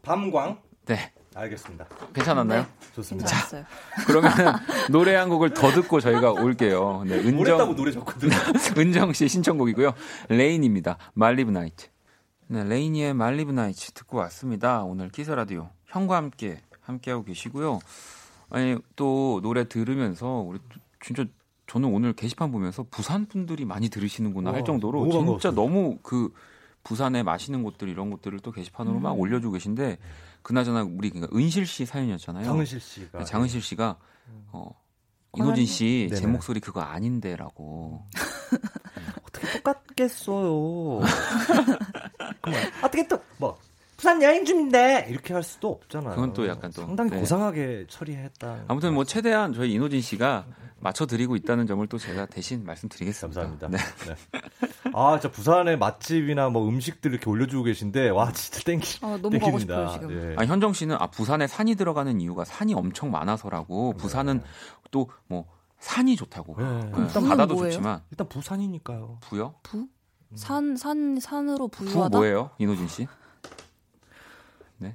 밤광. 0.01 0.61
네, 0.85 1.11
알겠습니다. 1.35 1.85
괜찮았나요? 2.13 2.65
좋습니다. 2.95 3.27
괜찮았어요. 3.29 3.65
그러면은 4.07 4.53
노래 4.91 5.15
한 5.15 5.27
곡을 5.29 5.53
더 5.53 5.71
듣고 5.71 5.99
저희가 5.99 6.31
올게요. 6.31 7.03
네, 7.07 7.15
은정 7.15 7.75
노래 7.75 7.91
줬거든. 7.91 8.29
은정 8.77 9.11
씨 9.13 9.27
신청곡이고요. 9.27 9.93
레이니입니다. 10.29 10.97
Malibu 11.15 11.51
Nights. 11.51 11.87
네, 12.47 12.63
레이니의 12.63 13.13
Malibu 13.15 13.51
Nights 13.51 13.91
듣고 13.93 14.17
왔습니다. 14.19 14.83
오늘 14.83 15.09
키스 15.09 15.31
라디오 15.31 15.69
형과 15.87 16.17
함께 16.17 16.61
함께하고 16.81 17.23
계시고요. 17.23 17.79
아니 18.53 18.77
또 18.95 19.39
노래 19.43 19.67
들으면서 19.67 20.27
우리 20.27 20.59
또 20.69 20.79
진짜 21.03 21.25
저는 21.67 21.89
오늘 21.89 22.13
게시판 22.13 22.51
보면서 22.51 22.85
부산 22.89 23.25
분들이 23.25 23.65
많이 23.65 23.89
들으시는구나 23.89 24.51
할 24.51 24.59
와, 24.59 24.63
정도로 24.63 25.07
너무 25.07 25.31
진짜. 25.39 25.51
너무 25.51 25.97
그 26.03 26.31
부산의 26.83 27.23
맛있는 27.23 27.63
곳들 27.63 27.89
이런 27.89 28.09
곳들을 28.11 28.39
또 28.39 28.51
게시판으로 28.51 28.99
막 28.99 29.19
올려주고 29.19 29.53
계신데 29.53 29.97
그나저나 30.43 30.83
우리 30.83 31.09
그러니까 31.09 31.35
은실 31.35 31.65
씨 31.65 31.85
사연이었잖아요. 31.85 32.45
장은실 32.45 32.79
씨가. 32.79 33.19
네, 33.19 33.25
장은실 33.25 33.61
씨가 33.61 33.97
어, 34.51 34.69
이노진 35.35 35.65
씨 35.65 36.09
제. 36.13 36.27
목소리 36.27 36.59
그거 36.59 36.81
아닌데라고. 36.81 38.05
어떻게 39.27 39.57
똑같겠어요. 39.57 40.99
그만. 42.41 42.59
어떻게 42.83 43.07
또 43.07 43.19
뭐 43.37 43.57
부산 44.03 44.21
여행 44.21 44.43
중인데 44.43 45.05
이렇게 45.07 45.33
할 45.33 45.43
수도 45.43 45.69
없잖아요. 45.69 46.15
그건 46.15 46.33
또 46.33 46.45
약간 46.45 46.69
또, 46.75 46.81
상당히 46.81 47.11
네. 47.11 47.19
고상하게 47.19 47.85
처리했다. 47.87 48.65
아무튼 48.67 48.93
뭐 48.93 49.05
최대한 49.05 49.53
저희 49.53 49.71
이노진 49.71 50.01
씨가 50.01 50.45
맞춰 50.81 51.05
드리고 51.05 51.37
있다는 51.37 51.67
점을 51.67 51.87
또 51.87 51.97
제가 51.97 52.25
대신 52.25 52.65
말씀드리겠습니다. 52.65 53.41
감사합니다. 53.41 53.69
네. 53.69 53.77
네. 53.77 54.91
아, 54.93 55.17
진짜 55.21 55.33
부산의 55.33 55.77
맛집이나 55.77 56.49
뭐 56.49 56.67
음식들 56.67 57.11
이렇게 57.11 57.29
올려주고 57.29 57.63
계신데 57.63 58.09
와 58.09 58.29
진짜 58.33 58.59
땡기. 58.65 59.05
어, 59.05 59.17
너무 59.21 59.39
가고 59.39 59.57
땡깁니다. 59.57 59.91
싶어요 59.93 60.09
지금. 60.09 60.31
예. 60.31 60.35
아, 60.37 60.45
현정 60.45 60.73
씨는 60.73 60.97
아 60.99 61.07
부산에 61.07 61.47
산이 61.47 61.75
들어가는 61.75 62.19
이유가 62.19 62.43
산이 62.43 62.73
엄청 62.73 63.09
많아서라고 63.09 63.93
부산은 63.93 64.43
또뭐 64.91 65.45
산이 65.79 66.17
좋다고. 66.17 66.57
네. 66.57 66.63
네. 66.65 66.91
그럼 66.91 67.05
일단 67.07 67.23
바다도 67.23 67.53
뭐예요? 67.53 67.71
좋지만 67.71 68.01
일단 68.11 68.27
부산이니까요. 68.27 69.19
부요? 69.21 69.55
부? 69.63 69.87
산, 70.35 70.75
산, 70.75 71.19
산으로 71.21 71.69
부 71.69 71.85
부유하다? 71.85 72.17
뭐예요, 72.17 72.49
이노진 72.57 72.87
씨? 72.89 73.07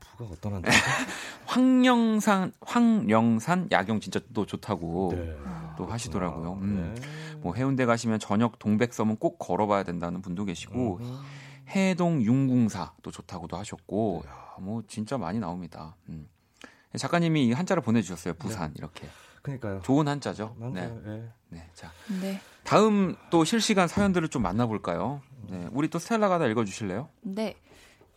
부가 0.01 0.31
어떤 0.33 0.55
한데? 0.55 0.71
황령산 1.47 2.53
황령산 2.61 3.69
야경 3.71 4.01
진짜 4.01 4.21
또 4.35 4.45
좋다고 4.47 5.13
네. 5.15 5.37
또 5.77 5.87
하시더라고요. 5.87 6.53
음. 6.55 6.95
네. 6.95 7.39
뭐 7.41 7.55
해운대 7.55 7.87
가시면 7.87 8.19
저녁 8.19 8.59
동백섬은 8.59 9.17
꼭 9.17 9.39
걸어봐야 9.39 9.83
된다는 9.83 10.21
분도 10.21 10.45
계시고 10.45 10.99
음. 11.01 11.21
해동 11.71 12.23
융궁사 12.23 12.93
또 13.03 13.11
좋다고도 13.11 13.57
하셨고 13.57 14.23
야, 14.27 14.57
뭐 14.61 14.83
진짜 14.89 15.19
많이 15.19 15.39
나옵니다. 15.39 15.97
음. 16.09 16.29
작가님이 16.97 17.47
이 17.47 17.53
한자를 17.53 17.83
보내주셨어요. 17.83 18.35
부산 18.35 18.73
이렇게 18.77 19.07
그러니까요. 19.43 19.81
좋은 19.83 20.09
한자죠. 20.09 20.57
네. 20.59 20.69
맞아요. 20.69 21.03
예. 21.07 21.29
네. 21.51 21.71
자 21.75 21.91
네. 22.21 22.41
다음 22.65 23.17
또 23.31 23.45
실시간 23.45 23.89
사연들을 23.89 24.29
좀 24.29 24.43
만나볼까요? 24.43 25.23
네. 25.49 25.69
우리 25.73 25.89
또 25.89 25.99
스텔라가 25.99 26.39
다 26.39 26.47
읽어주실래요? 26.47 27.09
네. 27.23 27.57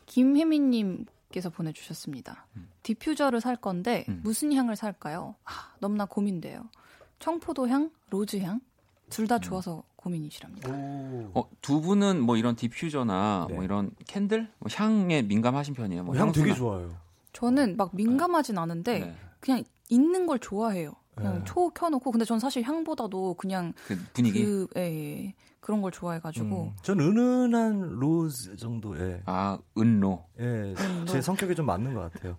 김혜민님 0.08 1.06
께서 1.32 1.50
보내주셨습니다. 1.50 2.46
디퓨저를 2.84 3.42
살 3.42 3.56
건데 3.56 4.06
음. 4.10 4.22
무슨 4.24 4.54
향을 4.54 4.76
살까요? 4.76 5.36
아, 5.46 5.52
너무나 5.80 6.06
고민돼요. 6.06 6.70
청포도 7.20 7.68
향, 7.70 7.90
rose 8.10 8.38
향, 8.42 8.60
둘 9.10 9.26
음. 9.26 9.28
다 9.28 9.40
좋아서 9.40 9.84
고민이시랍니다. 9.96 10.70
어, 10.72 11.50
두 11.62 11.82
분은 11.82 12.22
뭐 12.22 12.38
이런 12.38 12.56
디퓨저나 12.56 13.48
네. 13.50 13.56
뭐 13.56 13.64
이런 13.64 13.92
candle, 14.08 14.50
뭐 14.60 14.70
향에 14.74 15.22
민감하신 15.24 15.74
편이에요. 15.74 16.04
뭐향 16.04 16.32
되게 16.32 16.52
향수나- 16.52 16.58
좋아요. 16.58 16.96
저는 17.34 17.78
막 17.78 17.96
민감하진 17.96 18.58
않은데 18.58 19.00
네. 19.00 19.16
그냥 19.40 19.64
있는 19.90 20.26
걸 20.26 20.40
좋아해요. 20.40 20.94
그냥 21.16 21.40
네. 21.40 21.44
초 21.46 21.70
켜놓고 21.70 22.12
근데 22.12 22.26
전 22.26 22.40
사실 22.40 22.64
향보다도 22.64 23.36
그냥 23.36 23.74
그 23.88 23.98
분위기. 24.14 24.44
그 24.44 24.68
예, 24.78 24.82
예. 24.82 25.34
그런 25.62 25.82
걸 25.82 25.92
좋아해가지고 25.92 26.64
음, 26.64 26.76
전 26.82 27.00
은은한 27.00 28.00
rose 28.00 28.56
정도의 28.58 29.22
아 29.26 29.60
은로. 29.78 30.26
예, 30.40 30.74
제 31.08 31.22
성격에 31.22 31.54
좀 31.54 31.68
맞는 31.68 31.94
것 31.94 32.12
같아요. 32.12 32.36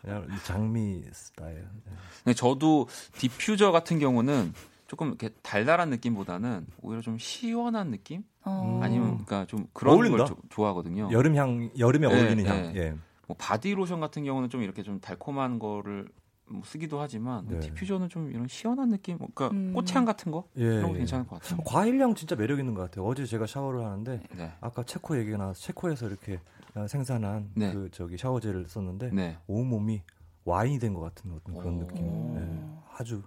그냥 0.00 0.26
장미 0.44 1.02
스타일. 1.12 1.56
예. 1.58 1.92
근데 2.24 2.34
저도 2.34 2.86
디퓨저 3.14 3.72
같은 3.72 3.98
경우는 3.98 4.54
조금 4.86 5.08
이렇게 5.08 5.30
달달한 5.42 5.90
느낌보다는 5.90 6.66
오히려 6.82 7.02
좀 7.02 7.18
시원한 7.18 7.90
느낌? 7.90 8.22
어, 8.44 8.76
음. 8.78 8.82
아니면 8.82 9.24
그러니까 9.24 9.46
좀 9.46 9.66
그런 9.72 9.94
어울린다. 9.96 10.18
걸 10.18 10.26
조- 10.28 10.36
좋아하거든요. 10.48 11.08
여름 11.10 11.34
향, 11.36 11.70
여름에 11.76 12.06
네, 12.06 12.14
어울리는 12.14 12.44
네. 12.44 12.48
향. 12.48 12.76
예. 12.76 12.94
뭐 13.26 13.36
body 13.36 13.74
로션 13.74 13.98
같은 13.98 14.24
경우는 14.24 14.48
좀 14.48 14.62
이렇게 14.62 14.82
좀 14.84 15.00
달콤한 15.00 15.58
거를 15.58 16.08
뭐 16.50 16.62
쓰기도 16.64 17.00
하지만 17.00 17.46
네. 17.46 17.60
디퓨저는 17.60 18.08
좀 18.08 18.30
이런 18.30 18.46
시원한 18.48 18.90
느낌, 18.90 19.16
그러니까 19.18 19.48
음. 19.48 19.72
꽃향 19.72 20.04
같은 20.04 20.30
거 20.32 20.44
예. 20.56 20.64
그런 20.66 20.92
거 20.92 20.98
괜찮을 20.98 21.26
것 21.26 21.40
같아요. 21.40 21.60
과일향 21.64 22.14
진짜 22.14 22.34
매력 22.36 22.58
있는 22.58 22.74
것 22.74 22.82
같아요. 22.82 23.06
어제 23.06 23.24
제가 23.24 23.46
샤워를 23.46 23.84
하는데 23.84 24.20
네, 24.36 24.52
아까 24.60 24.82
체코 24.82 25.16
얘기가 25.18 25.38
나와서 25.38 25.60
체코에서 25.60 26.08
이렇게 26.08 26.40
어, 26.74 26.86
생산한 26.86 27.52
네. 27.54 27.72
그 27.72 27.88
저기 27.92 28.16
샤워젤을 28.18 28.68
썼는데 28.68 29.10
네. 29.12 29.38
온몸이 29.46 30.02
와인이 30.44 30.78
된 30.78 30.92
것 30.94 31.00
같은 31.00 31.32
어떤 31.32 31.54
그런 31.56 31.76
오. 31.76 31.86
느낌. 31.86 32.36
예. 32.36 32.80
아주 32.98 33.22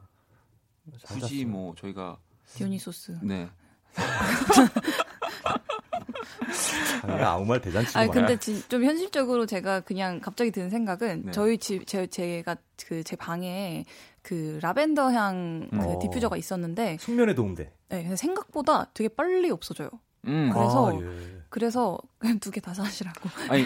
잘 1.05 1.19
굳이 1.19 1.39
잤어요. 1.39 1.51
뭐 1.51 1.74
저희가 1.76 2.17
디오니소스. 2.55 3.19
네 3.24 3.49
아무 7.02 7.46
말 7.46 7.62
대잔치 7.62 7.98
마. 7.98 8.08
근데 8.08 8.38
진, 8.38 8.62
좀 8.70 8.84
현실적으로 8.84 9.46
제가 9.46 9.82
그냥 9.82 10.20
갑자기 10.20 10.52
드는 10.52 10.70
생각은 10.70 11.24
네. 11.26 11.32
저희 11.32 11.58
집 11.58 11.86
제, 11.88 12.08
제가 12.08 12.56
그 12.88 13.04
제 13.04 13.16
방에 13.16 13.86
그 14.22 14.60
라벤더 14.62 15.12
향그 15.12 15.78
어. 15.78 16.00
디퓨저가 16.00 16.38
있었는데 16.38 16.98
숙면에 17.00 17.34
도움돼. 17.36 17.72
네, 17.89 18.16
생각보다 18.16 18.89
되게 18.94 19.10
빨리 19.10 19.50
없어져요. 19.52 19.89
음. 20.26 20.50
그래서 20.54 20.89
아, 20.91 21.02
예. 21.02 21.44
그래서 21.50 21.98
그냥 22.18 22.39
두개 22.39 22.62
다 22.62 22.74
사시라고. 22.74 23.30
아니 23.50 23.66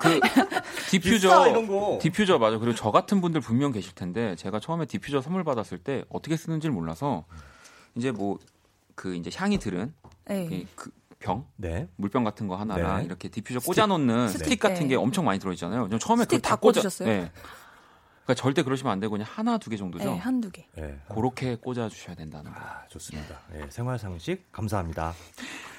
그 0.00 0.20
비싸, 0.20 0.90
디퓨저 0.90 1.48
이런 1.48 1.66
거. 1.66 1.98
디퓨저 2.02 2.38
맞아. 2.38 2.58
그리고 2.58 2.74
저 2.74 2.90
같은 2.90 3.20
분들 3.20 3.40
분명 3.40 3.70
계실 3.72 3.94
텐데 3.94 4.34
제가 4.36 4.58
처음에 4.60 4.86
디퓨저 4.86 5.20
선물 5.22 5.44
받았을 5.44 5.78
때 5.78 6.04
어떻게 6.08 6.36
쓰는지를 6.36 6.74
몰라서 6.74 7.24
이제 7.94 8.10
뭐 8.10 8.38
그 9.00 9.14
이제 9.14 9.30
향이 9.34 9.56
들은 9.56 9.94
네. 10.26 10.66
그 10.74 10.90
병, 11.20 11.46
네. 11.56 11.86
물병 11.96 12.24
같은 12.24 12.48
거 12.48 12.56
하나랑 12.56 12.98
네. 13.00 13.04
이렇게 13.04 13.28
디퓨저. 13.28 13.60
꽂아놓는 13.60 14.28
스틱. 14.28 14.44
스틱, 14.44 14.60
같은 14.60 14.80
네. 14.82 14.88
게 14.88 14.94
엄청 14.96 15.24
많이 15.26 15.38
들어있잖아요. 15.38 15.88
저 15.90 15.98
처음에 15.98 16.24
스틱 16.24 16.36
그걸 16.38 16.40
다 16.50 16.56
꽂아- 16.56 16.60
꽂으셨어요? 16.74 17.08
네. 17.08 17.30
그러니까 18.24 18.34
절대 18.42 18.62
그러시면 18.62 18.92
안 18.92 19.00
되고 19.00 19.12
그냥 19.12 19.26
하나 19.30 19.58
두 19.58 19.70
개 19.70 19.76
정도죠. 19.76 20.04
네, 20.04 20.16
한두 20.18 20.50
개. 20.50 20.66
예. 20.78 20.98
그렇게 21.14 21.56
꽂아 21.56 21.88
주셔야 21.88 22.14
된다는 22.16 22.52
거. 22.52 22.58
아, 22.60 22.84
좋습니다. 22.88 23.38
예, 23.54 23.66
생활 23.70 23.98
상식 23.98 24.50
감사합니다. 24.50 25.12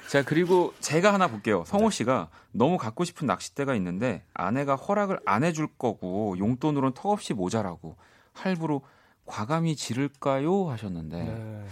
자 0.08 0.22
그리고 0.22 0.74
제가 0.80 1.12
하나 1.14 1.26
볼게요. 1.28 1.64
성호 1.66 1.90
씨가 1.90 2.28
너무 2.52 2.76
갖고 2.78 3.04
싶은 3.04 3.26
낚싯대가 3.26 3.74
있는데 3.76 4.22
아내가 4.34 4.76
허락을 4.76 5.18
안 5.24 5.42
해줄 5.42 5.66
거고 5.78 6.36
용돈으로는 6.38 6.92
턱없이 6.94 7.32
모자라고 7.34 7.96
할부로 8.34 8.82
과감히 9.24 9.74
지를까요 9.74 10.68
하셨는데 10.70 11.16
네. 11.24 11.64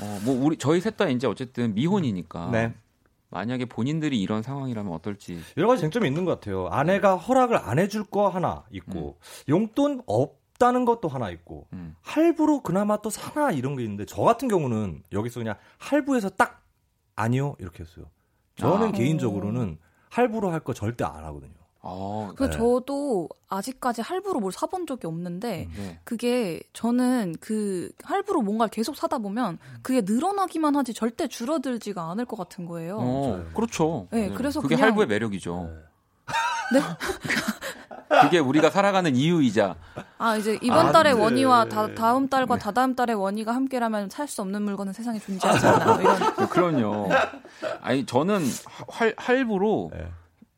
어, 0.00 0.20
뭐 0.24 0.44
우리 0.44 0.56
저희 0.58 0.80
셋 0.80 0.96
다 0.98 1.08
이제 1.08 1.26
어쨌든 1.26 1.74
미혼이니까 1.74 2.50
네. 2.52 2.74
만약에 3.32 3.64
본인들이 3.64 4.20
이런 4.20 4.42
상황이라면 4.42 4.92
어떨지 4.92 5.40
여러 5.56 5.68
가지 5.68 5.80
쟁점이 5.80 6.06
있는 6.06 6.24
것 6.24 6.32
같아요. 6.32 6.68
아내가 6.68 7.16
허락을 7.16 7.56
안 7.56 7.78
해줄 7.78 8.04
거 8.04 8.28
하나 8.28 8.64
있고 8.70 9.18
용돈 9.48 10.02
없다는 10.06 10.84
것도 10.84 11.08
하나 11.08 11.30
있고 11.30 11.66
음. 11.72 11.96
할부로 12.02 12.60
그나마 12.62 12.98
또 12.98 13.10
사나 13.10 13.50
이런 13.50 13.74
게 13.76 13.82
있는데 13.82 14.04
저 14.04 14.22
같은 14.22 14.48
경우는 14.48 15.02
여기서 15.12 15.40
그냥 15.40 15.56
할부해서 15.78 16.28
딱 16.30 16.62
아니요 17.16 17.56
이렇게 17.58 17.82
했어요. 17.82 18.06
저는 18.56 18.88
아. 18.88 18.92
개인적으로는 18.92 19.78
할부로 20.10 20.50
할 20.50 20.60
거 20.60 20.74
절대 20.74 21.04
안 21.04 21.24
하거든요. 21.24 21.54
어, 21.84 22.30
그래서 22.36 22.52
네. 22.52 22.58
저도 22.58 23.28
아직까지 23.48 24.02
할부로 24.02 24.38
뭘 24.38 24.52
사본 24.52 24.86
적이 24.86 25.08
없는데 25.08 25.68
네. 25.76 26.00
그게 26.04 26.62
저는 26.72 27.34
그 27.40 27.90
할부로 28.04 28.40
뭔가를 28.42 28.70
계속 28.70 28.96
사다 28.96 29.18
보면 29.18 29.58
그게 29.82 30.00
늘어나기만 30.04 30.76
하지 30.76 30.94
절대 30.94 31.26
줄어들지가 31.26 32.08
않을 32.12 32.24
것 32.24 32.36
같은 32.36 32.66
거예요. 32.66 32.98
어. 33.00 33.44
그렇죠. 33.54 34.06
네, 34.12 34.26
맞아요. 34.26 34.34
그래서 34.38 34.60
그게 34.60 34.76
그냥- 34.76 34.88
할부의 34.90 35.08
매력이죠. 35.08 35.70
네? 36.72 36.80
그게 38.22 38.38
우리가 38.38 38.70
살아가는 38.70 39.14
이유이자 39.16 39.74
아 40.18 40.36
이제 40.36 40.58
이번 40.62 40.86
안 40.86 40.92
달의 40.92 41.14
돼. 41.14 41.20
원의와 41.20 41.64
다, 41.66 41.92
다음 41.94 42.28
달과 42.28 42.58
다다음 42.58 42.94
달의 42.94 43.16
원의가 43.16 43.54
함께라면 43.54 44.10
살 44.10 44.28
수 44.28 44.42
없는 44.42 44.62
물건은 44.62 44.92
세상에 44.92 45.18
존재하지 45.18 45.66
않아. 45.66 45.84
뭐 45.84 46.00
이런. 46.00 46.18
네, 46.36 46.46
그럼요. 46.48 47.08
아니 47.80 48.06
저는 48.06 48.42
할 48.88 49.14
할부로 49.16 49.90
네. 49.94 50.06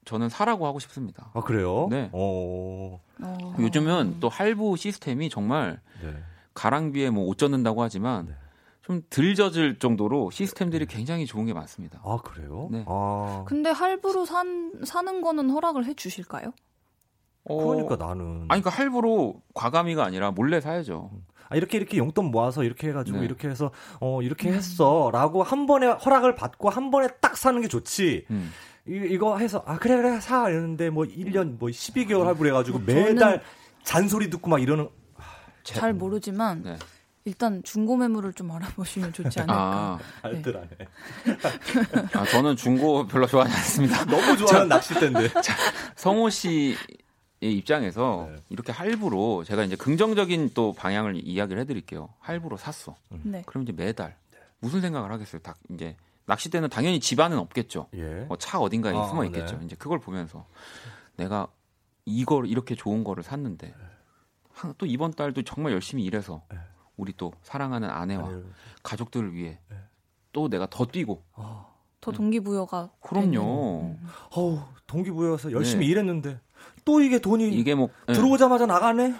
저는 0.04 0.28
사라고 0.28 0.66
하고 0.66 0.78
싶습니다. 0.78 1.30
아 1.34 1.40
그래요? 1.40 1.88
네. 1.90 2.10
어. 2.12 3.00
어. 3.22 3.54
요즘은 3.58 4.16
또 4.20 4.28
할부 4.28 4.76
시스템이 4.76 5.30
정말 5.30 5.80
네. 6.02 6.14
가랑비에 6.54 7.10
뭐 7.10 7.26
옷 7.26 7.38
젖는다고 7.38 7.82
하지만 7.82 8.26
네. 8.26 8.34
좀덜 8.82 9.34
젖을 9.34 9.78
정도로 9.78 10.30
시스템들이 10.30 10.86
굉장히 10.86 11.24
좋은 11.26 11.46
게 11.46 11.54
많습니다. 11.54 12.00
아 12.04 12.18
그래요? 12.22 12.68
네. 12.70 12.84
아. 12.86 13.44
근데 13.46 13.70
할부로 13.70 14.24
산 14.26 14.72
사는 14.84 15.20
거는 15.22 15.48
허락을 15.50 15.86
해 15.86 15.94
주실까요? 15.94 16.52
어, 17.46 17.56
그러니까 17.66 17.96
나는 17.96 18.46
아니 18.48 18.62
그러니까 18.62 18.70
할부로 18.70 19.42
과감히가 19.54 20.04
아니라 20.04 20.30
몰래 20.30 20.60
사야죠. 20.60 21.10
아, 21.48 21.56
이렇게 21.56 21.76
이렇게 21.76 21.98
용돈 21.98 22.30
모아서 22.30 22.64
이렇게 22.64 22.88
해가지고 22.88 23.18
네. 23.18 23.24
이렇게 23.24 23.48
해서 23.48 23.70
어 24.00 24.22
이렇게 24.22 24.50
했어라고 24.52 25.42
한 25.42 25.66
번에 25.66 25.86
허락을 25.88 26.34
받고 26.34 26.70
한 26.70 26.90
번에 26.90 27.08
딱 27.20 27.36
사는 27.36 27.60
게 27.60 27.68
좋지. 27.68 28.26
음. 28.30 28.50
이, 28.86 28.92
이거 29.10 29.38
해서 29.38 29.62
아 29.66 29.78
그래 29.78 29.96
그래 29.96 30.20
사 30.20 30.48
이러는데 30.48 30.90
뭐 30.90 31.04
1년 31.04 31.58
뭐 31.58 31.68
12개월 31.68 32.24
할부로 32.24 32.48
해가지고 32.50 32.80
매달 32.80 33.42
잔소리 33.82 34.30
듣고 34.30 34.50
막 34.50 34.60
이러는 34.60 34.88
잘 35.62 35.94
모르지만 35.94 36.62
네. 36.62 36.76
일단 37.24 37.62
중고 37.62 37.96
매물을 37.96 38.34
좀 38.34 38.50
알아보시면 38.50 39.14
좋지 39.14 39.40
않을까. 39.40 39.54
아, 39.56 39.98
알뜰하네. 40.22 40.68
아, 42.12 42.24
저는 42.26 42.56
중고 42.56 43.06
별로 43.06 43.26
좋아하지 43.26 43.54
않습니다. 43.54 44.04
너무 44.04 44.36
좋아하는 44.36 44.68
낚싯대인데. 44.68 45.30
성호 45.96 46.28
씨 46.28 46.76
입장에서 47.40 48.28
네. 48.30 48.36
이렇게 48.50 48.72
할부로 48.72 49.42
제가 49.44 49.64
이제 49.64 49.74
긍정적인 49.74 50.50
또 50.52 50.74
방향을 50.74 51.26
이야기를 51.26 51.62
해드릴게요. 51.62 52.10
할부로 52.18 52.58
샀어. 52.58 52.94
네. 53.22 53.42
그럼 53.46 53.62
이제 53.62 53.72
매달 53.72 54.16
무슨 54.60 54.82
생각을 54.82 55.10
하겠어요? 55.10 55.40
다 55.40 55.54
이제 55.70 55.96
낚싯대는 56.26 56.68
당연히 56.70 57.00
집 57.00 57.20
안은 57.20 57.38
없겠죠. 57.38 57.88
예. 57.94 58.24
뭐차 58.28 58.58
어딘가에 58.60 58.96
아, 58.96 59.04
숨어 59.04 59.24
있겠죠. 59.26 59.58
네. 59.58 59.66
이제 59.66 59.76
그걸 59.76 59.98
보면서 59.98 60.46
내가 61.16 61.48
이걸 62.06 62.46
이렇게 62.46 62.74
좋은 62.74 63.04
거를 63.04 63.22
샀는데 63.22 63.74
한- 64.52 64.74
또 64.78 64.86
이번 64.86 65.12
달도 65.12 65.42
정말 65.42 65.72
열심히 65.72 66.04
일해서 66.04 66.42
네. 66.50 66.58
우리 66.96 67.12
또 67.16 67.32
사랑하는 67.42 67.90
아내와 67.90 68.26
아니요. 68.28 68.42
가족들을 68.82 69.34
위해 69.34 69.58
네. 69.68 69.76
또 70.32 70.48
내가 70.48 70.66
더 70.70 70.86
뛰고 70.86 71.22
아, 71.34 71.66
더 72.00 72.10
동기부여가 72.12 72.90
그럼요. 73.00 73.26
되는, 73.30 73.98
음. 74.02 74.08
어우, 74.32 74.60
동기부여서 74.86 75.52
열심히 75.52 75.86
네. 75.86 75.92
일했는데 75.92 76.40
또 76.84 77.00
이게 77.00 77.18
돈이 77.18 77.50
이게 77.50 77.74
뭐 77.74 77.90
예. 78.08 78.12
들어오자마자 78.12 78.66
나가네. 78.66 79.14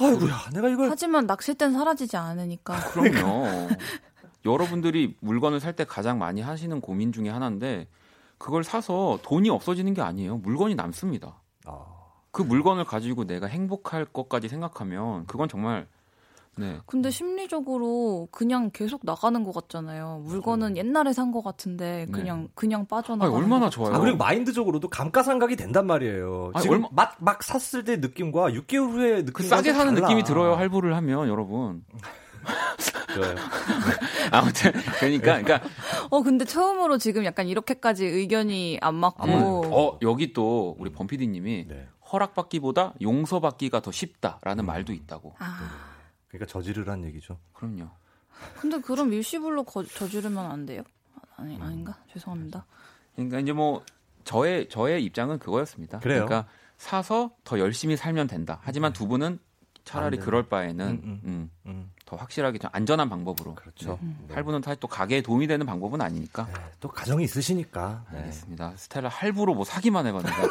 아이고야, 0.00 0.50
내가 0.54 0.68
이걸 0.68 0.90
하지만 0.90 1.26
낚싯대는 1.26 1.74
사라지지 1.76 2.16
않으니까 2.16 2.78
그럼요. 2.90 3.68
여러분들이 4.44 5.16
물건을 5.20 5.60
살 5.60 5.72
때 5.74 5.84
가장 5.84 6.18
많이 6.18 6.40
하시는 6.40 6.80
고민 6.80 7.12
중에 7.12 7.28
하나인데 7.28 7.86
그걸 8.38 8.64
사서 8.64 9.18
돈이 9.22 9.50
없어지는 9.50 9.94
게 9.94 10.00
아니에요. 10.02 10.38
물건이 10.38 10.74
남습니다. 10.74 11.34
아, 11.66 11.84
그 12.30 12.42
물건을 12.42 12.84
가지고 12.84 13.24
내가 13.26 13.46
행복할 13.46 14.04
것까지 14.04 14.48
생각하면 14.48 15.26
그건 15.26 15.48
정말 15.48 15.86
네. 16.56 16.76
근데 16.86 17.08
심리적으로 17.10 18.26
그냥 18.32 18.70
계속 18.72 19.02
나가는 19.04 19.44
것 19.44 19.54
같잖아요. 19.54 20.22
물건은 20.24 20.76
옛날에 20.76 21.12
산 21.12 21.30
것 21.30 21.42
같은데 21.44 22.06
그냥 22.10 22.48
그냥 22.56 22.84
빠져나가. 22.86 23.30
네. 23.30 23.36
얼마나 23.36 23.70
좋아요. 23.70 23.94
아, 23.94 23.98
그리고 24.00 24.16
마인드적으로도 24.16 24.88
감가상각이 24.88 25.54
된단 25.54 25.86
말이에요. 25.86 26.50
아니, 26.54 26.62
지금 26.62 26.76
얼마- 26.78 26.88
막, 26.92 27.16
막 27.20 27.42
샀을 27.44 27.84
때 27.84 27.96
느낌과 27.98 28.50
6개월 28.50 28.90
후에 28.90 29.16
느낌 29.24 29.32
그 29.34 29.42
싸게 29.44 29.72
사는 29.72 29.94
느낌이 29.94 30.24
들어요. 30.24 30.54
할부를 30.54 30.96
하면 30.96 31.28
여러분. 31.28 31.84
좋아요. 33.14 33.34
아무튼 34.32 34.72
그러니까 35.00 35.40
그러니까 35.42 35.60
어 36.10 36.22
근데 36.22 36.44
처음으로 36.44 36.98
지금 36.98 37.24
약간 37.24 37.48
이렇게까지 37.48 38.04
의견이 38.06 38.78
안 38.80 38.94
맞고. 38.94 39.24
음, 39.26 39.32
어 39.72 39.98
여기 40.02 40.32
또 40.32 40.76
우리 40.78 40.90
범피디님이 40.92 41.66
네. 41.68 41.88
허락받기보다 42.12 42.94
용서받기가 43.00 43.80
더 43.80 43.90
쉽다라는 43.90 44.64
말도 44.66 44.92
있다고. 44.92 45.34
아 45.38 45.70
그러니까 46.28 46.50
저지르란 46.50 47.04
얘기죠. 47.04 47.38
그럼요. 47.52 47.88
근데 48.60 48.80
그럼 48.80 49.12
일시불로 49.12 49.64
거- 49.64 49.84
저지르면 49.84 50.50
안 50.50 50.64
돼요? 50.66 50.82
아니 51.36 51.60
아닌가? 51.60 51.96
죄송합니다. 52.12 52.66
그러니까 53.14 53.40
이제 53.40 53.52
뭐 53.52 53.82
저의 54.24 54.68
저의 54.68 55.02
입장은 55.04 55.38
그거였습니다. 55.38 55.98
그래요. 56.00 56.20
러니까 56.20 56.46
사서 56.76 57.30
더 57.44 57.58
열심히 57.58 57.96
살면 57.96 58.26
된다. 58.28 58.60
하지만 58.62 58.92
두 58.92 59.08
분은 59.08 59.38
차라리. 59.88 60.16
그럴 60.18 60.42
바에는 60.48 60.86
음, 60.86 61.00
음. 61.04 61.20
음, 61.24 61.50
음, 61.66 61.90
더 62.04 62.16
확실하게 62.16 62.58
좀 62.58 62.70
안전한 62.72 63.08
방법으로. 63.08 63.54
그렇죠. 63.54 63.98
네. 64.02 64.14
네. 64.28 64.34
할부는 64.34 64.62
사실 64.62 64.78
또 64.80 64.88
가게에 64.88 65.20
도움이 65.22 65.46
되는 65.46 65.64
방법은 65.66 66.00
아니니까. 66.00 66.46
네, 66.46 66.60
또 66.80 66.88
가정이 66.88 67.24
있으시니까. 67.24 68.04
네. 68.12 68.18
알겠습니다. 68.18 68.72
스텔라 68.76 69.08
할부로 69.08 69.54
뭐 69.54 69.64
사기만 69.64 70.06
해봤는데. 70.06 70.36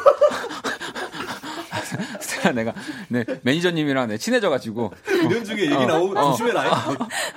스텔라 2.20 2.52
내가 2.54 2.74
네 3.08 3.24
매니저님이랑 3.42 4.08
네, 4.08 4.18
친해져가지고 4.18 4.92
은연 5.08 5.44
중에 5.44 5.62
얘기 5.62 5.74
어, 5.74 5.86
나오 5.86 6.10
어. 6.16 6.30
조심해라. 6.32 6.62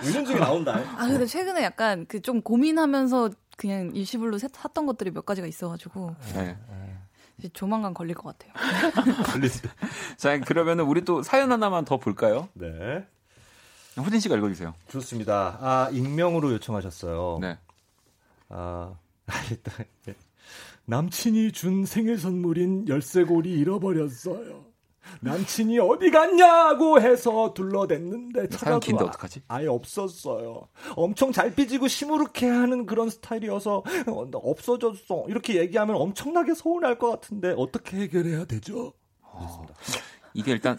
은연 0.03 0.25
중에 0.25 0.39
나온다. 0.39 0.79
아 0.97 1.07
근데 1.07 1.25
최근에 1.25 1.63
약간 1.63 2.05
그 2.07 2.21
좀 2.21 2.41
고민하면서 2.41 3.29
그냥 3.57 3.91
일시불로 3.95 4.37
사- 4.37 4.47
샀던 4.51 4.85
것들이 4.85 5.11
몇 5.11 5.25
가지가 5.25 5.47
있어가지고 5.47 6.15
네. 6.35 6.55
조만간 7.53 7.93
걸릴 7.93 8.15
것 8.15 8.37
같아요. 8.37 8.53
걸리지. 9.25 9.61
자 10.17 10.39
그러면은 10.39 10.85
우리 10.85 11.03
또 11.03 11.23
사연 11.23 11.51
하나만 11.51 11.85
더 11.85 11.97
볼까요? 11.97 12.49
네. 12.53 13.05
호진 13.97 14.19
씨가 14.19 14.37
읽어주세요. 14.37 14.73
좋습니다. 14.87 15.57
아, 15.59 15.89
익명으로 15.91 16.53
요청하셨어요. 16.53 17.39
네. 17.41 17.57
아, 18.49 18.95
일단, 19.51 19.85
예. 20.07 20.15
남친이 20.85 21.51
준 21.51 21.85
생일 21.85 22.17
선물인 22.17 22.87
열쇠고리 22.87 23.51
잃어버렸어요. 23.51 24.70
남친이 25.21 25.79
어디 25.79 26.09
갔냐고 26.11 26.99
해서 27.01 27.53
둘러댔는데 27.53 28.49
찾아도 28.49 28.95
어떡하지? 29.05 29.41
아예 29.47 29.67
없었어요. 29.67 30.67
엄청 30.95 31.31
잘 31.31 31.53
삐지고 31.53 31.87
시무룩해 31.87 32.49
하는 32.49 32.85
그런 32.85 33.09
스타일이어서 33.09 33.83
어, 34.07 34.25
나 34.31 34.37
없어졌어. 34.37 35.25
이렇게 35.27 35.55
얘기하면 35.55 35.95
엄청나게 35.95 36.53
서운할 36.53 36.97
것 36.97 37.09
같은데 37.11 37.53
어떻게 37.57 37.97
해결해야 37.97 38.45
되죠? 38.45 38.93
이게 40.33 40.51
일단 40.51 40.77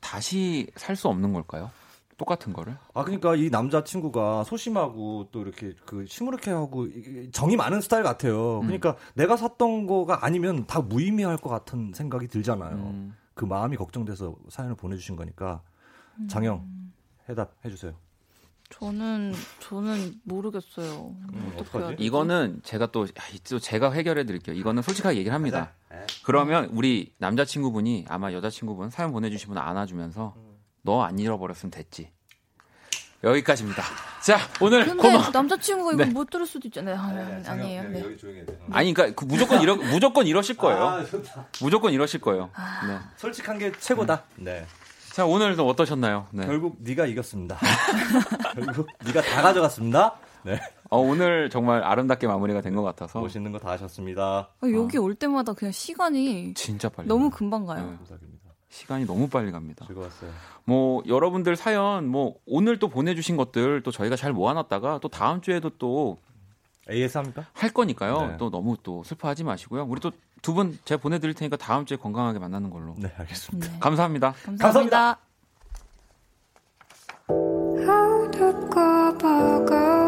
다시 0.00 0.66
살 0.76 0.96
수 0.96 1.08
없는 1.08 1.32
걸까요? 1.32 1.70
똑같은 2.16 2.52
거를? 2.52 2.76
아 2.94 3.04
그러니까 3.04 3.36
이 3.36 3.48
남자 3.48 3.84
친구가 3.84 4.42
소심하고 4.44 5.28
또 5.30 5.40
이렇게 5.40 5.72
그 5.86 6.04
시무룩해 6.04 6.50
하고 6.50 6.86
이게 6.86 7.30
정이 7.30 7.56
많은 7.56 7.80
스타일 7.80 8.02
같아요. 8.02 8.56
음. 8.58 8.62
그러니까 8.62 8.96
내가 9.14 9.36
샀던 9.36 9.86
거가 9.86 10.24
아니면 10.24 10.66
다 10.66 10.80
무의미할 10.80 11.36
것 11.36 11.48
같은 11.48 11.92
생각이 11.94 12.26
들잖아요. 12.26 12.74
음. 12.74 13.14
그 13.38 13.44
마음이 13.44 13.76
걱정돼서 13.76 14.34
사연을 14.48 14.74
보내주신 14.74 15.14
거니까 15.14 15.62
장영 16.28 16.66
해답해 17.28 17.70
주세요. 17.70 17.94
저는 18.70 19.32
저는 19.60 20.20
모르겠어요. 20.24 21.14
음, 21.32 21.52
되지? 21.90 22.02
이거는 22.02 22.60
제가 22.64 22.90
또, 22.90 23.04
아, 23.04 23.22
또 23.48 23.60
제가 23.60 23.92
해결해 23.92 24.24
드릴게요. 24.26 24.56
이거는 24.56 24.82
솔직하게 24.82 25.18
얘기를 25.18 25.32
합니다. 25.32 25.72
네. 25.88 26.04
그러면 26.24 26.64
우리 26.72 27.14
남자친구분이 27.18 28.06
아마 28.08 28.32
여자친구분 28.32 28.90
사연 28.90 29.12
보내주신 29.12 29.48
분 29.50 29.56
안아주면서 29.58 30.34
너 30.82 31.02
안 31.04 31.20
잃어버렸으면 31.20 31.70
됐지. 31.70 32.10
여기까지입니다. 33.24 33.82
자, 34.22 34.38
오늘 34.60 34.84
근데 34.84 35.02
코너. 35.02 35.30
남자친구가 35.30 35.92
이거 35.94 36.04
네. 36.04 36.10
못 36.10 36.30
들을 36.30 36.46
수도 36.46 36.68
있잖아요. 36.68 36.96
아, 36.96 37.50
아니 37.50 37.74
에요. 37.74 37.82
네. 37.88 38.16
조용히 38.16 38.40
해. 38.40 38.46
아니, 38.70 38.94
그러니까 38.94 39.18
그 39.20 39.24
무조건 39.24 39.60
이러, 39.60 39.74
무조건 39.74 40.26
이러실 40.26 40.56
거예요. 40.56 40.84
아. 40.86 41.04
무조건 41.60 41.92
이러실 41.92 42.20
거예요. 42.20 42.50
네. 42.86 42.98
솔직한 43.16 43.58
게 43.58 43.72
최고다. 43.72 44.22
네. 44.36 44.64
자, 45.12 45.26
오늘도 45.26 45.66
어떠셨나요? 45.66 46.28
네. 46.30 46.46
결국 46.46 46.76
네가 46.80 47.06
이겼습니다. 47.06 47.58
결국 48.54 48.86
네가 49.04 49.20
다 49.22 49.42
가져갔습니다. 49.42 50.14
네. 50.44 50.60
어, 50.90 51.00
오늘 51.00 51.50
정말 51.50 51.82
아름답게 51.82 52.26
마무리가 52.28 52.60
된 52.60 52.76
것 52.76 52.82
같아서 52.84 53.18
멋있는 53.20 53.50
거 53.50 53.58
다 53.58 53.70
하셨습니다. 53.70 54.48
아, 54.60 54.66
여기 54.72 54.96
올 54.98 55.16
때마다 55.16 55.52
그냥 55.54 55.72
시간이 55.72 56.54
진짜 56.54 56.88
빨리. 56.88 57.08
너무. 57.08 57.30
금방 57.30 57.66
가요. 57.66 57.84
네. 57.84 57.98
감사합니다. 58.68 58.76
시간이 58.76 59.06
너무 59.06 59.28
빨리 59.28 59.50
갑니다. 59.50 59.86
즐거웠어요. 59.86 60.30
뭐 60.64 61.02
여러분들 61.06 61.56
사연 61.56 62.06
뭐 62.06 62.34
오늘 62.46 62.78
또 62.78 62.88
보내주신 62.88 63.36
것들 63.36 63.82
또 63.82 63.90
저희가 63.90 64.16
잘 64.16 64.32
모아놨다가 64.32 64.98
또 65.00 65.08
다음 65.08 65.40
주에도 65.40 65.70
또할 65.70 66.16
AS 66.90 67.18
합니까? 67.18 67.46
거니까요. 67.74 68.26
네. 68.28 68.36
또 68.38 68.50
너무 68.50 68.76
또 68.82 69.02
슬퍼하지 69.04 69.44
마시고요. 69.44 69.84
우리 69.88 70.00
또 70.00 70.10
두 70.40 70.54
분 70.54 70.78
제가 70.84 71.00
보내드릴 71.00 71.34
테니까 71.34 71.56
다음 71.56 71.84
주에 71.84 71.96
건강하게 71.96 72.38
만나는 72.38 72.70
걸로. 72.70 72.94
네, 72.96 73.12
알겠습니다. 73.16 73.72
네. 73.72 73.78
감사합니다. 73.80 74.34
감사합니다. 74.44 75.18
버거 79.18 79.98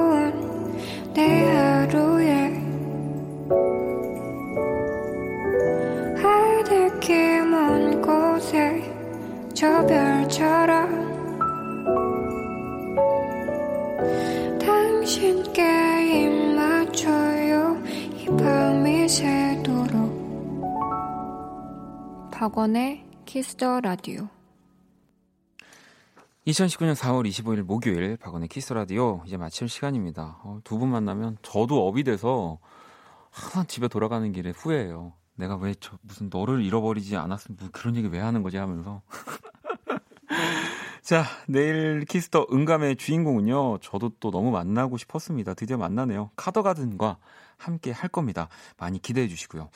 저 9.61 9.85
별처럼 9.85 10.89
당신께 14.59 16.25
입 16.25 16.55
맞춰요 16.57 17.77
이 18.17 18.25
밤이 18.39 19.07
새도록 19.07 20.01
박원의 22.33 23.05
키스 23.27 23.62
더 23.62 23.83
라디오 23.83 24.31
2019년 26.47 26.95
4월 26.95 27.29
25일 27.29 27.61
목요일 27.61 28.17
박원의 28.17 28.49
키스 28.49 28.73
라디오 28.73 29.23
이제 29.27 29.37
마칠 29.37 29.69
시간입니다. 29.69 30.39
어, 30.43 30.61
두분 30.65 30.89
만나면 30.89 31.37
저도 31.43 31.87
up이 31.87 32.03
돼서 32.05 32.59
항상 33.29 33.67
집에 33.67 33.89
돌아가는 33.89 34.33
길에 34.33 34.55
후회해요. 34.57 35.13
내가 35.35 35.57
왜 35.57 35.75
저 35.79 35.99
무슨 36.01 36.31
너를 36.33 36.65
잃어버리지 36.65 37.19
않았으면 37.19 37.59
뭐 37.61 37.69
그런 37.73 37.95
얘기 37.97 38.09
왜 38.09 38.21
하는 38.21 38.43
거지 38.43 38.57
하면서. 38.57 39.03
자, 41.03 41.25
내일 41.49 42.05
키스 42.05 42.31
더 42.31 42.47
응감의 42.53 42.97
주인공은요. 42.97 43.79
저도 43.79 44.13
또 44.21 44.31
너무 44.31 44.51
만나고 44.51 44.97
싶었습니다. 44.97 45.55
드디어 45.55 45.77
만나네요. 45.77 46.31
카더가든과 46.37 47.19
함께 47.57 47.91
할 47.91 48.09
겁니다. 48.09 48.49
많이 48.79 49.01
기대해 49.01 49.29
주시고요. 49.29 49.71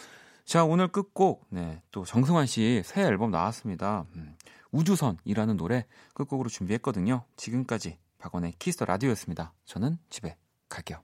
자, 0.44 0.64
오늘 0.64 0.88
끝곡 0.88 1.46
네, 1.50 1.82
또 1.90 2.04
정승환 2.04 2.46
씨 2.46 2.82
새 2.84 3.02
앨범 3.02 3.30
나왔습니다. 3.30 4.04
음, 4.16 4.36
우주선이라는 4.72 5.56
노래 5.56 5.86
끝곡으로 6.14 6.48
준비했거든요. 6.48 7.24
지금까지 7.36 7.98
박원의 8.18 8.54
키스 8.58 8.74
더 8.75 8.84
라디오였습니다. 8.84 9.52
저는 9.64 9.98
집에 10.10 10.36
갈게요. 10.68 10.98